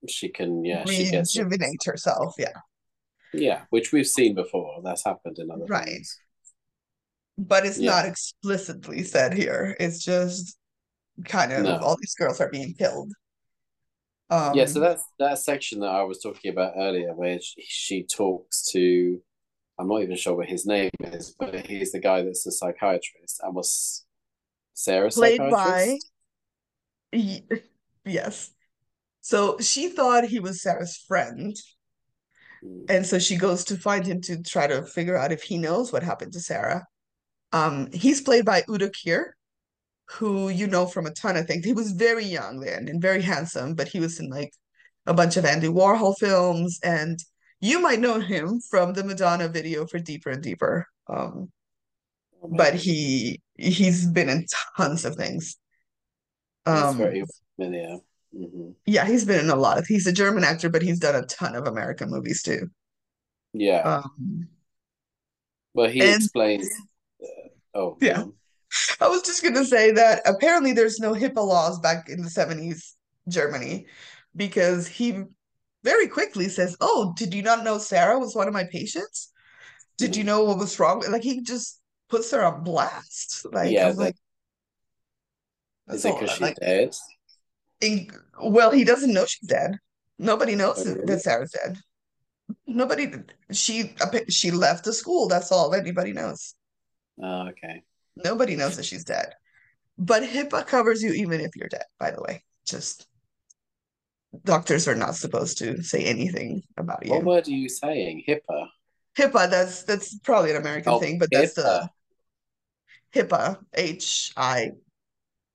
She 0.09 0.27
can 0.27 0.65
yeah, 0.65 0.83
she 0.85 1.09
gets 1.09 1.37
rejuvenate 1.37 1.85
herself. 1.85 2.35
Yeah. 2.37 2.51
Yeah, 3.33 3.61
which 3.69 3.93
we've 3.93 4.05
seen 4.05 4.35
before. 4.35 4.81
That's 4.83 5.05
happened 5.05 5.39
in 5.39 5.49
other 5.49 5.65
Right. 5.65 5.87
films. 5.87 6.17
But 7.37 7.65
it's 7.65 7.79
not 7.79 8.05
explicitly 8.05 9.03
said 9.03 9.33
here. 9.33 9.77
It's 9.79 10.03
just 10.03 10.57
kind 11.23 11.53
of 11.53 11.63
No. 11.63 11.77
all 11.77 11.95
these 11.95 12.15
girls 12.15 12.41
are 12.41 12.49
being 12.49 12.73
killed. 12.73 13.13
Yeah, 14.29 14.65
so 14.65 14.79
Um, 14.79 14.81
that's 14.87 15.03
that 15.19 15.37
section 15.39 15.79
that 15.79 15.89
I 15.89 16.03
was 16.03 16.19
talking 16.19 16.51
about 16.51 16.73
earlier, 16.75 17.13
where 17.13 17.39
she, 17.39 17.61
she 17.61 18.03
talks 18.03 18.65
to, 18.71 19.21
I'm 19.79 19.87
not 19.87 20.03
even 20.03 20.15
sure 20.15 20.35
what 20.35 20.47
his 20.47 20.65
name 20.65 20.91
is, 20.99 21.35
but 21.37 21.65
he's 21.65 21.91
the 21.91 21.99
guy 21.99 22.21
that's 22.21 22.43
the 22.43 22.51
psychiatrist, 22.51 23.41
and 23.41 23.55
was 23.55 24.05
Sarah 24.73 25.09
played 25.09 25.39
by 25.39 25.97
yes. 28.05 28.51
So 29.21 29.57
she 29.59 29.89
thought 29.89 30.25
he 30.25 30.39
was 30.39 30.61
Sarah's 30.61 30.97
friend, 31.07 31.55
Mm, 32.63 32.85
and 32.89 33.05
so 33.05 33.19
she 33.19 33.35
goes 33.35 33.65
to 33.65 33.77
find 33.77 34.05
him 34.05 34.21
to 34.21 34.41
try 34.41 34.67
to 34.67 34.83
figure 34.83 35.17
out 35.17 35.31
if 35.31 35.43
he 35.43 35.57
knows 35.57 35.91
what 35.91 36.03
happened 36.03 36.33
to 36.33 36.39
Sarah. 36.39 36.85
Um, 37.51 37.91
he's 37.91 38.21
played 38.21 38.45
by 38.45 38.63
Udo 38.69 38.89
Kier, 38.89 39.31
who 40.09 40.49
you 40.49 40.67
know 40.67 40.85
from 40.85 41.05
a 41.05 41.11
ton 41.13 41.37
of 41.37 41.47
things. 41.47 41.65
He 41.65 41.73
was 41.73 41.91
very 41.91 42.25
young 42.25 42.59
then 42.59 42.87
and 42.87 43.01
very 43.01 43.21
handsome, 43.21 43.75
but 43.75 43.87
he 43.87 43.99
was 43.99 44.19
in 44.19 44.29
like 44.29 44.51
a 45.05 45.13
bunch 45.13 45.37
of 45.37 45.45
Andy 45.45 45.67
Warhol 45.67 46.15
films, 46.17 46.79
and 46.83 47.19
you 47.63 47.79
might 47.79 47.99
know 47.99 48.19
him 48.19 48.59
from 48.59 48.93
the 48.93 49.03
Madonna 49.03 49.47
video 49.47 49.87
for 49.87 49.99
Deeper 49.99 50.29
and 50.31 50.43
Deeper. 50.43 50.87
Um, 51.07 51.49
but 52.43 52.75
he 52.75 53.41
he's 53.57 54.05
been 54.05 54.29
in 54.29 54.45
tons 54.77 55.05
of 55.05 55.15
things. 55.15 55.57
Um, 56.65 56.97
very 56.97 57.23
familiar. 57.55 57.97
hmm 58.35 58.71
yeah, 58.85 59.05
he's 59.05 59.25
been 59.25 59.39
in 59.39 59.49
a 59.49 59.55
lot 59.55 59.77
of. 59.77 59.85
He's 59.87 60.07
a 60.07 60.11
German 60.11 60.43
actor, 60.43 60.69
but 60.69 60.81
he's 60.81 60.99
done 60.99 61.15
a 61.15 61.25
ton 61.25 61.55
of 61.55 61.67
American 61.67 62.09
movies 62.09 62.43
too. 62.43 62.69
Yeah. 63.53 63.81
Um, 63.81 64.49
Well, 65.73 65.89
he 65.89 66.01
and 66.01 66.15
explains. 66.15 66.69
Uh, 67.23 67.79
oh, 67.79 67.97
yeah. 68.01 68.25
I 68.99 69.07
was 69.07 69.21
just 69.21 69.43
gonna 69.43 69.65
say 69.65 69.91
that 69.91 70.21
apparently 70.25 70.73
there's 70.73 70.99
no 70.99 71.13
HIPAA 71.13 71.45
laws 71.45 71.79
back 71.79 72.09
in 72.09 72.23
the 72.23 72.29
70s 72.29 72.95
Germany 73.29 73.85
because 74.35 74.87
he 74.87 75.23
very 75.83 76.07
quickly 76.07 76.49
says, 76.49 76.77
"Oh, 76.81 77.13
did 77.17 77.33
you 77.33 77.41
not 77.41 77.63
know 77.63 77.77
Sarah 77.77 78.19
was 78.19 78.35
one 78.35 78.47
of 78.47 78.53
my 78.53 78.65
patients? 78.65 79.31
Did 79.97 80.15
you 80.15 80.23
know 80.23 80.43
what 80.45 80.59
was 80.59 80.79
wrong?" 80.79 81.03
Like 81.09 81.23
he 81.23 81.41
just 81.43 81.81
puts 82.09 82.31
her 82.31 82.43
on 82.45 82.63
blast. 82.63 83.45
Like 83.53 83.71
Yeah, 83.71 83.87
that 83.87 83.97
like, 83.97 84.15
is 85.89 86.05
it 86.05 86.13
because 86.15 86.31
she's 86.31 86.41
like 86.41 86.57
dead? 86.59 86.95
in, 87.81 88.09
well, 88.41 88.71
he 88.71 88.83
doesn't 88.83 89.13
know 89.13 89.25
she's 89.25 89.47
dead. 89.47 89.77
Nobody 90.19 90.55
knows 90.55 90.83
Oh, 90.83 90.83
that? 90.83 91.21
Sarah's 91.21 91.51
dead. 91.51 91.77
Nobody 92.67 93.11
she 93.51 93.95
she 94.29 94.51
left 94.51 94.85
the 94.85 94.93
school. 94.93 95.27
That's 95.27 95.51
all 95.51 95.73
anybody 95.73 96.13
knows. 96.13 96.55
Oh, 97.21 97.47
okay. 97.49 97.83
Nobody 98.15 98.55
knows 98.55 98.75
that 98.77 98.85
she's 98.85 99.03
dead. 99.03 99.35
But 99.97 100.23
HIPAA 100.23 100.67
covers 100.67 101.03
you 101.03 101.13
even 101.13 101.41
if 101.41 101.55
you're 101.55 101.69
dead, 101.69 101.85
by 101.99 102.11
the 102.11 102.21
way. 102.21 102.43
Just 102.65 103.07
doctors 104.43 104.87
are 104.87 104.95
not 104.95 105.15
supposed 105.15 105.57
to 105.59 105.81
say 105.83 106.03
anything 106.03 106.63
about 106.77 107.05
you. 107.05 107.13
What 107.13 107.23
word 107.23 107.47
are 107.47 107.51
you 107.51 107.69
saying? 107.69 108.23
HIPAA. 108.27 108.67
HIPAA, 109.17 109.49
that's 109.49 109.83
that's 109.83 110.17
probably 110.19 110.51
an 110.51 110.57
American 110.57 110.93
Oh, 110.93 110.99
thing, 110.99 111.19
but 111.19 111.29
that's 111.31 111.53
the 111.53 111.89
HIPAA, 113.13 113.57
H 113.73 114.33
I 114.35 114.71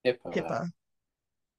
HIPAA. 0.06 0.32
HIPAA 0.32 0.68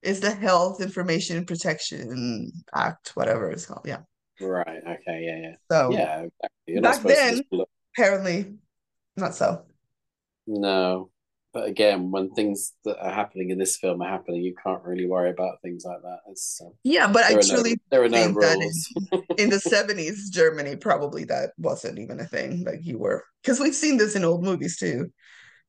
is 0.02 0.22
the 0.22 0.32
Health 0.32 0.82
Information 0.82 1.46
Protection 1.46 2.52
Act, 2.74 3.12
whatever 3.16 3.52
it's 3.52 3.66
called. 3.66 3.86
Yeah. 3.86 4.00
Right. 4.40 4.82
Okay. 4.82 5.24
Yeah. 5.26 5.38
Yeah. 5.42 5.56
So 5.70 5.92
Yeah. 5.92 6.26
Exactly. 6.68 6.82
Back 6.82 7.02
then, 7.04 7.42
apparently 7.94 8.54
not 9.18 9.36
so. 9.36 9.66
No. 10.48 11.10
But 11.54 11.68
again, 11.68 12.12
when 12.12 12.32
things 12.32 12.74
that 12.86 13.00
are 13.04 13.12
happening 13.12 13.50
in 13.50 13.58
this 13.58 13.78
film 13.78 14.02
are 14.02 14.10
happening, 14.10 14.44
you 14.44 14.56
can't 14.64 14.84
really 14.84 15.08
worry 15.08 15.32
about 15.32 15.62
things 15.64 15.84
like 15.84 16.02
that. 16.04 16.20
It's 16.30 16.62
uh, 16.64 16.70
Yeah, 16.84 17.12
but 17.12 17.24
I 17.26 17.36
are 17.36 17.44
no 17.44 17.64
truly 17.64 17.80
there 17.90 18.04
are 18.04 18.10
no 18.10 18.28
that 18.40 18.62
in, 18.62 18.68
rules. 18.68 18.88
in 19.38 19.50
the 19.50 19.60
70s, 19.60 20.30
Germany, 20.30 20.76
probably 20.76 21.26
that 21.26 21.52
wasn't 21.58 22.00
even 22.00 22.20
a 22.20 22.26
thing. 22.26 22.64
Like 22.64 22.80
you 22.84 22.98
were, 23.00 23.24
because 23.42 23.60
we've 23.60 23.76
seen 23.76 23.98
this 23.98 24.16
in 24.16 24.24
old 24.26 24.44
movies 24.44 24.78
too, 24.78 25.12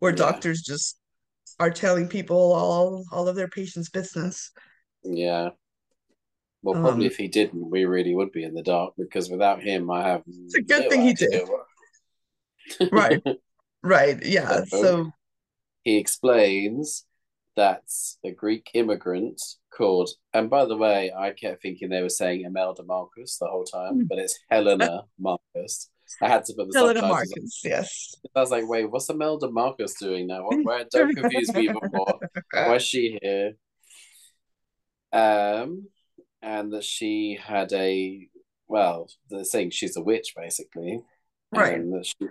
where 0.01 0.13
Yeah. 0.13 0.17
doctors 0.17 0.63
just 0.63 0.99
are 1.61 1.71
telling 1.71 2.09
people 2.09 2.37
all 2.55 3.05
all 3.13 3.29
of 3.29 3.37
their 3.37 3.49
patients' 3.49 3.91
business. 3.91 4.51
Yeah. 5.05 5.51
Well, 6.63 6.77
probably 6.77 7.05
Um, 7.05 7.07
if 7.07 7.17
he 7.17 7.29
didn't, 7.29 7.71
we 7.71 7.85
really 7.87 8.15
would 8.15 8.33
be 8.33 8.45
in 8.45 8.55
the 8.55 8.63
dark 8.63 8.95
because 8.99 9.31
without 9.31 9.63
him, 9.63 9.91
I 9.91 10.03
have 10.09 10.23
it's 10.27 10.57
a 10.57 10.63
good 10.63 10.89
thing 10.89 11.03
he 11.03 11.15
did. 11.15 11.43
Right, 12.91 13.21
right. 13.83 14.19
Yeah. 14.25 14.65
So 14.67 15.13
he 15.83 15.97
explains 15.97 17.05
that 17.57 17.83
a 18.25 18.31
Greek 18.31 18.71
immigrant 18.75 19.41
called, 19.71 20.11
and 20.33 20.49
by 20.49 20.65
the 20.65 20.77
way, 20.77 21.13
I 21.17 21.31
kept 21.31 21.63
thinking 21.63 21.89
they 21.89 22.03
were 22.03 22.09
saying 22.09 22.43
Imelda 22.43 22.83
Marcos 22.85 23.39
the 23.39 23.47
whole 23.47 23.65
time, 23.65 24.07
but 24.09 24.19
it's 24.19 24.39
Helena 24.51 25.03
Marcus. 25.19 25.91
I 26.23 26.29
had 26.29 26.45
to 26.47 26.55
put 26.55 26.71
the 26.71 26.79
Helena 26.79 27.01
subtitles. 27.01 27.29
Marcus, 27.33 27.61
yes. 27.65 28.15
I 28.35 28.41
was 28.41 28.51
like, 28.51 28.69
wait, 28.69 28.91
what's 28.91 29.09
Imelda 29.09 29.51
Marcos 29.51 29.95
doing 29.95 30.27
now? 30.27 30.49
Where, 30.49 30.85
don't 30.91 31.15
confuse 31.15 31.53
me 31.55 31.65
even 31.65 31.77
more. 31.93 32.19
Why 32.53 32.75
is 32.77 32.83
she 32.83 33.19
here? 33.23 33.53
Um, 35.13 35.89
and 36.43 36.73
that 36.73 36.85
she 36.85 37.39
had 37.41 37.73
a 37.73 38.29
well, 38.69 39.09
they're 39.29 39.43
saying 39.45 39.71
she's 39.71 39.97
a 39.97 40.03
witch 40.03 40.35
basically, 40.37 41.01
Right. 41.53 41.75
and 41.75 41.93
that 41.93 42.07
she 42.07 42.27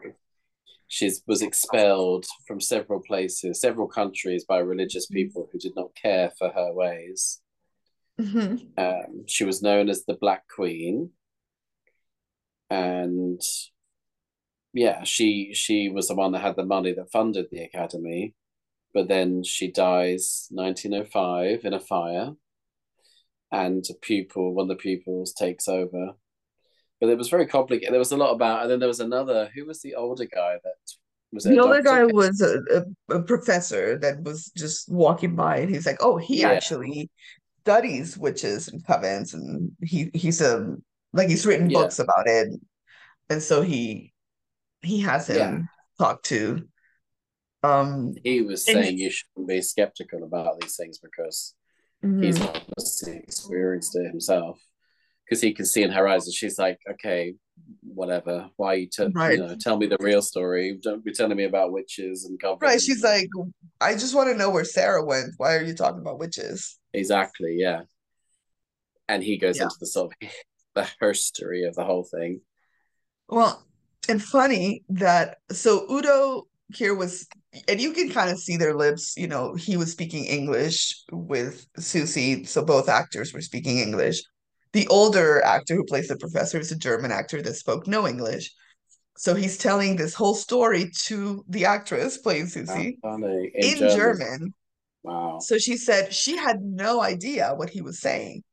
she's 0.90 1.24
was 1.28 1.42
expelled 1.42 2.26
from 2.48 2.62
several 2.62 3.02
places, 3.02 3.62
several 3.62 3.88
countries 3.88 4.46
by 4.46 4.60
religious 4.60 5.08
people 5.08 5.50
who 5.52 5.60
did 5.60 5.76
not 5.78 5.96
care 5.96 6.32
for 6.38 6.50
her 6.50 6.74
ways. 6.74 7.42
hmm 8.20 8.74
Um, 8.78 9.26
she 9.28 9.46
was 9.46 9.62
known 9.62 9.90
as 9.90 10.06
the 10.06 10.16
Black 10.16 10.48
Queen, 10.48 11.12
and 12.70 13.42
yeah, 14.74 15.04
she 15.04 15.54
she 15.54 15.90
was 15.90 16.08
the 16.08 16.16
one 16.16 16.32
that 16.34 16.42
had 16.42 16.56
the 16.56 16.66
money 16.66 16.94
that 16.94 17.12
funded 17.12 17.48
the 17.52 17.64
academy, 17.64 18.36
but 18.94 19.08
then 19.08 19.44
she 19.44 19.72
dies 19.72 20.48
1905 20.52 21.66
in 21.66 21.74
a 21.74 21.80
fire, 21.80 22.34
and 23.52 23.86
a 23.90 23.94
pupil, 23.94 24.54
one 24.54 24.64
of 24.64 24.70
the 24.70 24.76
pupils, 24.82 25.34
takes 25.34 25.68
over. 25.68 26.14
But 27.00 27.10
it 27.10 27.18
was 27.18 27.30
very 27.30 27.46
complicated. 27.48 27.94
There 27.94 28.00
was 28.00 28.12
a 28.12 28.18
lot 28.18 28.32
about, 28.34 28.62
and 28.64 28.72
then 28.72 28.80
there 28.80 28.88
was 28.88 29.00
another. 29.00 29.50
Who 29.56 29.66
was 29.66 29.82
the 29.82 29.96
older 29.96 30.26
guy 30.26 30.58
that 30.64 30.74
was? 31.32 31.44
The 31.46 31.58
a 31.58 31.64
other 31.64 31.82
guy 31.82 32.00
doctor? 32.02 32.14
was 32.14 32.42
a, 32.42 32.86
a, 33.16 33.22
professor 33.24 33.98
that 34.00 34.22
was 34.24 34.52
just 34.56 34.90
walking 34.90 35.36
by, 35.36 35.58
and 35.58 35.70
he's 35.70 35.86
like, 35.86 35.98
"Oh, 36.02 36.18
he 36.18 36.42
Yeah. 36.42 36.50
actually 36.50 37.10
studies 37.62 38.18
witches 38.18 38.68
and 38.68 38.84
covens, 38.86 39.34
and 39.34 39.72
he 39.82 40.10
he's 40.14 40.42
a 40.42 40.76
like 41.14 41.30
he's 41.30 41.46
written 41.46 41.70
Yeah. 41.70 41.84
books 41.84 42.00
about 42.00 42.28
it, 42.28 42.60
and 43.30 43.42
so 43.42 43.62
he 43.62 44.14
he 44.82 45.00
has 45.02 45.28
him 45.28 45.38
Yeah. 45.38 46.06
talk 46.06 46.24
to." 46.24 46.68
Um, 47.64 48.14
He 48.24 48.42
was 48.42 48.64
saying 48.64 48.98
you 48.98 49.10
shouldn't 49.10 49.48
be 49.48 49.62
skeptical 49.62 50.24
about 50.24 50.60
these 50.62 50.76
things 50.76 50.98
because 50.98 51.56
he's 52.22 52.38
mhm. 52.38 52.48
obviously 52.48 53.18
experienced 53.18 53.96
it 53.96 54.08
himself. 54.08 54.60
Because 55.30 55.42
he 55.42 55.54
can 55.54 55.66
see 55.66 55.84
in 55.84 55.92
her 55.92 56.08
eyes, 56.08 56.26
and 56.26 56.34
she's 56.34 56.58
like, 56.58 56.80
"Okay, 56.90 57.36
whatever. 57.84 58.50
Why 58.56 58.74
you, 58.74 58.88
t- 58.88 59.12
Right. 59.14 59.38
you 59.38 59.46
know, 59.46 59.56
tell 59.56 59.78
me 59.78 59.86
the 59.86 59.98
real 60.00 60.24
story. 60.24 60.80
Don't 60.82 61.06
be 61.06 61.14
telling 61.14 61.38
me 61.38 61.44
about 61.44 61.72
witches 61.72 62.26
and 62.26 62.40
covens." 62.42 62.62
Right, 62.64 62.82
she's 62.82 63.04
like, 63.04 63.28
"I 63.80 63.94
just 63.94 64.16
want 64.16 64.30
to 64.30 64.36
know 64.36 64.50
where 64.50 64.66
Sarah 64.66 65.06
went. 65.06 65.34
Why 65.38 65.56
are 65.56 65.62
you 65.64 65.76
talking 65.76 66.02
about 66.02 66.18
witches?" 66.20 66.80
exactly, 66.94 67.56
yeah. 67.60 67.82
And 69.08 69.24
he 69.24 69.38
goes 69.38 69.58
Yeah. 69.58 69.64
into 69.66 69.76
the 69.80 69.86
sort 69.86 70.12
of 70.22 70.30
the 70.76 70.88
history 71.00 71.64
of 71.64 71.76
the 71.76 71.84
whole 71.86 72.04
thing. 72.04 72.42
Well, 73.28 73.64
and 74.08 74.24
funny 74.24 74.84
that 74.90 75.38
so 75.52 75.86
Udo 75.92 76.48
here 76.74 76.96
was, 76.96 77.28
and 77.68 77.80
you 77.80 77.92
can 77.94 78.10
kind 78.10 78.32
of 78.32 78.40
see 78.40 78.58
their 78.58 78.74
lips, 78.76 79.16
you 79.18 79.28
know, 79.28 79.54
he 79.56 79.78
was 79.78 79.92
speaking 79.92 80.26
English 80.26 81.04
with 81.12 81.68
Susie, 81.78 82.46
so 82.46 82.64
both 82.64 82.90
actors 82.90 83.34
were 83.34 83.42
speaking 83.42 83.78
English. 83.80 84.22
The 84.74 84.88
older 84.88 85.42
actor 85.44 85.76
who 85.76 85.84
plays 85.86 86.08
the 86.08 86.18
professor 86.18 86.60
is 86.60 86.72
a 86.72 86.78
German 86.78 87.12
actor 87.12 87.42
that 87.42 87.56
spoke 87.56 87.88
no 87.88 88.08
English. 88.08 88.52
So 89.18 89.36
he's 89.36 89.58
telling 89.58 89.96
this 89.96 90.14
whole 90.14 90.36
story 90.36 90.92
to 91.06 91.44
the 91.50 91.66
actress 91.66 92.18
playing 92.18 92.48
Susie 92.48 93.00
in, 93.04 93.44
in 93.56 93.78
German. 93.78 93.96
German. 93.96 94.54
Wow. 95.04 95.40
So 95.40 95.58
she 95.58 95.76
said 95.78 96.14
she 96.14 96.38
had 96.38 96.62
no 96.62 97.02
idea 97.02 97.54
what 97.56 97.70
he 97.70 97.82
was 97.82 98.00
saying. 98.00 98.44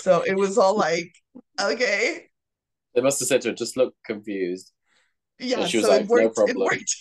So 0.00 0.22
it 0.22 0.36
was 0.36 0.58
all 0.58 0.76
like, 0.76 1.12
okay, 1.60 2.28
They 2.94 3.00
must 3.00 3.20
have 3.20 3.28
said 3.28 3.40
to 3.42 3.48
her, 3.48 3.54
"Just 3.54 3.76
look 3.76 3.94
confused." 4.04 4.72
yeah, 5.38 5.60
And 5.60 5.70
she 5.70 5.78
was 5.78 5.86
so 5.86 5.92
like, 5.92 6.02
it 6.02 6.08
"No 6.08 6.14
worked, 6.14 6.26
it 6.26 6.34
problem." 6.34 6.68
worked, 6.68 6.96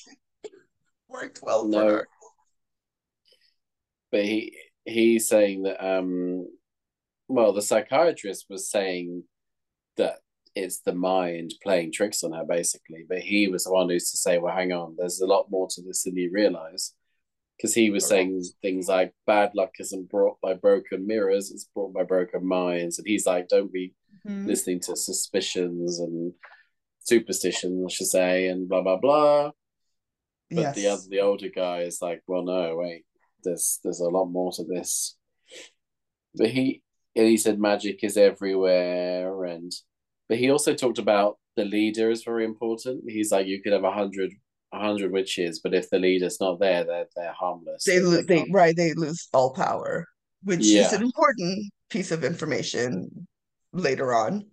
worked 1.09 1.39
well 1.43 1.63
for 1.63 1.69
No. 1.69 1.87
her. 1.87 2.07
but 4.11 4.23
he 4.23 4.57
he's 4.85 5.27
saying 5.27 5.63
that 5.63 5.83
um 5.83 6.47
well 7.27 7.53
the 7.53 7.61
psychiatrist 7.61 8.45
was 8.49 8.69
saying 8.69 9.23
that 9.97 10.17
it's 10.55 10.79
the 10.81 10.93
mind 10.93 11.53
playing 11.63 11.91
tricks 11.91 12.23
on 12.23 12.31
her 12.31 12.45
basically 12.45 13.03
but 13.07 13.19
he 13.19 13.47
was 13.47 13.63
the 13.65 13.71
one 13.71 13.89
who's 13.89 14.11
to 14.11 14.17
say 14.17 14.37
well 14.37 14.55
hang 14.55 14.71
on 14.71 14.95
there's 14.97 15.19
a 15.21 15.25
lot 15.25 15.49
more 15.49 15.67
to 15.69 15.81
this 15.81 16.03
than 16.03 16.15
you 16.15 16.29
realize. 16.31 16.93
Because 17.57 17.73
he 17.73 17.89
was 17.89 18.05
saying 18.05 18.43
things 18.61 18.89
like 18.89 19.13
bad 19.25 19.51
luck 19.55 19.71
isn't 19.79 20.09
brought 20.09 20.39
by 20.41 20.53
broken 20.55 21.07
mirrors 21.07 21.51
it's 21.51 21.69
brought 21.73 21.93
by 21.93 22.03
broken 22.03 22.45
minds 22.45 22.99
and 22.99 23.07
he's 23.07 23.25
like 23.25 23.47
don't 23.47 23.71
be 23.71 23.93
Mhm. 24.25 24.45
listening 24.47 24.79
to 24.81 24.95
suspicions 24.95 25.99
and 25.99 26.33
superstitions 26.99 27.85
i 27.85 27.89
should 27.93 28.07
say 28.07 28.47
and 28.47 28.67
blah 28.67 28.81
blah 28.81 28.97
blah. 28.97 29.51
But 30.51 30.75
the 30.75 30.87
other 30.87 31.01
the 31.09 31.19
older 31.21 31.49
guy 31.49 31.79
is 31.81 32.01
like 32.01 32.21
well 32.27 32.43
no 32.43 32.75
wait 32.75 33.05
there's 33.43 33.79
there's 33.83 33.99
a 34.01 34.09
lot 34.09 34.25
more 34.25 34.51
to 34.53 34.63
this. 34.63 35.15
But 36.33 36.49
he 36.49 36.81
he 37.23 37.37
said 37.37 37.59
magic 37.59 38.03
is 38.03 38.17
everywhere 38.17 39.45
and 39.45 39.71
but 40.27 40.37
he 40.37 40.49
also 40.51 40.73
talked 40.73 40.99
about 40.99 41.37
the 41.55 41.65
leader 41.65 42.09
is 42.11 42.23
very 42.23 42.43
important 42.45 43.03
he's 43.07 43.31
like 43.31 43.47
you 43.47 43.61
could 43.61 43.73
have 43.73 43.83
a 43.83 43.91
hundred 43.91 44.31
a 44.73 44.79
hundred 44.79 45.11
witches 45.11 45.59
but 45.63 45.73
if 45.73 45.89
the 45.89 45.97
leader's 45.99 46.39
not 46.41 46.59
there 46.59 46.83
they're 46.83 47.07
they're 47.15 47.31
harmless 47.33 47.83
They 47.85 47.99
lose, 47.99 48.25
they 48.25 48.45
right, 48.51 48.75
they 48.75 48.93
lose 48.93 49.27
all 49.33 49.53
power, 49.53 50.05
which 50.43 50.65
is 50.65 50.91
an 50.93 51.01
important 51.03 51.71
piece 51.89 52.11
of 52.11 52.23
information 52.23 53.27
later 53.71 54.13
on. 54.13 54.45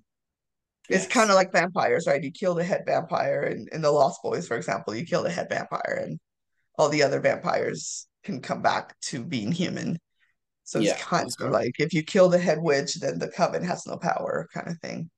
It's 0.89 1.05
Yes. 1.05 1.13
kind 1.13 1.31
of 1.31 1.37
like 1.37 1.53
vampires, 1.53 2.07
right? 2.07 2.23
You 2.23 2.31
kill 2.31 2.55
the 2.55 2.65
head 2.65 2.83
vampire, 2.87 3.43
and 3.43 3.69
in 3.71 3.83
the 3.83 3.91
Lost 3.91 4.21
Boys, 4.23 4.47
for 4.47 4.57
example, 4.57 4.95
you 4.95 5.05
kill 5.07 5.23
the 5.23 5.31
head 5.31 5.49
vampire, 5.49 6.01
and 6.05 6.21
all 6.79 6.89
the 6.89 7.03
other 7.03 7.21
vampires 7.21 8.07
can 8.25 8.41
come 8.41 8.63
back 8.63 8.99
to 9.03 9.25
being 9.25 9.51
human. 9.53 9.99
So 10.65 10.79
it's 10.79 10.89
Yeah, 10.89 10.99
kind 10.99 11.29
of 11.41 11.51
like 11.51 11.75
if 11.79 11.93
you 11.93 12.03
kill 12.03 12.29
the 12.29 12.39
head 12.39 12.59
witch, 12.61 12.95
then 13.01 13.19
the 13.19 13.29
coven 13.29 13.65
has 13.65 13.87
no 13.87 13.97
power, 13.97 14.49
kind 14.55 14.69
of 14.69 14.79
thing. 14.79 15.11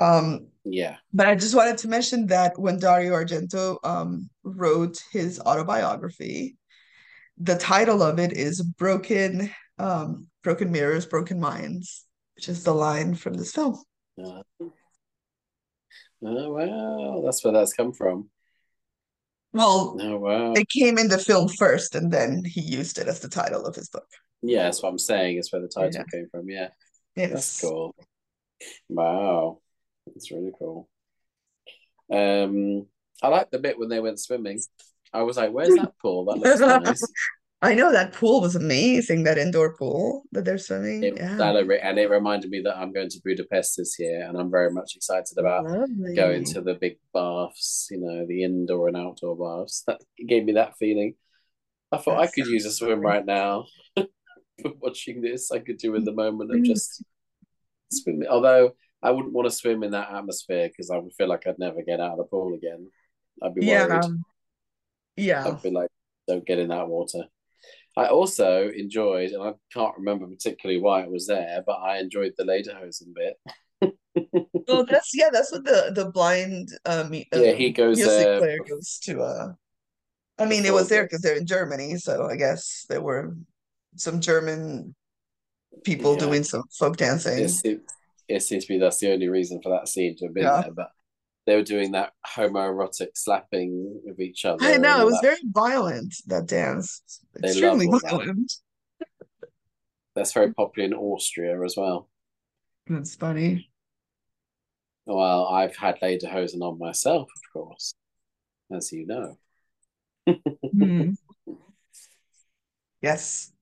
Um, 0.00 0.48
yeah 0.64 0.96
but 1.16 1.28
I 1.28 1.34
just 1.34 1.54
wanted 1.54 1.78
to 1.78 1.88
mention 1.88 2.26
that 2.26 2.58
when 2.58 2.78
Dario 2.78 3.14
Argento 3.14 3.78
um, 3.84 4.28
wrote 4.42 5.02
his 5.12 5.40
autobiography, 5.40 6.58
the 7.38 7.56
title 7.56 8.02
of 8.02 8.18
it 8.18 8.32
is 8.32 8.60
Broken 8.60 9.50
um, 9.78 10.26
Broken 10.42 10.70
Mirrors, 10.70 11.06
Broken 11.06 11.40
Minds, 11.40 12.04
which 12.34 12.48
is 12.50 12.64
the 12.64 12.74
line 12.74 13.14
from 13.14 13.34
this 13.34 13.52
film. 13.52 13.82
Uh, 14.22 14.42
oh 16.22 16.52
wow 16.52 17.22
that's 17.24 17.44
where 17.44 17.52
that's 17.52 17.72
come 17.74 17.92
from 17.92 18.28
Well, 19.52 19.96
oh 20.00 20.16
wow 20.18 20.52
it 20.52 20.68
came 20.68 20.98
in 20.98 21.08
the 21.08 21.18
film 21.18 21.48
first, 21.48 21.94
and 21.94 22.12
then 22.12 22.42
he 22.44 22.60
used 22.60 22.98
it 22.98 23.08
as 23.08 23.20
the 23.20 23.28
title 23.28 23.64
of 23.64 23.74
his 23.74 23.88
book. 23.88 24.08
Yeah 24.42 24.64
that's 24.64 24.82
what 24.82 24.90
i'm 24.90 24.98
saying 24.98 25.36
it's 25.38 25.52
where 25.52 25.62
the 25.62 25.68
title 25.68 25.90
Yeah. 25.94 26.04
came 26.12 26.28
from 26.30 26.48
yeah 26.48 26.68
Yes. 27.16 27.30
that's 27.32 27.60
cool 27.60 27.94
wow 28.88 29.58
It's 30.14 30.30
really 30.30 30.52
cool. 30.58 30.88
Um, 32.12 32.86
I 33.22 33.28
like 33.28 33.50
the 33.50 33.58
bit 33.58 33.78
when 33.78 33.88
they 33.88 33.98
went 34.00 34.20
swimming. 34.20 34.60
I 35.12 35.22
was 35.22 35.36
like, 35.36 35.50
"Where's 35.50 35.74
that 35.74 35.92
pool? 36.00 36.24
That 36.26 36.38
looks 36.38 36.60
nice." 36.88 37.02
I 37.62 37.74
know 37.74 37.90
that 37.90 38.12
pool 38.12 38.40
was 38.40 38.54
amazing, 38.54 39.24
that 39.24 39.38
indoor 39.38 39.74
pool 39.76 40.22
that 40.32 40.44
they're 40.44 40.58
swimming. 40.58 41.02
It, 41.02 41.16
Yeah. 41.16 41.36
that, 41.36 41.56
and 41.56 41.98
it 41.98 42.08
reminded 42.10 42.50
me 42.50 42.60
that 42.62 42.76
I'm 42.76 42.92
going 42.92 43.08
to 43.08 43.20
Budapest 43.24 43.76
this 43.78 43.96
year, 43.98 44.22
and 44.28 44.38
I'm 44.38 44.50
very 44.50 44.70
much 44.70 44.94
excited 44.94 45.36
about 45.38 45.64
going 46.14 46.44
to 46.52 46.60
the 46.60 46.74
big 46.74 46.98
baths. 47.12 47.88
You 47.90 47.98
know, 48.00 48.26
the 48.26 48.44
indoor 48.44 48.86
and 48.88 48.96
outdoor 48.96 49.34
baths. 49.36 49.82
That 49.88 50.00
gave 50.32 50.44
me 50.44 50.52
that 50.52 50.76
feeling. 50.78 51.14
I 51.90 51.96
thought 51.98 52.18
I 52.18 52.26
That's 52.26 52.34
could 52.36 52.46
use 52.46 52.64
a 52.66 52.70
swim 52.70 52.90
lovely. 53.02 53.06
right 53.06 53.26
now. 53.26 53.64
Watching 54.80 55.20
this, 55.20 55.50
I 55.52 55.58
could 55.58 55.78
do 55.78 55.94
in 55.94 56.04
the 56.04 56.12
moment 56.12 56.50
of 56.50 56.58
Mm. 56.58 56.66
just 56.66 57.02
swimming. 57.92 58.28
Although 58.28 58.74
I 59.02 59.10
wouldn't 59.10 59.34
want 59.34 59.48
to 59.48 59.54
swim 59.54 59.82
in 59.82 59.92
that 59.92 60.10
atmosphere 60.12 60.68
because 60.68 60.90
I 60.90 60.98
would 60.98 61.12
feel 61.14 61.28
like 61.28 61.46
I'd 61.46 61.58
never 61.58 61.82
get 61.82 62.00
out 62.00 62.12
of 62.12 62.18
the 62.18 62.24
pool 62.24 62.54
again. 62.54 62.90
I'd 63.42 63.54
be 63.54 63.60
Yeah, 63.62 63.86
worried. 63.86 64.04
yeah. 65.16 65.44
I'd 65.46 65.62
be 65.62 65.70
like, 65.70 65.90
don't 66.28 66.46
get 66.46 66.58
in 66.58 66.68
that 66.68 66.88
water. 66.88 67.24
I 67.96 68.08
also 68.08 68.68
enjoyed, 68.68 69.30
and 69.30 69.42
I 69.42 69.52
can't 69.72 69.96
remember 69.96 70.26
particularly 70.26 70.80
why 70.80 71.02
it 71.02 71.10
was 71.10 71.26
there, 71.26 71.62
but 71.66 71.76
I 71.76 71.98
enjoyed 71.98 72.34
the 72.36 72.44
Lederhosen 72.44 73.14
bit. 73.14 73.36
Well, 74.68 74.84
that's 74.84 75.14
yeah, 75.14 75.30
that's 75.32 75.52
what 75.52 75.64
the 75.64 75.92
the 75.94 76.10
blind 76.10 76.70
uh, 76.84 77.08
Yeah, 77.32 77.52
uh 77.52 77.56
he 77.56 77.70
goes 77.70 77.96
music 77.96 78.26
there 78.26 78.38
player 78.38 78.58
goes 78.68 78.98
to. 79.04 79.20
Uh, 79.20 79.52
I 80.38 80.44
mean, 80.46 80.66
it 80.66 80.72
was 80.74 80.88
there 80.88 81.04
because 81.04 81.22
they're 81.22 81.36
in 81.36 81.46
Germany, 81.46 81.96
so 81.98 82.26
I 82.28 82.36
guess 82.36 82.84
they 82.88 82.98
were 82.98 83.34
some 83.96 84.20
German 84.20 84.94
people 85.84 86.14
yeah. 86.14 86.20
doing 86.20 86.44
some 86.44 86.64
folk 86.78 86.94
It 86.94 86.98
dancing. 86.98 87.82
it 88.28 88.42
seems 88.42 88.64
to 88.66 88.74
be 88.74 88.78
that's 88.78 88.98
the 88.98 89.12
only 89.12 89.28
reason 89.28 89.60
for 89.62 89.70
that 89.70 89.88
scene 89.88 90.16
to 90.16 90.26
have 90.26 90.34
been 90.34 90.44
Yeah, 90.44 90.62
there, 90.62 90.72
but 90.72 90.90
they 91.46 91.56
were 91.56 91.62
doing 91.62 91.92
that 91.92 92.12
homoerotic 92.26 93.10
slapping 93.14 94.00
of 94.08 94.18
each 94.20 94.44
other. 94.44 94.64
I 94.64 94.76
know 94.78 95.00
it 95.02 95.04
was 95.04 95.14
that. 95.14 95.22
very 95.22 95.40
violent, 95.44 96.14
that 96.26 96.46
dance. 96.46 97.02
They 97.34 97.48
Extremely 97.48 97.86
that. 97.86 98.02
violent. 98.10 98.52
That's 100.14 100.32
very 100.32 100.52
popular 100.52 100.86
in 100.86 100.94
Austria 100.94 101.60
as 101.62 101.76
well. 101.76 102.08
That's 102.88 103.14
funny. 103.14 103.70
Well, 105.04 105.46
I've 105.46 105.76
had 105.76 106.00
Lederhosen 106.00 106.62
on 106.62 106.78
myself, 106.78 107.28
of 107.36 107.52
course, 107.52 107.94
as 108.72 108.92
you 108.92 109.06
know. 109.06 109.38
Hmm. 110.72 111.12
Yes. 113.02 113.52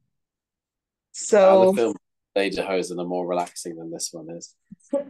So, 1.25 1.73
films, 1.73 1.97
Lederhosen 2.37 3.01
are 3.01 3.07
more 3.07 3.27
relaxing 3.27 3.77
than 3.77 3.91
this 3.91 4.11
one 4.13 4.31
is. 4.31 4.55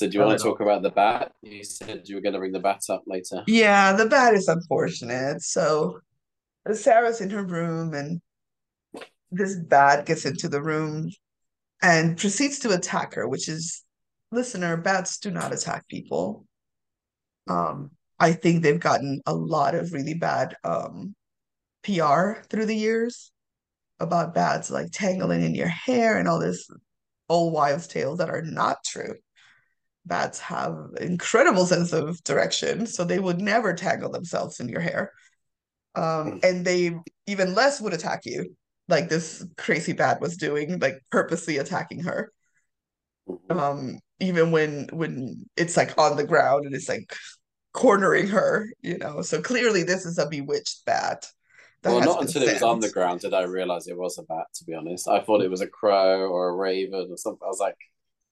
So 0.00 0.06
do 0.06 0.16
you 0.16 0.24
want 0.24 0.38
to 0.38 0.44
talk 0.44 0.60
about 0.60 0.82
the 0.82 0.90
bat? 0.90 1.32
You 1.42 1.64
said 1.64 2.08
you 2.08 2.14
were 2.14 2.20
going 2.20 2.34
to 2.34 2.38
bring 2.38 2.52
the 2.52 2.60
bat 2.60 2.82
up 2.88 3.02
later. 3.08 3.42
Yeah, 3.48 3.94
the 3.94 4.06
bat 4.06 4.32
is 4.32 4.46
unfortunate. 4.46 5.42
So 5.42 5.98
Sarah's 6.72 7.20
in 7.20 7.30
her 7.30 7.42
room 7.42 7.94
and 7.94 8.20
this 9.32 9.56
bat 9.56 10.06
gets 10.06 10.24
into 10.24 10.48
the 10.48 10.62
room 10.62 11.10
and 11.82 12.16
proceeds 12.16 12.60
to 12.60 12.74
attack 12.74 13.14
her, 13.14 13.26
which 13.26 13.48
is, 13.48 13.82
listener, 14.30 14.76
bats 14.76 15.18
do 15.18 15.32
not 15.32 15.52
attack 15.52 15.88
people. 15.88 16.46
Um, 17.48 17.90
I 18.20 18.34
think 18.34 18.62
they've 18.62 18.78
gotten 18.78 19.20
a 19.26 19.34
lot 19.34 19.74
of 19.74 19.92
really 19.92 20.14
bad 20.14 20.54
um, 20.62 21.16
PR 21.82 22.34
through 22.48 22.66
the 22.66 22.76
years 22.76 23.32
about 24.00 24.34
bats 24.34 24.70
like 24.70 24.90
tangling 24.92 25.42
in 25.42 25.54
your 25.54 25.68
hair 25.68 26.18
and 26.18 26.28
all 26.28 26.38
this 26.38 26.68
old 27.28 27.52
wives' 27.52 27.86
tales 27.86 28.18
that 28.18 28.30
are 28.30 28.42
not 28.42 28.84
true. 28.84 29.14
Bats 30.06 30.38
have 30.40 30.76
incredible 31.00 31.66
sense 31.66 31.92
of 31.92 32.22
direction, 32.24 32.86
so 32.86 33.04
they 33.04 33.18
would 33.18 33.40
never 33.40 33.74
tangle 33.74 34.10
themselves 34.10 34.60
in 34.60 34.68
your 34.68 34.80
hair. 34.80 35.12
Um, 35.94 36.40
and 36.42 36.64
they 36.64 36.96
even 37.26 37.54
less 37.54 37.80
would 37.80 37.92
attack 37.92 38.24
you, 38.24 38.56
like 38.88 39.08
this 39.08 39.44
crazy 39.56 39.92
bat 39.92 40.20
was 40.20 40.36
doing, 40.36 40.78
like 40.78 41.00
purposely 41.10 41.58
attacking 41.58 42.04
her. 42.04 42.32
Mhm. 43.28 43.60
Um, 43.60 43.98
even 44.20 44.50
when 44.50 44.88
when 44.92 45.44
it's 45.56 45.76
like 45.76 45.96
on 45.98 46.16
the 46.16 46.24
ground 46.24 46.66
and 46.66 46.74
it's 46.74 46.88
like 46.88 47.12
cornering 47.72 48.28
her, 48.28 48.66
you 48.80 48.98
know. 48.98 49.22
So 49.22 49.42
clearly 49.42 49.82
this 49.82 50.06
is 50.06 50.18
a 50.18 50.28
bewitched 50.28 50.84
bat 50.86 51.26
that 51.82 51.92
Well, 51.92 52.00
not 52.00 52.20
until 52.22 52.42
it 52.42 52.52
was 52.52 52.62
on 52.62 52.80
the 52.80 52.90
ground 52.90 53.20
did 53.20 53.34
I 53.34 53.42
realize 53.42 53.86
it 53.86 53.96
was 53.96 54.18
a 54.18 54.22
bat, 54.22 54.46
to 54.54 54.64
be 54.64 54.74
honest. 54.74 55.08
I 55.08 55.20
thought 55.20 55.42
it 55.42 55.50
was 55.50 55.60
a 55.60 55.66
crow 55.68 56.28
or 56.28 56.48
a 56.50 56.54
raven 56.56 57.08
or 57.10 57.16
something. 57.16 57.44
I 57.44 57.48
was 57.48 57.60
like, 57.60 57.76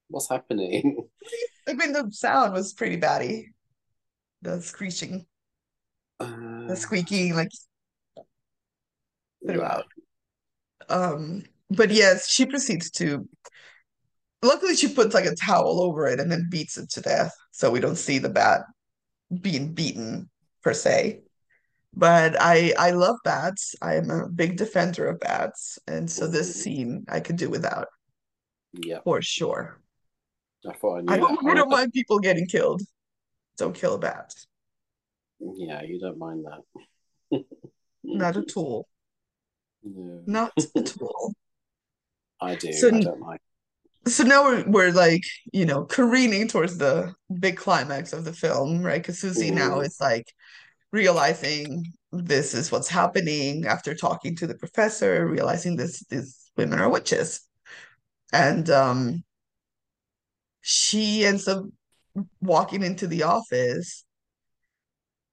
what's 0.08 0.28
happening? 0.28 1.08
I 1.68 1.74
mean, 1.74 1.92
the 1.92 2.08
sound 2.12 2.52
was 2.52 2.72
pretty 2.72 2.96
batty. 2.96 3.52
The 4.42 4.62
screeching, 4.62 5.26
the 6.66 6.76
Uh, 6.76 6.76
squeaking, 6.76 7.34
like 7.34 7.50
yeah. 9.40 9.56
throughout. 9.56 9.86
Um, 10.88 11.44
but 11.70 11.90
yes, 11.90 12.28
she 12.28 12.46
proceeds 12.46 12.90
to. 12.92 13.28
Luckily, 14.42 14.76
she 14.76 14.88
puts 14.88 15.14
like 15.14 15.24
a 15.24 15.34
towel 15.34 15.80
over 15.80 16.06
it 16.06 16.20
and 16.20 16.30
then 16.30 16.48
beats 16.50 16.76
it 16.78 16.90
to 16.90 17.00
death, 17.00 17.32
so 17.50 17.70
we 17.70 17.80
don't 17.80 17.96
see 17.96 18.18
the 18.18 18.28
bat 18.28 18.62
being 19.42 19.74
beaten 19.74 20.30
per 20.62 20.74
se. 20.74 21.22
But 21.96 22.36
I 22.38 22.74
I 22.78 22.90
love 22.90 23.16
bats. 23.24 23.74
I 23.80 23.94
am 23.96 24.10
a 24.10 24.28
big 24.28 24.56
defender 24.58 25.06
of 25.08 25.18
bats, 25.20 25.78
and 25.88 26.10
so 26.10 26.26
this 26.26 26.50
Mhm. 26.50 26.60
scene 26.62 27.04
I 27.08 27.20
could 27.20 27.36
do 27.36 27.48
without 27.48 27.88
Yep. 28.74 29.04
for 29.04 29.22
sure. 29.22 29.80
I 30.68 30.72
thought 30.74 30.96
I 30.96 30.98
I 30.98 31.00
knew 31.00 31.08
that. 31.08 31.20
don't 31.20 31.46
I 31.46 31.50
I 31.50 31.54
don't 31.54 31.70
mind 31.70 31.92
people 31.92 32.18
getting 32.18 32.46
killed. 32.46 32.82
Don't 33.56 33.74
kill 33.74 33.94
a 33.94 33.98
bat. 33.98 34.34
Yeah, 35.40 35.82
you 35.82 35.98
don't 35.98 36.18
mind 36.18 36.44
that. 36.44 37.44
Not 38.02 38.36
at 38.36 38.52
all. 38.56 38.86
No, 39.82 40.22
Not 40.26 40.52
at 40.76 41.00
all. 41.00 41.32
I 42.40 42.54
do. 42.56 42.72
So 42.72 42.88
I 42.88 43.00
don't 43.00 43.20
mind. 43.20 43.40
so 44.06 44.22
now 44.24 44.44
we're 44.44 44.64
we're 44.68 44.92
like, 44.92 45.22
you 45.52 45.64
know, 45.64 45.84
careening 45.86 46.48
towards 46.48 46.76
the 46.76 47.14
big 47.40 47.56
climax 47.56 48.12
of 48.12 48.24
the 48.24 48.32
film, 48.34 48.82
right? 48.82 49.00
Because 49.00 49.18
Susie 49.18 49.50
now 49.50 49.78
Mhm. 49.78 49.86
is 49.86 49.98
like 50.00 50.34
realizing 50.92 51.84
this 52.12 52.54
is 52.54 52.72
what's 52.72 52.88
happening 52.88 53.66
after 53.66 53.94
talking 53.94 54.36
to 54.36 54.46
the 54.46 54.54
professor, 54.54 55.26
realizing 55.26 55.76
this 55.76 56.04
these 56.06 56.50
women 56.56 56.78
are 56.78 56.88
witches. 56.90 57.40
And 58.32 58.68
um 58.70 59.24
she 60.60 61.24
ends 61.24 61.46
up 61.46 61.64
walking 62.40 62.82
into 62.82 63.06
the 63.06 63.22
office 63.22 64.04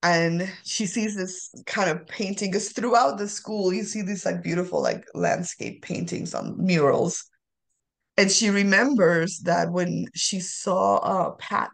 and 0.04 0.52
she 0.64 0.84
sees 0.84 1.16
this 1.16 1.50
kind 1.66 1.90
of 1.90 2.06
painting 2.06 2.50
because 2.50 2.70
throughout 2.72 3.16
the 3.16 3.26
school 3.26 3.72
you 3.72 3.82
see 3.82 4.02
these 4.02 4.26
like 4.26 4.42
beautiful 4.42 4.82
like 4.82 5.04
landscape 5.14 5.82
paintings 5.82 6.34
on 6.34 6.54
murals 6.58 7.24
and 8.16 8.30
she 8.30 8.50
remembers 8.50 9.38
that 9.40 9.72
when 9.72 10.06
she 10.14 10.40
saw 10.40 10.98
uh 10.98 11.30
Pat 11.32 11.70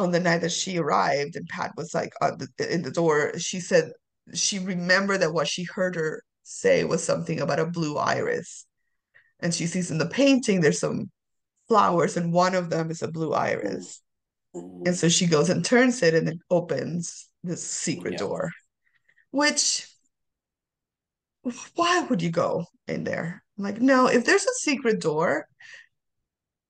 on 0.00 0.10
the 0.12 0.20
night 0.20 0.40
that 0.40 0.52
she 0.52 0.78
arrived 0.78 1.36
and 1.36 1.48
Pat 1.48 1.72
was 1.76 1.94
like 1.94 2.12
on 2.20 2.38
the, 2.38 2.72
in 2.74 2.82
the 2.82 2.90
door 2.90 3.38
she 3.38 3.60
said 3.60 3.92
she 4.34 4.58
remembered 4.58 5.20
that 5.20 5.32
what 5.34 5.48
she 5.48 5.64
heard 5.64 5.94
her 5.96 6.22
say 6.42 6.84
was 6.84 7.02
something 7.04 7.40
about 7.40 7.60
a 7.60 7.66
blue 7.66 7.96
iris 7.96 8.66
and 9.40 9.54
she 9.54 9.66
sees 9.66 9.90
in 9.90 9.98
the 9.98 10.06
painting 10.06 10.60
there's 10.60 10.80
some 10.80 11.10
flowers 11.68 12.16
and 12.16 12.32
one 12.32 12.54
of 12.54 12.70
them 12.70 12.90
is 12.90 13.02
a 13.02 13.08
blue 13.08 13.32
iris 13.32 14.00
and 14.54 14.88
Mhm. 14.88 14.96
so 14.96 15.08
she 15.08 15.26
goes 15.26 15.48
and 15.50 15.64
turns 15.64 16.02
it 16.02 16.14
and 16.14 16.28
it 16.28 16.38
opens 16.50 17.28
this 17.44 17.62
secret 17.64 18.12
Yeah. 18.12 18.18
door 18.18 18.50
which 19.30 19.86
why 21.74 22.00
would 22.08 22.20
you 22.22 22.30
go 22.30 22.66
in 22.86 23.04
there? 23.04 23.42
I'm 23.56 23.64
like, 23.64 23.80
no, 23.80 24.06
if 24.08 24.24
there's 24.24 24.44
a 24.44 24.54
secret 24.54 25.00
door, 25.00 25.46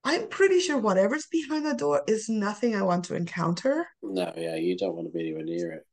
I'm 0.03 0.29
pretty 0.29 0.61
sure 0.61 0.79
whatever's 0.79 1.27
behind 1.27 1.67
the 1.67 1.75
door 1.75 2.03
is 2.07 2.29
nothing 2.29 2.75
I 2.75 2.83
want 2.83 3.05
to 3.07 3.15
encounter. 3.15 3.87
No, 4.03 4.33
yeah, 4.37 4.57
you 4.57 4.77
don't 4.77 4.95
want 4.97 5.09
to 5.09 5.13
be 5.13 5.21
anywhere 5.21 5.45
near 5.45 5.73
it. 5.73 5.87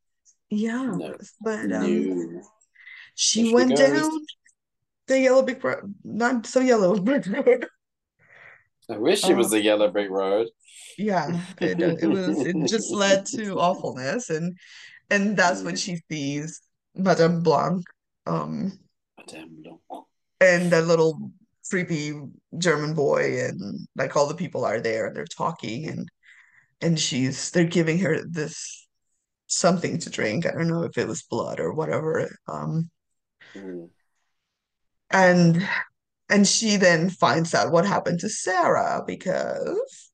Yeah, 0.49 0.95
No. 0.95 1.17
but 1.41 1.71
um, 1.71 2.07
No. 2.07 2.41
she 3.15 3.53
went 3.53 3.75
down 3.75 4.11
the 5.07 5.19
yellow 5.19 5.43
brick 5.43 5.63
road, 5.63 5.93
not 6.03 6.45
so 6.45 6.59
yellow 6.61 6.95
brick 6.99 7.25
road. 7.27 7.67
I 8.89 8.97
wish 8.97 9.25
it 9.25 9.35
was 9.35 9.47
Um, 9.47 9.59
a 9.59 9.61
yellow 9.61 9.91
brick 9.91 10.09
road. 10.09 10.47
yeah, 10.97 11.41
it 11.59 11.79
it 11.81 12.07
was 12.07 12.45
it 12.45 12.55
just 12.65 12.91
led 12.95 13.25
to 13.35 13.59
awfulness, 13.59 14.29
and 14.29 14.57
and 15.09 15.35
that's 15.35 15.63
when 15.63 15.75
Mm, 15.75 15.83
she 15.83 16.01
sees 16.09 16.61
Madame 16.95 17.43
Blanc, 17.43 17.83
um, 18.25 18.79
Madame 19.17 19.61
Blanc. 19.61 20.05
and 20.39 20.71
that 20.71 20.85
little 20.87 21.31
creepy 21.69 22.13
German 22.57 22.93
boy, 22.93 23.41
and 23.45 23.87
like 23.95 24.15
all 24.15 24.27
the 24.27 24.35
people 24.35 24.65
are 24.65 24.79
there 24.81 25.07
and 25.07 25.15
they're 25.15 25.25
talking, 25.25 25.87
and 25.89 26.07
and 26.81 26.99
she's 26.99 27.51
they're 27.51 27.65
giving 27.65 27.99
her 27.99 28.23
this 28.29 28.87
something 29.47 29.99
to 29.99 30.09
drink. 30.09 30.45
I 30.45 30.51
don't 30.51 30.67
know 30.67 30.83
if 30.83 30.97
it 30.97 31.07
was 31.07 31.23
blood 31.23 31.59
or 31.59 31.73
whatever. 31.73 32.29
Um, 32.47 32.89
Mm. 33.55 33.89
and 35.09 35.67
and 36.29 36.47
she 36.47 36.77
then 36.77 37.09
finds 37.09 37.53
out 37.55 37.71
what 37.71 37.85
happened 37.85 38.19
to 38.19 38.29
Sarah 38.29 39.03
because 39.07 40.11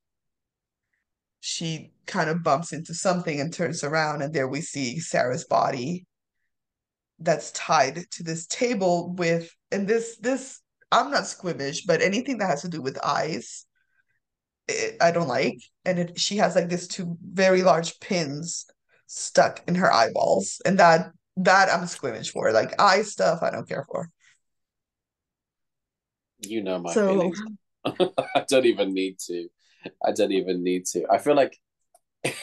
she 1.40 1.92
kind 2.06 2.30
of 2.30 2.44
bumps 2.44 2.72
into 2.72 2.94
something 2.94 3.40
and 3.40 3.52
turns 3.54 3.84
around, 3.84 4.22
and 4.22 4.34
there 4.34 4.48
we 4.48 4.62
see 4.62 5.00
Sarah's 5.00 5.46
body 5.46 6.06
that's 7.20 7.52
tied 7.52 8.06
to 8.12 8.24
this 8.24 8.46
table 8.48 9.14
with, 9.14 9.50
and 9.72 9.88
this 9.88 10.18
this 10.18 10.62
I'm 10.94 11.10
not 11.10 11.26
squeamish, 11.26 11.86
but 11.86 12.02
anything 12.02 12.38
that 12.38 12.50
has 12.50 12.62
to 12.62 12.70
do 12.70 12.82
with 12.82 13.04
eyes, 13.04 13.66
it, 14.68 14.96
I 15.02 15.10
don't 15.10 15.28
like. 15.28 15.58
And 15.86 15.98
it, 15.98 16.20
she 16.20 16.38
has 16.38 16.56
like 16.56 16.70
these 16.70 16.88
two 16.88 17.18
very 17.22 17.64
large 17.64 18.00
pins 18.00 18.68
stuck 19.08 19.64
in 19.68 19.76
her 19.76 19.92
eyeballs, 19.92 20.62
and 20.66 20.78
that 20.78 21.12
that 21.38 21.70
I'm 21.70 21.88
squeamish 21.88 22.32
for. 22.32 22.52
Like 22.52 22.80
eye 22.80 23.02
stuff, 23.02 23.40
I 23.42 23.50
don't 23.50 23.68
care 23.68 23.84
for. 23.92 24.10
You 26.40 26.62
know 26.62 26.80
my 26.80 26.94
So 26.94 27.08
feelings. 27.08 27.42
I 27.86 28.46
don't 28.48 28.66
even 28.66 28.94
need 28.94 29.18
to. 29.28 29.50
I 30.06 30.12
don't 30.12 30.32
even 30.32 30.64
need 30.64 30.86
to. 30.94 31.06
I 31.12 31.18
feel 31.18 31.36
like 31.36 31.60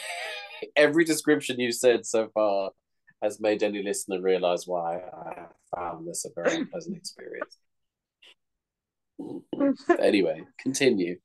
every 0.75 1.05
description 1.05 1.59
you've 1.59 1.75
said 1.75 2.05
so 2.05 2.27
far 2.33 2.71
has 3.21 3.39
made 3.39 3.63
any 3.63 3.81
listener 3.81 4.21
realize 4.21 4.67
why 4.67 4.97
I 4.97 5.45
found 5.73 6.07
this 6.07 6.25
a 6.25 6.29
very 6.35 6.57
unpleasant 6.57 6.97
experience. 6.97 7.57
Anyway, 9.99 10.43
continue. 10.59 11.17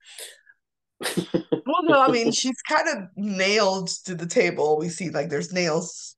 Well, 1.65 1.83
no, 1.83 2.01
I 2.01 2.09
mean, 2.09 2.31
she's 2.33 2.61
kind 2.63 2.89
of 2.89 3.09
nailed 3.17 3.89
to 4.05 4.15
the 4.15 4.27
table. 4.27 4.79
We 4.79 4.89
see 4.89 5.11
like 5.11 5.29
there's 5.29 5.53
nails 5.53 6.15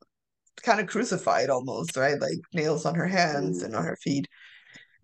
kind 0.62 0.81
of 0.81 0.89
crucified 0.89 1.51
almost, 1.51 1.97
right? 1.97 2.20
Like 2.20 2.39
nails 2.53 2.85
on 2.87 2.95
her 2.95 3.07
hands 3.07 3.62
and 3.62 3.74
on 3.74 3.85
her 3.85 3.97
feet. 4.03 4.26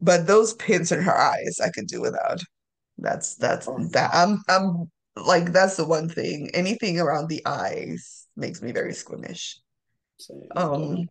But 0.01 0.27
those 0.27 0.55
pins 0.55 0.93
in 0.93 1.03
her 1.03 1.17
eyes, 1.17 1.61
I 1.63 1.71
could 1.71 1.87
do 1.87 2.01
without. 2.01 2.41
That's 2.99 3.37
that's 3.37 3.69
Oh, 3.69 3.79
that. 3.93 4.11
I'm 4.15 4.43
I'm 4.49 4.91
like 5.17 5.53
that's 5.53 5.77
the 5.77 5.87
one 5.87 6.09
thing. 6.09 6.51
Anything 6.55 7.01
around 7.01 7.29
the 7.29 7.43
eyes 7.47 8.27
makes 8.37 8.63
me 8.63 8.73
very 8.73 8.95
squeamish. 8.95 9.59
same. 10.19 10.49
Um, 10.57 11.09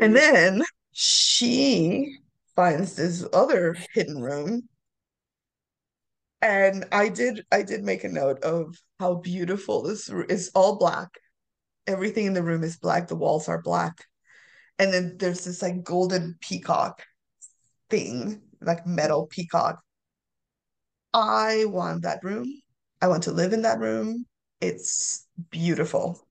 and 0.00 0.14
then 0.14 0.62
she 0.92 2.18
finds 2.56 2.94
this 2.96 3.24
other 3.32 3.76
hidden 3.94 4.20
room 4.20 4.62
And 6.44 6.84
I 6.92 7.08
did 7.08 7.46
I 7.50 7.62
did 7.62 7.84
make 7.84 8.04
a 8.04 8.08
note 8.08 8.42
of 8.44 8.76
how 9.00 9.14
beautiful 9.14 9.82
this 9.82 10.10
is 10.28 10.50
all 10.54 10.76
black. 10.78 11.08
Everything 11.86 12.26
in 12.26 12.34
the 12.34 12.42
room 12.42 12.62
is 12.62 12.76
black. 12.76 13.08
The 13.08 13.16
walls 13.16 13.48
are 13.48 13.62
black. 13.62 14.04
And 14.78 14.92
then 14.92 15.16
there's 15.18 15.44
this 15.44 15.62
like 15.62 15.82
golden 15.82 16.36
peacock 16.40 17.02
thing, 17.88 18.42
like 18.60 18.86
metal 18.86 19.26
peacock. 19.26 19.80
I 21.14 21.64
want 21.66 22.02
that 22.02 22.22
room. 22.22 22.46
I 23.00 23.08
want 23.08 23.22
to 23.22 23.32
live 23.32 23.54
in 23.54 23.62
that 23.62 23.78
room. 23.78 24.26
It's 24.60 25.26
beautiful. 25.50 26.26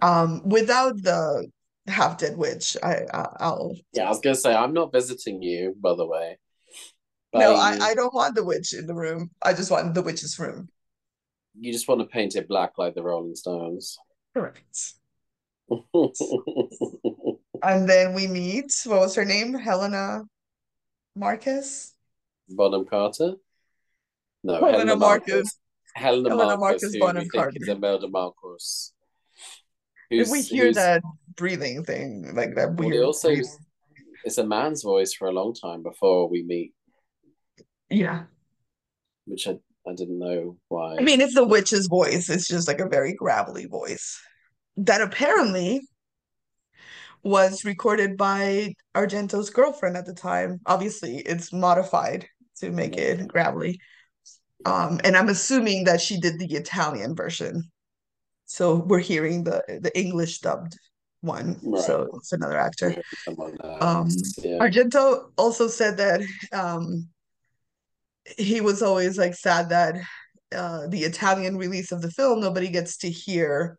Um, 0.00 0.48
without 0.48 1.02
the 1.02 1.46
half 1.90 2.18
dead 2.18 2.36
witch, 2.36 2.76
I, 2.82 3.02
I 3.12 3.26
I'll 3.40 3.74
Yeah, 3.92 4.06
I 4.06 4.08
was 4.08 4.20
gonna 4.20 4.34
say 4.34 4.54
I'm 4.54 4.72
not 4.72 4.92
visiting 4.92 5.42
you, 5.42 5.74
by 5.80 5.94
the 5.94 6.06
way. 6.06 6.38
no, 7.34 7.54
I 7.54 7.76
I 7.80 7.94
don't 7.94 8.14
want 8.14 8.34
the 8.34 8.44
witch 8.44 8.72
in 8.74 8.86
the 8.86 8.94
room. 8.94 9.30
I 9.44 9.52
just 9.52 9.70
want 9.70 9.94
the 9.94 10.02
witch's 10.02 10.38
room. 10.38 10.68
You 11.58 11.72
just 11.72 11.88
want 11.88 12.00
to 12.00 12.06
paint 12.06 12.36
it 12.36 12.48
black 12.48 12.78
like 12.78 12.94
the 12.94 13.02
Rolling 13.02 13.34
Stones. 13.34 13.98
Correct. 14.34 14.94
And 17.62 17.86
then 17.88 18.14
we 18.14 18.26
meet, 18.26 18.72
what 18.86 19.00
was 19.00 19.14
her 19.16 19.24
name? 19.24 19.52
Helena 19.54 20.22
Marcus? 21.14 21.94
Bonham 22.48 22.86
Carter? 22.86 23.34
No, 24.42 24.54
Helena 24.54 24.72
Helena 24.72 24.96
Marcus. 24.96 25.28
Marcus. 25.34 25.58
Helena 25.94 26.28
Helena 26.30 26.56
Marcus, 26.56 26.82
Marcus 26.82 26.96
Bonham 26.96 27.28
Carter. 27.28 27.56
is 27.56 27.68
Imelda 27.68 28.08
Marcos. 28.08 28.92
If 30.10 30.30
we 30.30 30.40
hear 30.42 30.66
who's 30.66 30.76
that 30.76 31.02
breathing 31.36 31.84
thing, 31.84 32.32
like 32.34 32.54
that 32.56 32.74
well, 32.76 33.04
also 33.04 33.28
breathing. 33.28 33.46
it's 34.24 34.38
a 34.38 34.46
man's 34.46 34.82
voice 34.82 35.12
for 35.14 35.28
a 35.28 35.32
long 35.32 35.54
time 35.54 35.82
before 35.82 36.28
we 36.28 36.42
meet, 36.42 36.72
Yeah. 37.90 38.24
which 39.26 39.46
I, 39.48 39.56
I 39.88 39.94
didn't 39.94 40.18
know 40.18 40.56
why. 40.68 40.96
I 40.98 41.02
mean, 41.02 41.20
it's 41.20 41.34
the 41.34 41.46
witch's 41.46 41.86
voice. 41.86 42.28
It's 42.28 42.48
just 42.48 42.68
like 42.68 42.80
a 42.80 42.88
very 42.88 43.14
gravelly 43.14 43.66
voice 43.66 44.20
that 44.76 45.00
apparently 45.00 45.80
was 47.22 47.64
recorded 47.64 48.16
by 48.16 48.74
Argento's 48.94 49.50
girlfriend 49.50 49.96
at 49.96 50.06
the 50.06 50.14
time. 50.14 50.60
Obviously, 50.66 51.18
it's 51.18 51.52
modified 51.52 52.26
to 52.58 52.70
make 52.70 52.96
it 52.96 53.28
gravelly. 53.28 53.78
Um, 54.64 55.00
and 55.04 55.16
I'm 55.16 55.28
assuming 55.28 55.84
that 55.84 56.00
she 56.00 56.18
did 56.20 56.38
the 56.38 56.54
Italian 56.54 57.14
version. 57.14 57.70
So 58.46 58.76
we're 58.76 58.98
hearing 59.00 59.44
the 59.44 59.62
the 59.80 59.96
English 59.98 60.40
dubbed 60.40 60.78
one. 61.20 61.58
Right. 61.62 61.84
So 61.84 62.08
it's 62.14 62.32
another 62.32 62.58
actor. 62.58 62.94
Um. 63.80 64.08
Yeah. 64.38 64.58
Argento 64.58 65.30
also 65.36 65.68
said 65.68 65.96
that 65.98 66.20
um, 66.52 67.08
he 68.38 68.60
was 68.60 68.82
always 68.82 69.18
like 69.18 69.34
sad 69.34 69.68
that 69.70 69.96
uh, 70.54 70.86
the 70.88 71.04
Italian 71.04 71.56
release 71.56 71.92
of 71.92 72.02
the 72.02 72.10
film, 72.10 72.40
nobody 72.40 72.68
gets 72.68 72.96
to 72.98 73.10
hear 73.10 73.78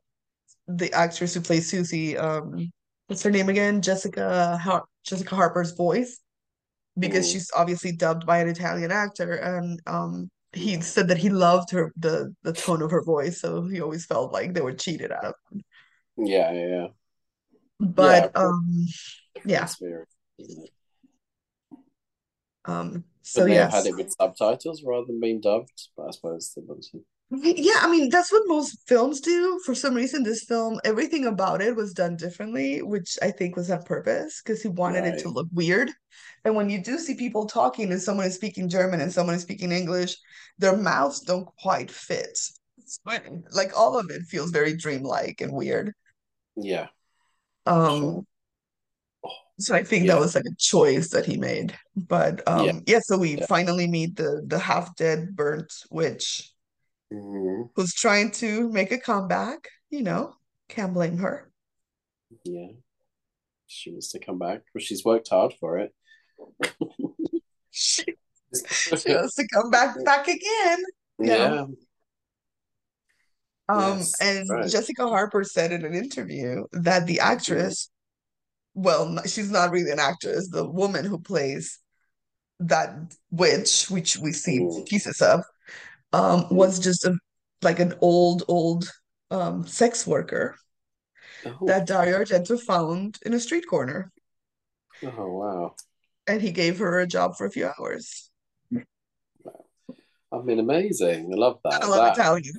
the 0.67 0.91
actress 0.93 1.33
who 1.33 1.41
plays 1.41 1.69
Susie. 1.69 2.17
Um, 2.17 2.71
what's 3.07 3.23
her 3.23 3.31
name 3.31 3.49
again? 3.49 3.81
Jessica 3.81 4.57
Har 4.57 4.83
Jessica 5.03 5.35
Harper's 5.35 5.71
voice, 5.71 6.19
because 6.97 7.27
Mm. 7.27 7.31
she's 7.33 7.51
obviously 7.55 7.91
dubbed 7.91 8.25
by 8.25 8.37
an 8.39 8.47
Italian 8.47 8.91
actor, 8.91 9.33
and 9.33 9.81
um, 9.87 10.29
he 10.53 10.79
said 10.81 11.07
that 11.07 11.17
he 11.17 11.29
loved 11.29 11.71
her 11.71 11.91
the 11.97 12.33
the 12.43 12.53
tone 12.53 12.81
of 12.81 12.91
her 12.91 13.03
voice, 13.03 13.41
so 13.41 13.65
he 13.67 13.81
always 13.81 14.05
felt 14.05 14.31
like 14.31 14.53
they 14.53 14.61
were 14.61 14.73
cheated 14.73 15.11
out 15.11 15.35
Yeah, 16.17 16.51
yeah, 16.51 16.67
yeah. 16.67 16.87
But 17.81 18.33
course. 18.33 18.45
um, 18.45 18.87
yeah. 19.45 19.67
Isn't 20.37 20.69
um, 22.65 23.03
so 23.21 23.47
have 23.47 23.71
had 23.71 23.85
it 23.87 23.95
with 23.95 24.13
subtitles 24.13 24.83
rather 24.85 25.05
than 25.07 25.19
being 25.19 25.41
dubbed? 25.41 25.89
But 25.97 26.07
I 26.07 26.11
suppose 26.11 26.51
they 26.55 26.61
wanted. 26.65 27.01
Yeah, 27.33 27.79
I 27.81 27.89
mean, 27.89 28.09
that's 28.09 28.31
what 28.31 28.43
most 28.45 28.85
films 28.87 29.21
do. 29.21 29.59
For 29.65 29.73
some 29.73 29.95
reason, 29.95 30.21
this 30.23 30.43
film, 30.43 30.81
everything 30.83 31.25
about 31.25 31.61
it 31.61 31.75
was 31.77 31.93
done 31.93 32.17
differently, 32.17 32.81
which 32.81 33.17
I 33.21 33.31
think 33.31 33.55
was 33.55 33.71
on 33.71 33.83
purpose 33.83 34.41
because 34.43 34.61
he 34.61 34.67
wanted 34.67 35.05
it 35.05 35.19
to 35.19 35.29
look 35.29 35.47
weird. 35.53 35.91
And 36.43 36.55
when 36.57 36.69
you 36.69 36.83
do 36.83 36.99
see 36.99 37.15
people 37.15 37.45
talking 37.45 37.91
and 37.91 38.01
someone 38.01 38.25
is 38.25 38.35
speaking 38.35 38.67
German 38.67 38.99
and 38.99 39.13
someone 39.13 39.35
is 39.35 39.43
speaking 39.43 39.71
English, 39.71 40.17
their 40.57 40.75
mouths 40.75 41.21
don't 41.21 41.47
quite 41.57 41.89
fit. 41.89 42.37
Like 43.53 43.71
all 43.77 43.97
of 43.97 44.09
it 44.09 44.23
feels 44.23 44.51
very 44.51 44.75
dreamlike 44.75 45.39
and 45.39 45.53
weird. 45.53 45.93
Yeah, 46.57 46.87
Um, 47.65 48.25
so 49.59 49.75
I 49.75 49.83
think 49.83 50.07
that 50.07 50.19
was 50.19 50.35
like 50.35 50.45
a 50.45 50.55
choice 50.57 51.09
that 51.09 51.25
he 51.25 51.37
made. 51.37 51.77
But 51.95 52.41
yeah, 52.47 52.53
um, 52.53 52.83
yeah, 52.87 52.99
so 53.03 53.17
we 53.17 53.37
yeah. 53.37 53.45
finally 53.45 53.87
meet 53.87 54.15
the 54.15 54.43
the 54.45 54.59
half 54.59 54.95
dead 54.95 55.35
burnt 55.35 55.71
witch. 55.89 56.51
hmm 57.11 57.63
who's 57.75 57.93
trying 57.93 58.31
to 58.31 58.69
make 58.69 58.91
a 58.91 58.97
comeback, 58.97 59.69
you 59.89 60.03
know, 60.03 60.33
can't 60.69 60.93
blame 60.93 61.17
her. 61.17 61.51
Yeah. 62.43 62.67
She 63.67 63.91
wants 63.91 64.11
to 64.11 64.19
come 64.19 64.39
back. 64.39 64.61
Well, 64.73 64.81
she's 64.81 65.05
worked 65.05 65.29
hard 65.29 65.53
for 65.59 65.77
it. 65.79 65.93
She, 67.73 68.03
she 68.53 69.13
wants 69.13 69.35
to 69.35 69.47
come 69.47 69.71
back 69.71 69.95
back 70.03 70.27
again. 70.27 70.79
Yeah. 71.19 71.53
Yeah. 71.53 71.65
Um, 73.73 73.97
Yes. 73.99 74.19
and 74.21 74.49
Right. 74.49 74.69
Jessica 74.69 75.07
Harper 75.07 75.43
said 75.43 75.71
in 75.71 75.85
an 75.85 75.93
interview 75.93 76.65
that 76.73 77.07
the 77.07 77.17
Mhm. 77.17 77.31
actress, 77.31 77.89
well, 78.73 79.21
she's 79.25 79.51
not 79.51 79.71
really 79.71 79.91
an 79.91 79.99
actress, 79.99 80.49
the 80.49 80.67
woman 80.69 81.05
who 81.05 81.19
plays 81.19 81.79
that 82.59 83.15
witch, 83.31 83.89
which 83.89 84.17
we 84.17 84.33
see 84.33 84.59
Mm. 84.59 84.85
pieces 84.87 85.21
of, 85.21 85.43
um, 86.13 86.47
was 86.49 86.79
just 86.79 87.05
a 87.05 87.15
like 87.61 87.79
an 87.79 87.93
old, 88.01 88.43
old 88.47 88.91
um 89.29 89.65
sex 89.67 90.05
worker 90.07 90.57
Oh. 91.45 91.65
that 91.67 91.85
Dario 91.87 92.19
Argento 92.19 92.59
found 92.59 93.19
in 93.25 93.33
a 93.33 93.39
street 93.39 93.65
corner, 93.67 94.11
Oh 95.03 95.31
wow. 95.39 95.75
and 96.27 96.41
he 96.41 96.51
gave 96.51 96.79
her 96.79 96.99
a 96.99 97.07
job 97.07 97.35
for 97.37 97.45
a 97.45 97.51
few 97.51 97.69
hours. 97.69 98.29
I 100.33 100.37
mean, 100.41 100.59
amazing. 100.59 101.31
I 101.31 101.35
love 101.35 101.59
that. 101.65 101.83
I 101.83 101.87
love 101.87 102.03
That 102.03 102.17
Italian, 102.17 102.55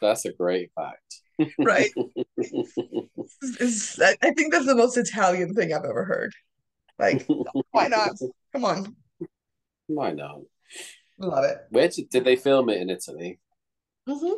that's 0.00 0.24
a 0.24 0.32
great 0.32 0.70
fact. 0.74 1.20
right? 1.58 1.90
It's, 3.42 4.00
I 4.00 4.16
I 4.22 4.32
think 4.32 4.52
that's 4.52 4.66
the 4.66 4.74
most 4.74 4.96
Italian 4.96 5.54
thing 5.54 5.72
I've 5.72 5.84
ever 5.84 6.04
heard. 6.04 6.32
Like, 6.98 7.26
why 7.72 7.88
not? 7.88 8.12
Come 8.52 8.64
on, 8.64 8.96
Why 9.86 10.12
not? 10.12 10.40
love 11.18 11.44
it. 11.44 11.58
Where 11.70 11.88
did, 11.88 12.08
did 12.10 12.24
they 12.24 12.36
film 12.36 12.68
it 12.70 12.80
in 12.80 12.90
Italy? 12.90 13.38
hmm 14.06 14.32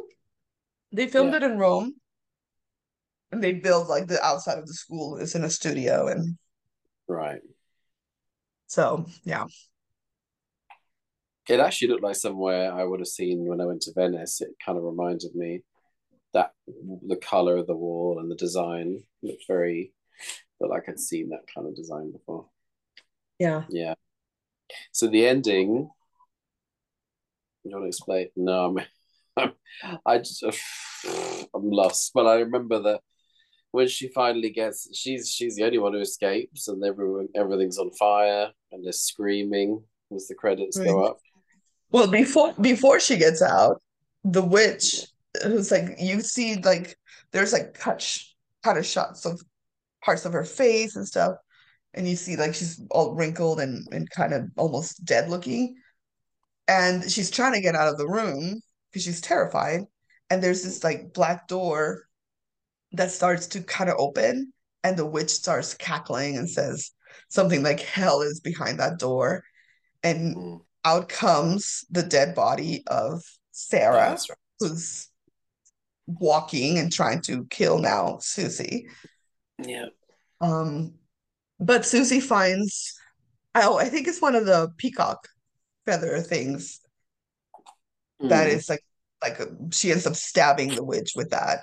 They 0.93 1.07
filmed 1.09 1.33
Yeah. 1.33 1.39
it 1.39 1.43
in 1.45 1.59
Rome, 1.59 1.95
and 3.33 3.43
they 3.43 3.53
built 3.55 3.89
like 3.89 4.07
the 4.07 4.23
outside 4.23 4.59
of 4.59 4.67
the 4.67 4.75
school 4.75 5.17
is 5.17 5.35
in 5.35 5.45
a 5.45 5.51
studio, 5.51 6.09
and 6.09 6.37
Right. 7.07 7.41
so 8.67 9.07
yeah. 9.25 9.47
It 11.49 11.61
actually 11.61 11.89
looked 11.89 12.03
like 12.03 12.17
somewhere 12.17 12.73
I 12.73 12.85
would 12.85 13.01
have 13.01 13.09
seen 13.09 13.47
when 13.47 13.61
I 13.61 13.65
went 13.65 13.83
to 13.83 13.93
Venice. 13.95 14.41
It 14.41 14.51
kind 14.65 14.77
of 14.77 14.85
reminded 14.85 15.35
me 15.35 15.63
that 16.35 16.53
the 16.67 17.17
color 17.17 17.57
of 17.57 17.67
the 17.67 17.77
wall 17.77 18.19
and 18.21 18.31
the 18.31 18.37
design 18.37 19.03
looked 19.23 19.45
very, 19.49 19.93
but 20.61 20.69
like 20.69 20.89
I'd 20.89 21.01
seen 21.01 21.31
that 21.31 21.47
kind 21.53 21.67
of 21.67 21.75
design 21.75 22.13
before. 22.13 22.47
Yeah. 23.39 23.63
Yeah. 23.71 23.95
So 24.93 25.07
the 25.07 25.27
ending. 25.27 25.91
You 27.65 27.73
want 27.73 27.85
to 27.85 27.89
explain? 27.89 28.29
No, 28.37 28.79
I'm, 29.37 29.53
I 30.07 30.19
just, 30.19 30.43
uh, 30.43 30.53
I'm 31.55 31.71
lost. 31.71 32.13
But 32.15 32.27
I 32.27 32.41
remember 32.41 32.81
that 32.81 33.01
when 33.71 33.89
she 33.89 34.09
finally 34.09 34.51
gets, 34.51 34.89
she's 34.97 35.31
she's 35.31 35.57
the 35.57 35.65
only 35.65 35.79
one 35.79 35.93
who 35.93 36.01
escapes, 36.01 36.69
and 36.69 36.83
everyone 36.85 37.29
everything's 37.35 37.79
on 37.79 37.91
fire, 37.93 38.51
and 38.73 38.85
they're 38.85 38.93
screaming 38.93 39.83
as 40.15 40.29
the 40.29 40.35
credits 40.35 40.79
right. 40.79 40.87
go 40.87 41.05
up. 41.05 41.19
Well, 41.91 42.07
before 42.11 42.55
before 42.61 43.01
she 43.01 43.17
gets 43.17 43.43
out, 43.43 43.83
the 44.25 44.43
witch 44.43 45.07
who's 45.43 45.71
like 45.71 45.97
you 45.99 46.21
see 46.21 46.57
like 46.57 46.97
there's 47.33 47.53
like 47.53 47.75
cut 47.75 48.05
kind 48.65 48.79
of 48.79 48.87
shots 48.87 49.25
of 49.25 49.41
parts 50.05 50.25
of 50.25 50.33
her 50.33 50.45
face 50.45 50.97
and 50.97 51.07
stuff, 51.07 51.37
and 51.95 52.09
you 52.09 52.17
see 52.17 52.37
like 52.37 52.55
she's 52.55 52.81
all 52.91 53.15
wrinkled 53.15 53.61
and 53.61 53.87
and 53.93 54.11
kind 54.11 54.33
of 54.35 54.45
almost 54.57 55.05
dead 55.05 55.31
looking, 55.31 55.77
and 56.67 57.11
she's 57.11 57.31
trying 57.31 57.55
to 57.55 57.61
get 57.61 57.75
out 57.75 57.89
of 57.89 57.99
the 57.99 58.09
room 58.09 58.61
because 58.91 59.05
she's 59.05 59.21
terrified, 59.21 59.83
and 60.31 60.43
there's 60.43 60.63
this 60.63 60.85
like 60.85 61.13
black 61.15 61.49
door 61.49 62.05
that 62.93 63.11
starts 63.11 63.47
to 63.49 63.63
kind 63.63 63.91
of 63.91 63.97
open. 63.99 64.53
And 64.85 64.97
the 64.97 65.05
witch 65.07 65.31
starts 65.31 65.75
cackling 65.75 66.37
and 66.37 66.49
says 66.49 66.93
something 67.29 67.63
like 67.63 67.81
hell 67.81 68.23
is 68.23 68.41
behind 68.41 68.79
that 68.79 68.99
door. 68.99 69.43
And 70.03 70.37
mm. 70.37 70.61
Out 70.85 71.09
comes 71.09 71.85
the 71.91 72.03
dead 72.03 72.35
body 72.35 72.83
of 72.87 73.23
sarah 73.51 74.11
right. 74.11 74.21
who's 74.61 75.09
walking 76.07 76.79
and 76.79 76.93
trying 76.93 77.21
to 77.21 77.45
kill 77.47 77.79
now 77.79 78.19
susie 78.21 78.89
yeah 79.65 79.87
um 80.41 80.95
but 81.61 81.85
susie 81.85 82.21
finds 82.21 82.95
oh 83.55 83.77
i 83.77 83.85
think 83.85 84.09
it's 84.09 84.23
one 84.23 84.35
of 84.35 84.47
the 84.47 84.73
peacock 84.79 85.29
feather 85.85 86.21
things 86.21 86.81
mm. 88.23 88.29
that 88.29 88.47
is 88.49 88.69
like 88.69 88.85
like 89.21 89.41
a, 89.41 89.49
she 89.73 89.91
ends 89.91 90.07
up 90.07 90.15
stabbing 90.15 90.75
the 90.75 90.85
witch 90.85 91.13
with 91.17 91.31
that 91.31 91.61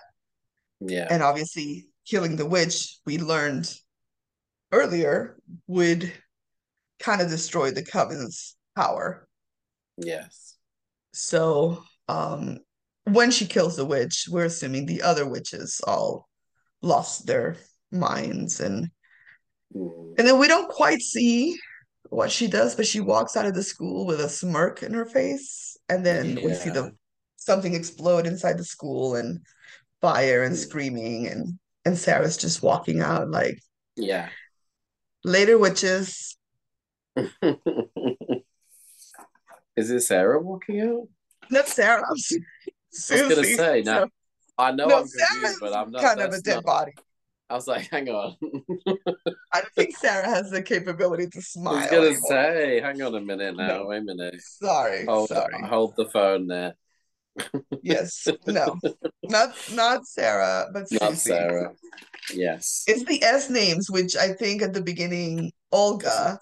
yeah. 0.79 1.07
And 1.09 1.23
obviously, 1.23 1.87
killing 2.05 2.35
the 2.35 2.45
witch, 2.45 2.99
we 3.05 3.17
learned 3.17 3.73
earlier, 4.71 5.37
would 5.67 6.11
kind 6.99 7.21
of 7.21 7.29
destroy 7.29 7.71
the 7.71 7.83
coven's 7.83 8.54
power. 8.75 9.27
Yes. 9.97 10.57
So, 11.13 11.83
um, 12.07 12.59
when 13.05 13.31
she 13.31 13.45
kills 13.45 13.75
the 13.75 13.85
witch, 13.85 14.27
we're 14.29 14.45
assuming 14.45 14.85
the 14.85 15.01
other 15.01 15.27
witches 15.27 15.81
all 15.85 16.27
lost 16.81 17.25
their 17.25 17.57
minds 17.91 18.59
and 18.59 18.89
mm. 19.75 20.13
and 20.17 20.27
then 20.27 20.39
we 20.39 20.47
don't 20.47 20.69
quite 20.69 21.01
see 21.01 21.55
what 22.09 22.31
she 22.31 22.47
does, 22.47 22.75
but 22.75 22.85
she 22.85 22.99
walks 22.99 23.35
out 23.35 23.45
of 23.45 23.53
the 23.53 23.63
school 23.63 24.05
with 24.05 24.19
a 24.19 24.29
smirk 24.29 24.83
in 24.83 24.93
her 24.93 25.05
face, 25.05 25.77
and 25.89 26.05
then 26.05 26.37
yeah. 26.37 26.45
we 26.45 26.53
see 26.53 26.69
the 26.69 26.91
something 27.37 27.73
explode 27.73 28.27
inside 28.27 28.57
the 28.57 28.63
school, 28.63 29.15
and 29.15 29.39
fire 30.01 30.43
and 30.43 30.55
screaming 30.55 31.27
and 31.27 31.57
and 31.85 31.97
Sarah's 31.97 32.37
just 32.37 32.61
walking 32.61 33.01
out 33.01 33.29
like 33.29 33.59
yeah. 33.95 34.29
Later 35.23 35.57
witches. 35.57 36.37
Is 39.75 39.89
it 39.91 40.01
Sarah 40.01 40.41
walking 40.41 40.81
out? 40.81 41.07
Not 41.49 41.67
Sarah. 41.67 42.03
I'm. 42.03 42.15
I 43.11 43.23
was 43.23 43.35
gonna 43.35 43.43
say 43.43 43.81
now. 43.83 44.03
So, 44.03 44.09
I 44.57 44.71
know 44.71 44.87
no, 44.87 44.99
I'm 44.99 45.07
confused, 45.07 45.57
but 45.59 45.73
I'm 45.73 45.91
not 45.91 46.01
kind 46.01 46.21
of 46.21 46.33
a 46.33 46.41
dead 46.41 46.55
not, 46.55 46.65
body. 46.65 46.93
I 47.49 47.55
was 47.55 47.67
like, 47.67 47.89
hang 47.91 48.09
on. 48.09 48.35
I 49.53 49.61
don't 49.61 49.73
think 49.75 49.97
Sarah 49.97 50.27
has 50.27 50.49
the 50.49 50.63
capability 50.63 51.27
to 51.27 51.41
smile. 51.41 51.75
I 51.75 51.81
was 51.81 51.89
gonna 51.89 52.05
anymore. 52.07 52.29
say, 52.29 52.81
hang 52.81 53.01
on 53.01 53.15
a 53.15 53.21
minute 53.21 53.55
now. 53.55 53.67
No. 53.67 53.85
Wait 53.87 53.99
a 53.99 54.01
minute. 54.01 54.41
Sorry. 54.41 55.05
Hold, 55.05 55.29
sorry. 55.29 55.61
hold 55.63 55.95
the 55.95 56.05
phone 56.05 56.47
there 56.47 56.75
yes, 57.83 58.27
no, 58.47 58.79
not 59.23 59.55
not 59.73 60.07
Sarah, 60.07 60.67
but 60.71 60.87
Susie. 60.87 61.03
Not 61.03 61.15
Sarah. 61.15 61.73
Yes, 62.33 62.83
it's 62.87 63.03
the 63.03 63.21
S 63.23 63.49
names, 63.49 63.91
which 63.91 64.15
I 64.15 64.33
think 64.33 64.61
at 64.61 64.73
the 64.73 64.81
beginning 64.81 65.51
Olga 65.71 66.39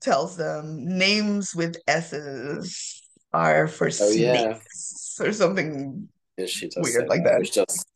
tells 0.00 0.36
them 0.36 0.84
names 0.98 1.54
with 1.54 1.76
S's 1.86 3.02
are 3.32 3.68
for 3.68 3.86
oh, 3.86 3.90
snakes 3.90 5.16
yeah. 5.18 5.26
or 5.26 5.32
something 5.32 6.08
yeah, 6.36 6.46
she 6.46 6.68
does 6.68 6.82
weird 6.82 7.08
like 7.08 7.24
that. 7.24 7.38
Which 7.38 7.52
just 7.52 7.86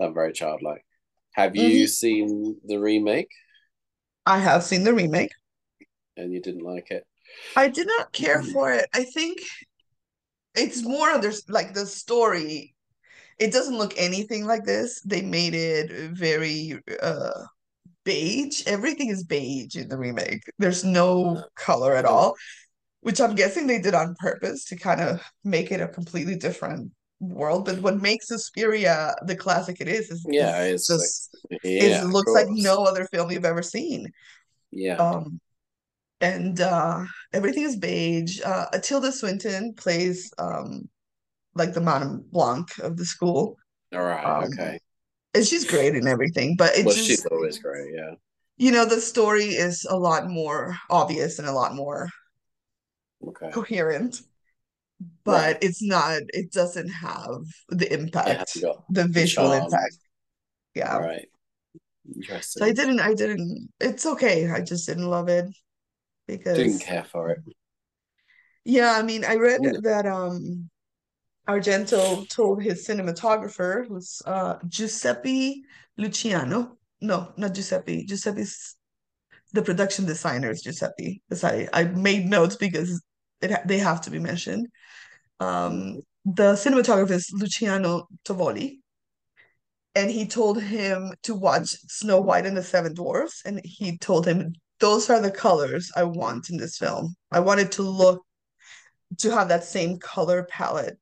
I'm 0.00 0.14
very 0.14 0.32
childlike. 0.32 0.84
Have 1.32 1.56
you 1.56 1.84
mm-hmm. 1.84 1.86
seen 1.86 2.56
the 2.64 2.78
remake? 2.78 3.30
I 4.26 4.38
have 4.38 4.62
seen 4.62 4.84
the 4.84 4.94
remake. 4.94 5.32
And 6.16 6.32
you 6.32 6.40
didn't 6.40 6.62
like 6.62 6.90
it? 6.90 7.04
I 7.56 7.68
did 7.68 7.86
not 7.86 8.12
care 8.12 8.42
for 8.42 8.72
it. 8.72 8.86
I 8.94 9.04
think 9.04 9.40
it's 10.54 10.82
more 10.82 11.18
there's 11.18 11.48
like 11.48 11.74
the 11.74 11.86
story 11.86 12.74
it 13.38 13.52
doesn't 13.52 13.78
look 13.78 13.94
anything 13.96 14.44
like 14.46 14.64
this 14.64 15.00
they 15.02 15.22
made 15.22 15.54
it 15.54 16.10
very 16.10 16.78
uh 17.02 17.30
beige. 18.04 18.62
Everything 18.66 19.08
is 19.08 19.24
beige 19.24 19.76
in 19.76 19.88
the 19.88 19.98
remake. 19.98 20.42
There's 20.58 20.84
no 20.84 21.44
color 21.56 21.94
at 21.94 22.04
all 22.04 22.34
which 23.02 23.20
i'm 23.20 23.34
guessing 23.34 23.66
they 23.66 23.80
did 23.80 23.94
on 23.94 24.14
purpose 24.20 24.64
to 24.64 24.76
kind 24.76 25.00
of 25.00 25.20
make 25.42 25.72
it 25.72 25.80
a 25.80 25.88
completely 25.88 26.36
different 26.36 26.92
world. 27.22 27.64
But 27.64 27.78
what 27.80 28.02
makes 28.02 28.28
Suspiria 28.28 29.14
the 29.26 29.36
classic 29.36 29.80
it 29.80 29.88
is 29.88 30.10
is 30.10 30.26
yeah 30.28 30.62
it's 30.64 30.88
just 30.88 31.30
like, 31.50 31.60
yeah, 31.62 32.02
it 32.02 32.06
looks 32.06 32.32
like 32.32 32.48
no 32.50 32.84
other 32.84 33.06
film 33.12 33.30
you've 33.30 33.44
ever 33.44 33.62
seen. 33.62 34.10
Yeah. 34.70 34.96
Um 34.96 35.40
and 36.20 36.60
uh, 36.60 37.04
everything 37.32 37.64
is 37.64 37.74
beige. 37.74 38.40
Uh, 38.44 38.66
Tilda 38.80 39.10
Swinton 39.10 39.74
plays 39.74 40.32
um, 40.38 40.88
like 41.56 41.74
the 41.74 41.80
Madame 41.80 42.24
Blanc 42.30 42.78
of 42.78 42.96
the 42.96 43.04
school. 43.04 43.56
All 43.92 44.04
right, 44.04 44.24
um, 44.24 44.44
okay. 44.44 44.78
And 45.34 45.46
she's 45.46 45.64
great 45.64 45.94
in 45.94 46.06
everything, 46.06 46.56
but 46.56 46.72
it's 46.74 46.84
well, 46.84 46.94
just, 46.94 47.06
she's 47.06 47.26
always 47.26 47.58
great, 47.58 47.94
yeah. 47.94 48.14
You 48.58 48.70
know, 48.70 48.84
the 48.84 49.00
story 49.00 49.46
is 49.46 49.86
a 49.88 49.96
lot 49.96 50.28
more 50.28 50.76
obvious 50.90 51.38
and 51.38 51.48
a 51.48 51.52
lot 51.52 51.74
more 51.74 52.10
okay. 53.26 53.50
coherent, 53.50 54.20
but 55.24 55.42
right. 55.42 55.58
it's 55.62 55.82
not. 55.82 56.20
It 56.28 56.52
doesn't 56.52 56.88
have 56.88 57.44
the 57.70 57.92
impact, 57.92 58.58
the 58.90 59.08
visual 59.08 59.52
impact. 59.52 59.96
Yeah. 60.74 60.94
All 60.94 61.00
right. 61.00 61.28
Interesting. 62.14 62.60
So 62.60 62.66
I 62.66 62.72
didn't. 62.72 63.00
I 63.00 63.14
didn't. 63.14 63.70
It's 63.80 64.04
okay. 64.04 64.50
I 64.50 64.60
just 64.60 64.86
didn't 64.86 65.08
love 65.08 65.28
it 65.28 65.46
because 66.28 66.58
didn't 66.58 66.80
care 66.80 67.04
for 67.04 67.30
it. 67.30 67.38
Yeah, 68.64 68.92
I 68.92 69.02
mean, 69.02 69.24
I 69.24 69.36
read 69.36 69.62
that 69.82 70.06
um 70.06 70.70
Argento 71.48 72.28
told 72.28 72.62
his 72.62 72.86
cinematographer, 72.86 73.86
who's 73.88 74.22
uh 74.26 74.58
Giuseppe 74.68 75.62
Luciano. 75.96 76.78
No, 77.00 77.32
not 77.36 77.54
Giuseppe. 77.54 78.04
Giuseppe's 78.04 78.76
the 79.52 79.62
production 79.62 80.06
designer 80.06 80.50
is 80.50 80.62
Giuseppe. 80.62 81.22
Because 81.28 81.44
I 81.44 81.68
I 81.72 81.84
made 81.84 82.26
notes 82.26 82.56
because 82.56 83.02
it 83.40 83.60
they 83.66 83.78
have 83.78 84.00
to 84.02 84.10
be 84.10 84.18
mentioned. 84.18 84.68
Um, 85.40 86.00
the 86.24 86.52
cinematographer 86.52 87.10
is 87.10 87.28
Luciano 87.32 88.06
Tovoli, 88.24 88.78
and 89.96 90.10
he 90.10 90.26
told 90.26 90.62
him 90.62 91.12
to 91.24 91.34
watch 91.34 91.76
Snow 91.88 92.20
White 92.20 92.46
and 92.46 92.56
the 92.56 92.62
Seven 92.62 92.94
Dwarfs, 92.94 93.42
and 93.44 93.60
he 93.64 93.98
told 93.98 94.26
him 94.26 94.54
those 94.78 95.10
are 95.10 95.20
the 95.20 95.30
colors 95.30 95.90
I 95.96 96.04
want 96.04 96.50
in 96.50 96.56
this 96.56 96.78
film. 96.78 97.14
I 97.30 97.40
wanted 97.40 97.72
to 97.72 97.82
look 97.82 98.22
to 99.18 99.30
have 99.30 99.48
that 99.48 99.64
same 99.64 99.98
color 99.98 100.44
palette. 100.44 100.98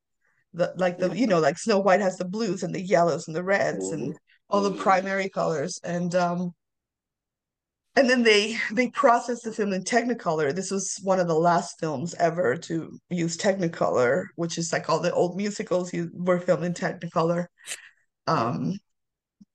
The 0.53 0.73
like 0.75 0.97
the 0.97 1.15
you 1.15 1.27
know 1.27 1.39
like 1.39 1.57
Snow 1.57 1.79
White 1.79 2.01
has 2.01 2.17
the 2.17 2.25
blues 2.25 2.63
and 2.63 2.75
the 2.75 2.81
yellows 2.81 3.27
and 3.27 3.35
the 3.35 3.43
reds 3.43 3.89
and 3.91 4.15
all 4.49 4.61
the 4.61 4.71
primary 4.71 5.29
colors 5.29 5.79
and 5.83 6.13
um 6.13 6.53
and 7.95 8.09
then 8.09 8.23
they 8.23 8.57
they 8.71 8.89
processed 8.89 9.43
the 9.43 9.51
film 9.51 9.73
in 9.73 9.83
Technicolor. 9.83 10.55
This 10.55 10.71
was 10.71 10.97
one 11.03 11.19
of 11.19 11.27
the 11.27 11.35
last 11.35 11.79
films 11.79 12.13
ever 12.15 12.55
to 12.57 12.97
use 13.09 13.37
Technicolor, 13.37 14.27
which 14.35 14.57
is 14.57 14.71
like 14.71 14.89
all 14.89 14.99
the 14.99 15.13
old 15.13 15.35
musicals 15.35 15.93
you 15.93 16.09
were 16.13 16.39
filmed 16.39 16.63
in 16.63 16.73
Technicolor. 16.73 17.47
Um, 18.27 18.79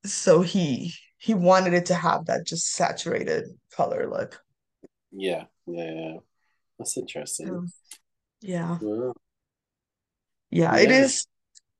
so 0.04 0.42
he 0.42 0.92
he 1.18 1.32
wanted 1.32 1.72
it 1.72 1.86
to 1.86 1.94
have 1.94 2.26
that 2.26 2.46
just 2.46 2.72
saturated 2.72 3.46
color 3.74 4.08
look. 4.08 4.38
Yeah, 5.12 5.44
yeah, 5.66 5.90
yeah. 5.90 6.16
That's 6.78 6.96
interesting. 6.98 7.50
Um, 7.50 7.72
yeah. 8.42 8.78
Yeah. 10.58 10.76
Yeah, 10.76 10.82
it 10.84 10.90
is 10.90 11.26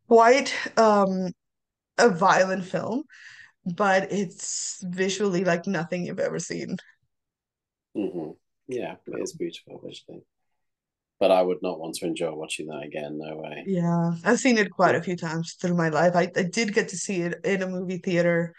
quite 0.08 0.54
um 0.78 1.32
a 1.98 2.10
violent 2.10 2.64
film, 2.66 3.04
but 3.66 4.12
it's 4.12 4.82
visually 4.84 5.44
like 5.44 5.66
nothing 5.66 6.06
you've 6.06 6.20
ever 6.20 6.38
seen. 6.40 6.76
Mm-hmm. 7.96 8.30
Yeah, 8.68 8.96
it 9.06 9.22
is 9.22 9.32
beautiful 9.32 9.80
visually. 9.84 10.22
but 11.18 11.30
I 11.30 11.42
would 11.42 11.62
not 11.62 11.80
want 11.80 11.94
to 11.96 12.06
enjoy 12.06 12.32
watching 12.34 12.66
that 12.66 12.82
again. 12.84 13.18
No 13.18 13.36
way. 13.36 13.64
Yeah, 13.66 14.12
I've 14.24 14.38
seen 14.38 14.58
it 14.58 14.70
quite 14.70 14.94
a 14.94 15.02
few 15.02 15.16
times 15.16 15.54
through 15.60 15.74
my 15.76 15.88
life. 15.88 16.14
I, 16.14 16.30
I 16.36 16.42
did 16.44 16.74
get 16.74 16.88
to 16.90 16.96
see 16.96 17.22
it 17.22 17.40
in 17.44 17.62
a 17.62 17.68
movie 17.68 17.98
theater. 17.98 18.54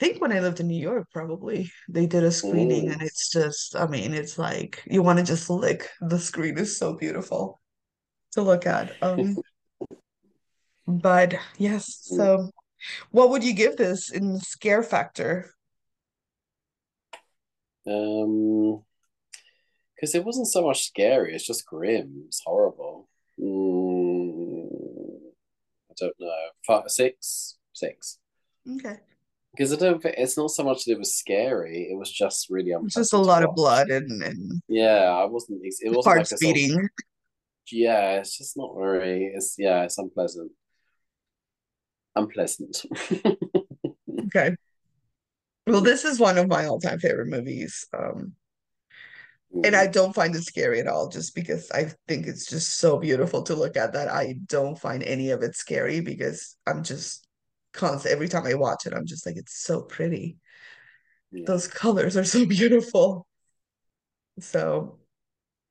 I 0.00 0.06
think 0.06 0.20
when 0.22 0.32
I 0.32 0.40
lived 0.40 0.60
in 0.60 0.68
New 0.68 0.80
York, 0.80 1.08
probably 1.12 1.70
they 1.88 2.06
did 2.06 2.24
a 2.24 2.32
screening, 2.32 2.88
Mm, 2.88 2.92
and 2.92 3.02
it's 3.02 3.30
just, 3.30 3.76
I 3.76 3.86
mean, 3.86 4.14
it's 4.14 4.38
like 4.38 4.82
you 4.86 5.02
want 5.02 5.18
to 5.18 5.24
just 5.24 5.50
lick. 5.50 5.90
The 6.00 6.18
screen 6.18 6.58
is 6.58 6.78
so 6.78 6.94
beautiful 6.94 7.60
to 8.32 8.42
look 8.42 8.66
at. 8.66 8.96
Um, 9.02 9.38
but 10.90 11.34
yes, 11.58 12.08
mm. 12.12 12.16
so 12.16 12.50
what 13.10 13.30
would 13.30 13.44
you 13.44 13.52
give 13.52 13.76
this 13.76 14.10
in 14.10 14.38
scare 14.38 14.82
factor? 14.82 15.50
Um, 17.86 18.82
because 19.94 20.14
it 20.14 20.24
wasn't 20.24 20.46
so 20.46 20.66
much 20.66 20.86
scary. 20.86 21.34
It's 21.34 21.46
just 21.46 21.66
grim. 21.66 22.24
It's 22.26 22.42
horrible. 22.44 23.08
Mm, 23.38 24.68
I 25.90 25.94
don't 25.98 26.14
know. 26.18 26.48
Five, 26.66 26.84
six, 26.88 27.56
six. 27.72 28.18
Okay. 28.76 28.98
Because 29.52 29.72
I 29.72 29.76
don't. 29.76 30.02
It's 30.04 30.38
not 30.38 30.50
so 30.50 30.62
much 30.62 30.84
that 30.84 30.92
it 30.92 30.98
was 30.98 31.14
scary. 31.14 31.88
It 31.90 31.98
was 31.98 32.10
just 32.10 32.48
really 32.50 32.70
It's 32.70 32.94
just 32.94 33.12
a 33.12 33.16
unpleasant 33.16 33.42
lot 33.42 33.48
of 33.48 33.54
blood 33.54 33.90
and, 33.90 34.22
and 34.22 34.62
Yeah, 34.68 35.10
I 35.10 35.24
wasn't. 35.24 35.60
It 35.62 35.74
wasn't 35.88 36.06
like 36.06 36.16
hearts 36.16 36.32
a 36.32 36.38
sort 36.38 36.50
of. 36.50 36.54
beating. 36.54 36.88
Yeah, 37.72 38.18
it's 38.18 38.38
just 38.38 38.56
not 38.56 38.74
very. 38.76 39.32
It's 39.34 39.56
yeah, 39.58 39.82
it's 39.82 39.98
unpleasant. 39.98 40.52
Unpleasant. 42.16 42.84
Okay. 44.26 44.56
Well, 45.66 45.80
this 45.80 46.04
is 46.04 46.18
one 46.20 46.36
of 46.38 46.48
my 46.48 46.66
all-time 46.66 46.98
favorite 46.98 47.28
movies. 47.28 47.86
Um, 47.96 48.34
and 49.62 49.76
I 49.76 49.86
Mm, 49.86 49.88
don't 49.88 50.14
find 50.14 50.34
it 50.34 50.42
scary 50.44 50.80
at 50.80 50.86
all, 50.86 51.08
just 51.08 51.34
because 51.34 51.70
I 51.70 51.92
think 52.08 52.26
it's 52.26 52.46
just 52.46 52.78
so 52.78 52.98
beautiful 52.98 53.42
to 53.42 53.54
look 53.54 53.76
at 53.76 53.92
that 53.92 54.08
I 54.08 54.36
don't 54.46 54.78
find 54.78 55.02
any 55.02 55.30
of 55.30 55.42
it 55.42 55.54
scary 55.54 56.00
because 56.00 56.56
I'm 56.66 56.82
just 56.82 57.26
constant 57.74 58.12
every 58.14 58.28
time 58.28 58.46
I 58.46 58.54
watch 58.54 58.86
it, 58.86 58.94
I'm 58.94 59.06
just 59.06 59.26
like, 59.26 59.36
it's 59.36 59.62
so 59.62 59.82
pretty. 59.82 60.38
yeah, 61.32 61.46
Those 61.46 61.68
colors 61.68 62.16
are 62.16 62.24
so 62.24 62.46
beautiful. 62.46 63.26
So 64.40 64.98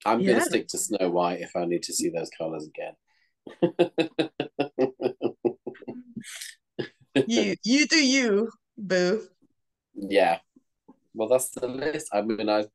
I'm 0.05 0.23
gonna 0.23 0.41
stick 0.41 0.67
to 0.69 0.77
Snow 0.77 1.09
White 1.09 1.41
if 1.41 1.55
I 1.55 1.65
need 1.65 1.83
to 1.83 1.93
see 1.93 2.09
those 2.09 2.29
colors 2.37 2.67
again. 2.67 2.95
you 7.25 7.55
you 7.63 7.87
do 7.87 7.97
you, 8.05 8.49
boo. 8.77 9.27
yeah, 9.95 10.39
well, 11.15 11.29
that's 11.29 11.49
the 11.51 11.67
list. 11.67 12.09
I 12.13 12.21
mean, 12.23 12.49
I 12.49 12.65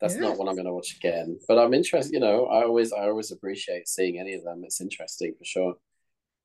that's 0.00 0.14
Yeah. 0.14 0.20
not 0.20 0.38
what 0.38 0.48
I'm 0.48 0.56
gonna 0.56 0.74
watch 0.74 0.96
again, 0.96 1.38
but 1.48 1.58
I'm 1.58 1.74
interested. 1.74 2.14
You 2.14 2.20
know, 2.20 2.46
I 2.46 2.64
always 2.64 2.92
I 2.92 3.08
always 3.08 3.32
appreciate 3.32 3.88
seeing 3.88 4.18
any 4.20 4.34
of 4.34 4.44
them. 4.44 4.62
It's 4.64 4.80
interesting 4.82 5.34
for 5.38 5.44
sure. 5.44 5.74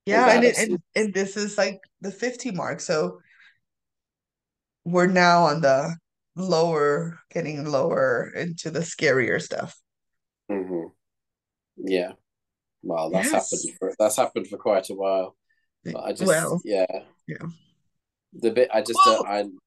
Yeah, 0.06 0.30
and 0.34 0.44
it 0.44 0.58
and, 0.58 0.80
and 0.96 1.14
this 1.14 1.38
is 1.38 1.58
like 1.58 1.82
the 2.02 2.12
50 2.12 2.52
mark. 2.52 2.80
So 2.82 3.20
we're 4.86 5.08
now 5.08 5.44
on 5.46 5.62
the 5.62 5.96
lower, 6.36 7.20
getting 7.32 7.66
lower 7.66 8.32
into 8.36 8.72
the 8.72 8.80
scarier 8.80 9.42
stuff. 9.42 9.76
hmm 10.50 10.88
Yeah, 11.78 12.14
well, 12.84 13.12
that's 13.12 13.32
happened 13.32 13.62
for 13.80 13.94
that's 14.00 14.18
happened 14.18 14.48
for 14.48 14.58
quite 14.58 14.90
a 14.92 14.96
while. 14.96 15.36
I 15.86 16.12
just 16.12 16.24
Well, 16.24 16.62
yeah, 16.64 16.86
yeah. 17.28 17.48
the 18.34 18.52
bit 18.52 18.70
I 18.74 18.82
just 18.82 19.00
don't 19.06 19.28
Well, 19.28 19.62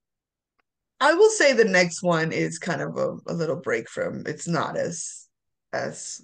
I 1.00 1.10
I 1.10 1.14
will 1.14 1.30
say 1.30 1.52
the 1.52 1.64
next 1.64 2.02
one 2.02 2.32
is 2.32 2.58
kind 2.58 2.80
of 2.80 2.96
a, 2.96 3.16
a 3.26 3.34
little 3.34 3.56
break 3.56 3.88
from 3.88 4.22
it's 4.26 4.48
not 4.48 4.76
as 4.76 5.28
as 5.72 6.22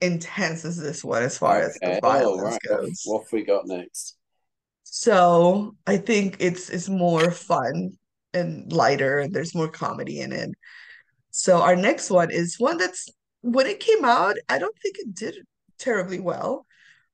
intense 0.00 0.64
as 0.64 0.76
this 0.76 1.04
one 1.04 1.22
as 1.22 1.38
far 1.38 1.60
as 1.60 1.78
the 1.82 1.88
okay. 1.88 2.00
Oh 2.02 2.08
violence 2.08 2.42
right, 2.42 2.60
what 2.68 2.80
goes. 2.80 3.02
what 3.04 3.22
have 3.24 3.32
we 3.32 3.44
got 3.44 3.66
next? 3.66 4.16
So 4.84 5.76
I 5.86 5.96
think 5.98 6.36
it's 6.40 6.70
it's 6.70 6.88
more 6.88 7.30
fun 7.30 7.92
and 8.34 8.72
lighter 8.72 9.18
and 9.20 9.32
there's 9.34 9.54
more 9.54 9.68
comedy 9.68 10.20
in 10.20 10.32
it. 10.32 10.50
So 11.30 11.62
our 11.62 11.76
next 11.76 12.10
one 12.10 12.30
is 12.30 12.58
one 12.58 12.78
that's 12.78 13.08
when 13.42 13.66
it 13.66 13.80
came 13.80 14.04
out, 14.04 14.36
I 14.48 14.58
don't 14.58 14.76
think 14.82 14.96
it 14.98 15.14
did 15.14 15.36
terribly 15.78 16.20
well, 16.20 16.66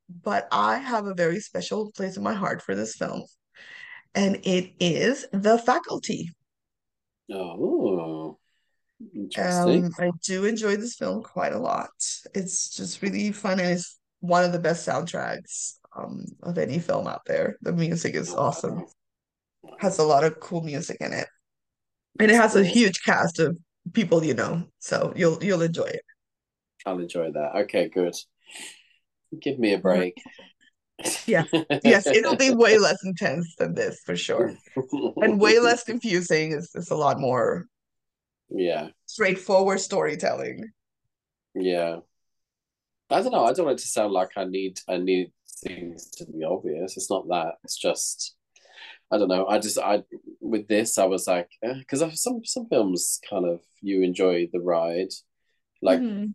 but 0.09 0.49
I 0.53 0.79
have 0.79 1.07
a 1.07 1.15
very 1.15 1.41
special 1.41 1.93
place 1.93 2.17
in 2.17 2.23
my 2.23 2.35
heart 2.35 2.63
for 2.63 2.75
this 2.75 2.97
film, 2.97 3.25
and 4.15 4.37
it 4.45 4.73
is 4.81 5.27
The 5.33 5.59
Faculty. 5.59 6.31
Oh, 7.33 8.39
interesting. 9.15 9.87
Um, 9.87 9.91
I 9.99 10.11
do 10.25 10.45
enjoy 10.45 10.77
this 10.77 10.95
film 10.95 11.23
quite 11.23 11.53
a 11.53 11.59
lot. 11.59 11.91
It's 12.35 12.71
just 12.71 13.03
really 13.03 13.33
fun 13.33 13.61
and 13.61 13.71
it's 13.71 13.99
one 14.21 14.45
of 14.45 14.53
the 14.53 14.59
best 14.59 14.87
soundtracks 14.87 15.75
um, 15.97 16.25
of 16.43 16.59
any 16.59 16.79
film 16.79 17.07
out 17.07 17.23
there. 17.27 17.57
The 17.63 17.73
music 17.73 18.15
is 18.15 18.33
awesome. 18.35 18.85
Has 19.79 19.99
a 19.99 20.05
lot 20.05 20.25
of 20.25 20.41
cool 20.41 20.63
music 20.63 20.99
in 21.01 21.13
it. 21.13 21.27
And 22.19 22.31
it 22.31 22.35
has 22.35 22.57
a 22.57 22.65
huge 22.65 23.03
cast 23.03 23.39
of 23.41 23.59
people 23.93 24.25
you 24.25 24.35
know, 24.35 24.65
so 24.79 25.13
you'll 25.15 25.43
you'll 25.45 25.63
enjoy 25.63 25.85
it. 25.85 26.03
I'll 26.87 26.99
enjoy 26.99 27.31
that. 27.33 27.57
Okay, 27.63 27.89
good. 27.89 28.15
Give 29.41 29.59
me 29.59 29.72
a 29.74 29.79
break. 29.79 30.16
Yeah. 31.27 31.45
Yes, 31.83 32.11
it'll 32.11 32.37
be 32.37 32.51
way 32.51 32.79
less 32.79 32.99
intense 33.05 33.55
than 33.59 33.74
this 33.74 34.01
for 34.05 34.16
sure. 34.16 34.55
And 35.20 35.41
way 35.41 35.59
less 35.61 35.85
confusing. 35.85 36.53
It's 36.53 36.74
it's 36.74 36.91
a 36.91 36.97
lot 36.97 37.20
more 37.20 37.66
Yeah, 38.51 38.89
straightforward 39.07 39.81
storytelling. 39.81 40.70
yeah. 41.55 42.01
I 43.11 43.22
don't 43.22 43.33
know. 43.33 43.45
I 43.45 43.53
don't 43.53 43.66
want 43.66 43.79
it 43.79 43.83
to 43.83 43.89
sound 43.89 44.12
like 44.12 44.31
I 44.37 44.45
need 44.45 44.81
I 44.89 44.97
need 44.97 45.33
things 45.64 46.11
to 46.16 46.27
be 46.27 46.45
obvious. 46.45 46.97
It's 46.97 47.11
not 47.11 47.29
that. 47.29 47.55
It's 47.64 47.77
just 47.77 48.35
I 49.12 49.18
don't 49.18 49.29
know. 49.29 49.47
I 49.47 49.59
just 49.59 49.79
I 49.79 50.05
with 50.41 50.68
this 50.68 50.99
I 50.99 51.05
was 51.07 51.27
like 51.29 51.51
because 51.62 52.03
eh, 52.03 52.11
some 52.14 52.45
some 52.45 52.68
films 52.68 53.20
kind 53.29 53.47
of 53.47 53.61
you 53.83 54.03
enjoy 54.03 54.49
the 54.53 54.61
ride, 54.61 55.11
like 55.83 56.03
Mhm. 56.03 56.35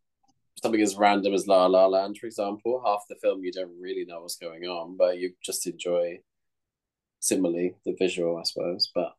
Something 0.61 0.81
as 0.81 0.95
random 0.95 1.33
as 1.33 1.47
La 1.47 1.65
La 1.65 1.87
Land, 1.87 2.17
for 2.17 2.27
example. 2.27 2.81
Half 2.85 3.03
the 3.09 3.15
film 3.15 3.43
you 3.43 3.51
don't 3.51 3.79
really 3.79 4.05
know 4.05 4.21
what's 4.21 4.37
going 4.37 4.63
on, 4.63 4.97
but 4.97 5.17
you 5.17 5.33
just 5.43 5.67
enjoy 5.67 6.19
similarly 7.19 7.75
the 7.85 7.95
visual, 7.97 8.37
I 8.37 8.43
suppose. 8.43 8.91
But 8.93 9.13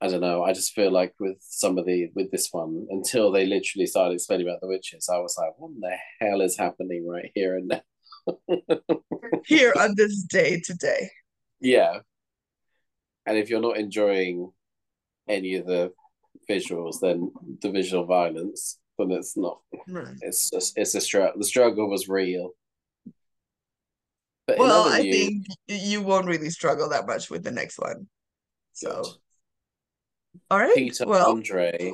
I 0.00 0.08
don't 0.08 0.20
know. 0.20 0.44
I 0.44 0.52
just 0.52 0.74
feel 0.74 0.92
like 0.92 1.14
with 1.18 1.38
some 1.40 1.78
of 1.78 1.86
the 1.86 2.10
with 2.14 2.30
this 2.30 2.48
one, 2.52 2.86
until 2.90 3.32
they 3.32 3.46
literally 3.46 3.86
started 3.86 4.14
explaining 4.14 4.48
about 4.48 4.60
the 4.60 4.68
witches, 4.68 5.08
I 5.08 5.18
was 5.18 5.36
like, 5.38 5.54
what 5.58 5.72
the 5.80 5.96
hell 6.20 6.40
is 6.40 6.56
happening 6.56 7.06
right 7.06 7.30
here 7.34 7.56
and 7.56 7.68
now? 7.68 7.82
Here 9.46 9.72
on 9.78 9.94
this 9.96 10.22
day 10.24 10.60
today. 10.60 11.08
yeah. 11.60 12.00
And 13.24 13.36
if 13.38 13.48
you're 13.50 13.60
not 13.60 13.78
enjoying 13.78 14.52
any 15.28 15.54
of 15.56 15.66
the 15.66 15.92
visuals, 16.48 17.00
then 17.00 17.30
the 17.62 17.70
visual 17.70 18.04
violence, 18.04 18.77
then 18.98 19.12
it's 19.12 19.36
not. 19.36 19.60
Right. 19.88 20.16
It's 20.20 20.50
just 20.50 20.76
it's 20.76 20.94
a 20.94 21.00
struggle. 21.00 21.38
The 21.38 21.44
struggle 21.44 21.88
was 21.88 22.08
real. 22.08 22.50
But 24.46 24.58
Well, 24.58 24.88
I 24.88 25.02
news, 25.02 25.14
think 25.16 25.46
you 25.68 26.00
won't 26.02 26.26
really 26.26 26.50
struggle 26.50 26.88
that 26.90 27.06
much 27.06 27.30
with 27.30 27.44
the 27.44 27.50
next 27.50 27.78
one. 27.78 27.98
good. 27.98 28.06
So, 28.72 29.02
all 30.50 30.58
right. 30.58 30.74
Peter 30.74 31.06
Well, 31.06 31.30
Andre 31.30 31.92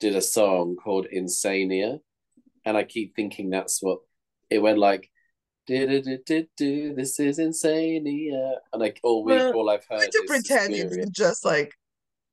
did 0.00 0.16
a 0.16 0.22
song 0.22 0.76
called 0.76 1.06
Insania, 1.14 2.00
and 2.64 2.76
I 2.76 2.84
keep 2.84 3.14
thinking 3.14 3.50
that's 3.50 3.82
what 3.82 3.98
it 4.50 4.58
went 4.58 4.78
like. 4.78 5.10
Do, 5.66 5.86
do, 5.86 6.02
do, 6.02 6.18
do, 6.26 6.46
do, 6.56 6.94
this 6.94 7.20
is 7.20 7.38
Insania, 7.38 8.54
and 8.72 8.80
like 8.80 8.98
all 9.04 9.22
week, 9.24 9.38
we're 9.38 9.52
all 9.54 9.70
I've 9.70 9.86
heard 9.88 10.10
to 10.10 10.18
is 10.18 10.24
pretend 10.26 10.74
Suspiria. 10.74 11.06
just 11.12 11.44
like 11.44 11.72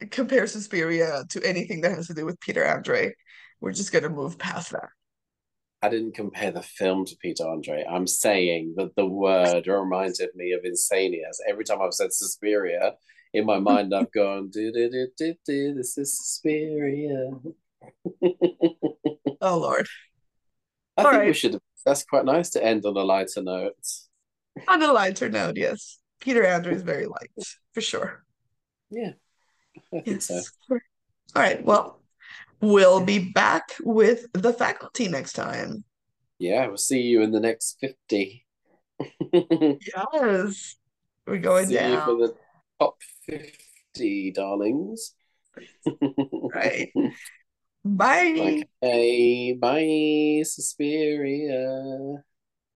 compare 0.09 0.47
Suspiria 0.47 1.25
to 1.29 1.43
anything 1.43 1.81
that 1.81 1.91
has 1.91 2.07
to 2.07 2.13
do 2.13 2.25
with 2.25 2.39
Peter 2.39 2.65
Andre. 2.65 3.13
We're 3.61 3.73
just 3.73 3.91
gonna 3.91 4.09
move 4.09 4.37
past 4.37 4.71
that. 4.71 4.89
I 5.81 5.89
didn't 5.89 6.15
compare 6.15 6.51
the 6.51 6.61
film 6.61 7.05
to 7.05 7.15
Peter 7.21 7.47
Andre. 7.47 7.85
I'm 7.89 8.05
saying 8.07 8.73
that 8.77 8.95
the 8.95 9.05
word 9.05 9.67
reminded 9.67 10.29
me 10.35 10.51
of 10.51 10.63
Insania. 10.63 11.31
So 11.31 11.43
every 11.47 11.63
time 11.63 11.81
I've 11.81 11.93
said 11.93 12.11
Suspiria, 12.11 12.95
in 13.33 13.45
my 13.45 13.59
mind 13.59 13.93
I've 13.95 14.11
gone, 14.11 14.49
do, 14.49 14.71
do, 14.71 14.89
do, 14.89 15.07
do, 15.17 15.33
do, 15.45 15.73
this 15.73 15.97
is 15.97 16.17
Suspiria. 16.17 17.31
Oh 19.41 19.57
Lord. 19.57 19.87
I 20.97 21.03
All 21.03 21.11
think 21.11 21.23
we 21.23 21.33
should. 21.33 21.57
That's 21.85 22.03
quite 22.03 22.25
nice 22.25 22.49
to 22.51 22.63
end 22.63 22.85
on 22.85 22.97
a 22.97 23.03
lighter 23.03 23.41
note. 23.41 23.73
On 24.67 24.81
a 24.81 24.91
lighter 24.91 25.29
note, 25.29 25.55
yes. 25.55 25.99
Peter 26.19 26.45
Andre 26.45 26.75
is 26.75 26.81
very 26.81 27.05
light, 27.05 27.31
for 27.73 27.79
sure. 27.79 28.25
Yeah, 28.89 29.11
I 29.93 30.01
think 30.01 30.21
so. 30.21 30.35
Yes. 30.35 30.51
All 30.69 30.77
right. 31.35 31.63
Well, 31.63 31.98
we'll 32.61 33.01
be 33.01 33.19
back 33.19 33.63
with 33.81 34.25
the 34.33 34.53
faculty 34.53 35.07
next 35.07 35.33
time. 35.33 35.83
Yeah, 36.39 36.67
we'll 36.67 36.77
see 36.77 37.01
you 37.01 37.21
in 37.21 37.31
the 37.31 37.39
next 37.39 37.77
50. 37.81 38.45
Yes. 40.11 40.75
We're 41.25 41.37
going 41.37 41.67
see 41.67 41.73
you 41.73 41.79
for 41.79 41.85
down. 41.85 42.19
the 42.19 42.35
top 42.79 42.97
50, 43.25 44.31
darlings. 44.31 45.13
Right. 46.31 46.91
Bye. 47.85 48.63
Okay, 48.83 49.53
bye, 49.53 50.43
Suspiria. 50.43 52.23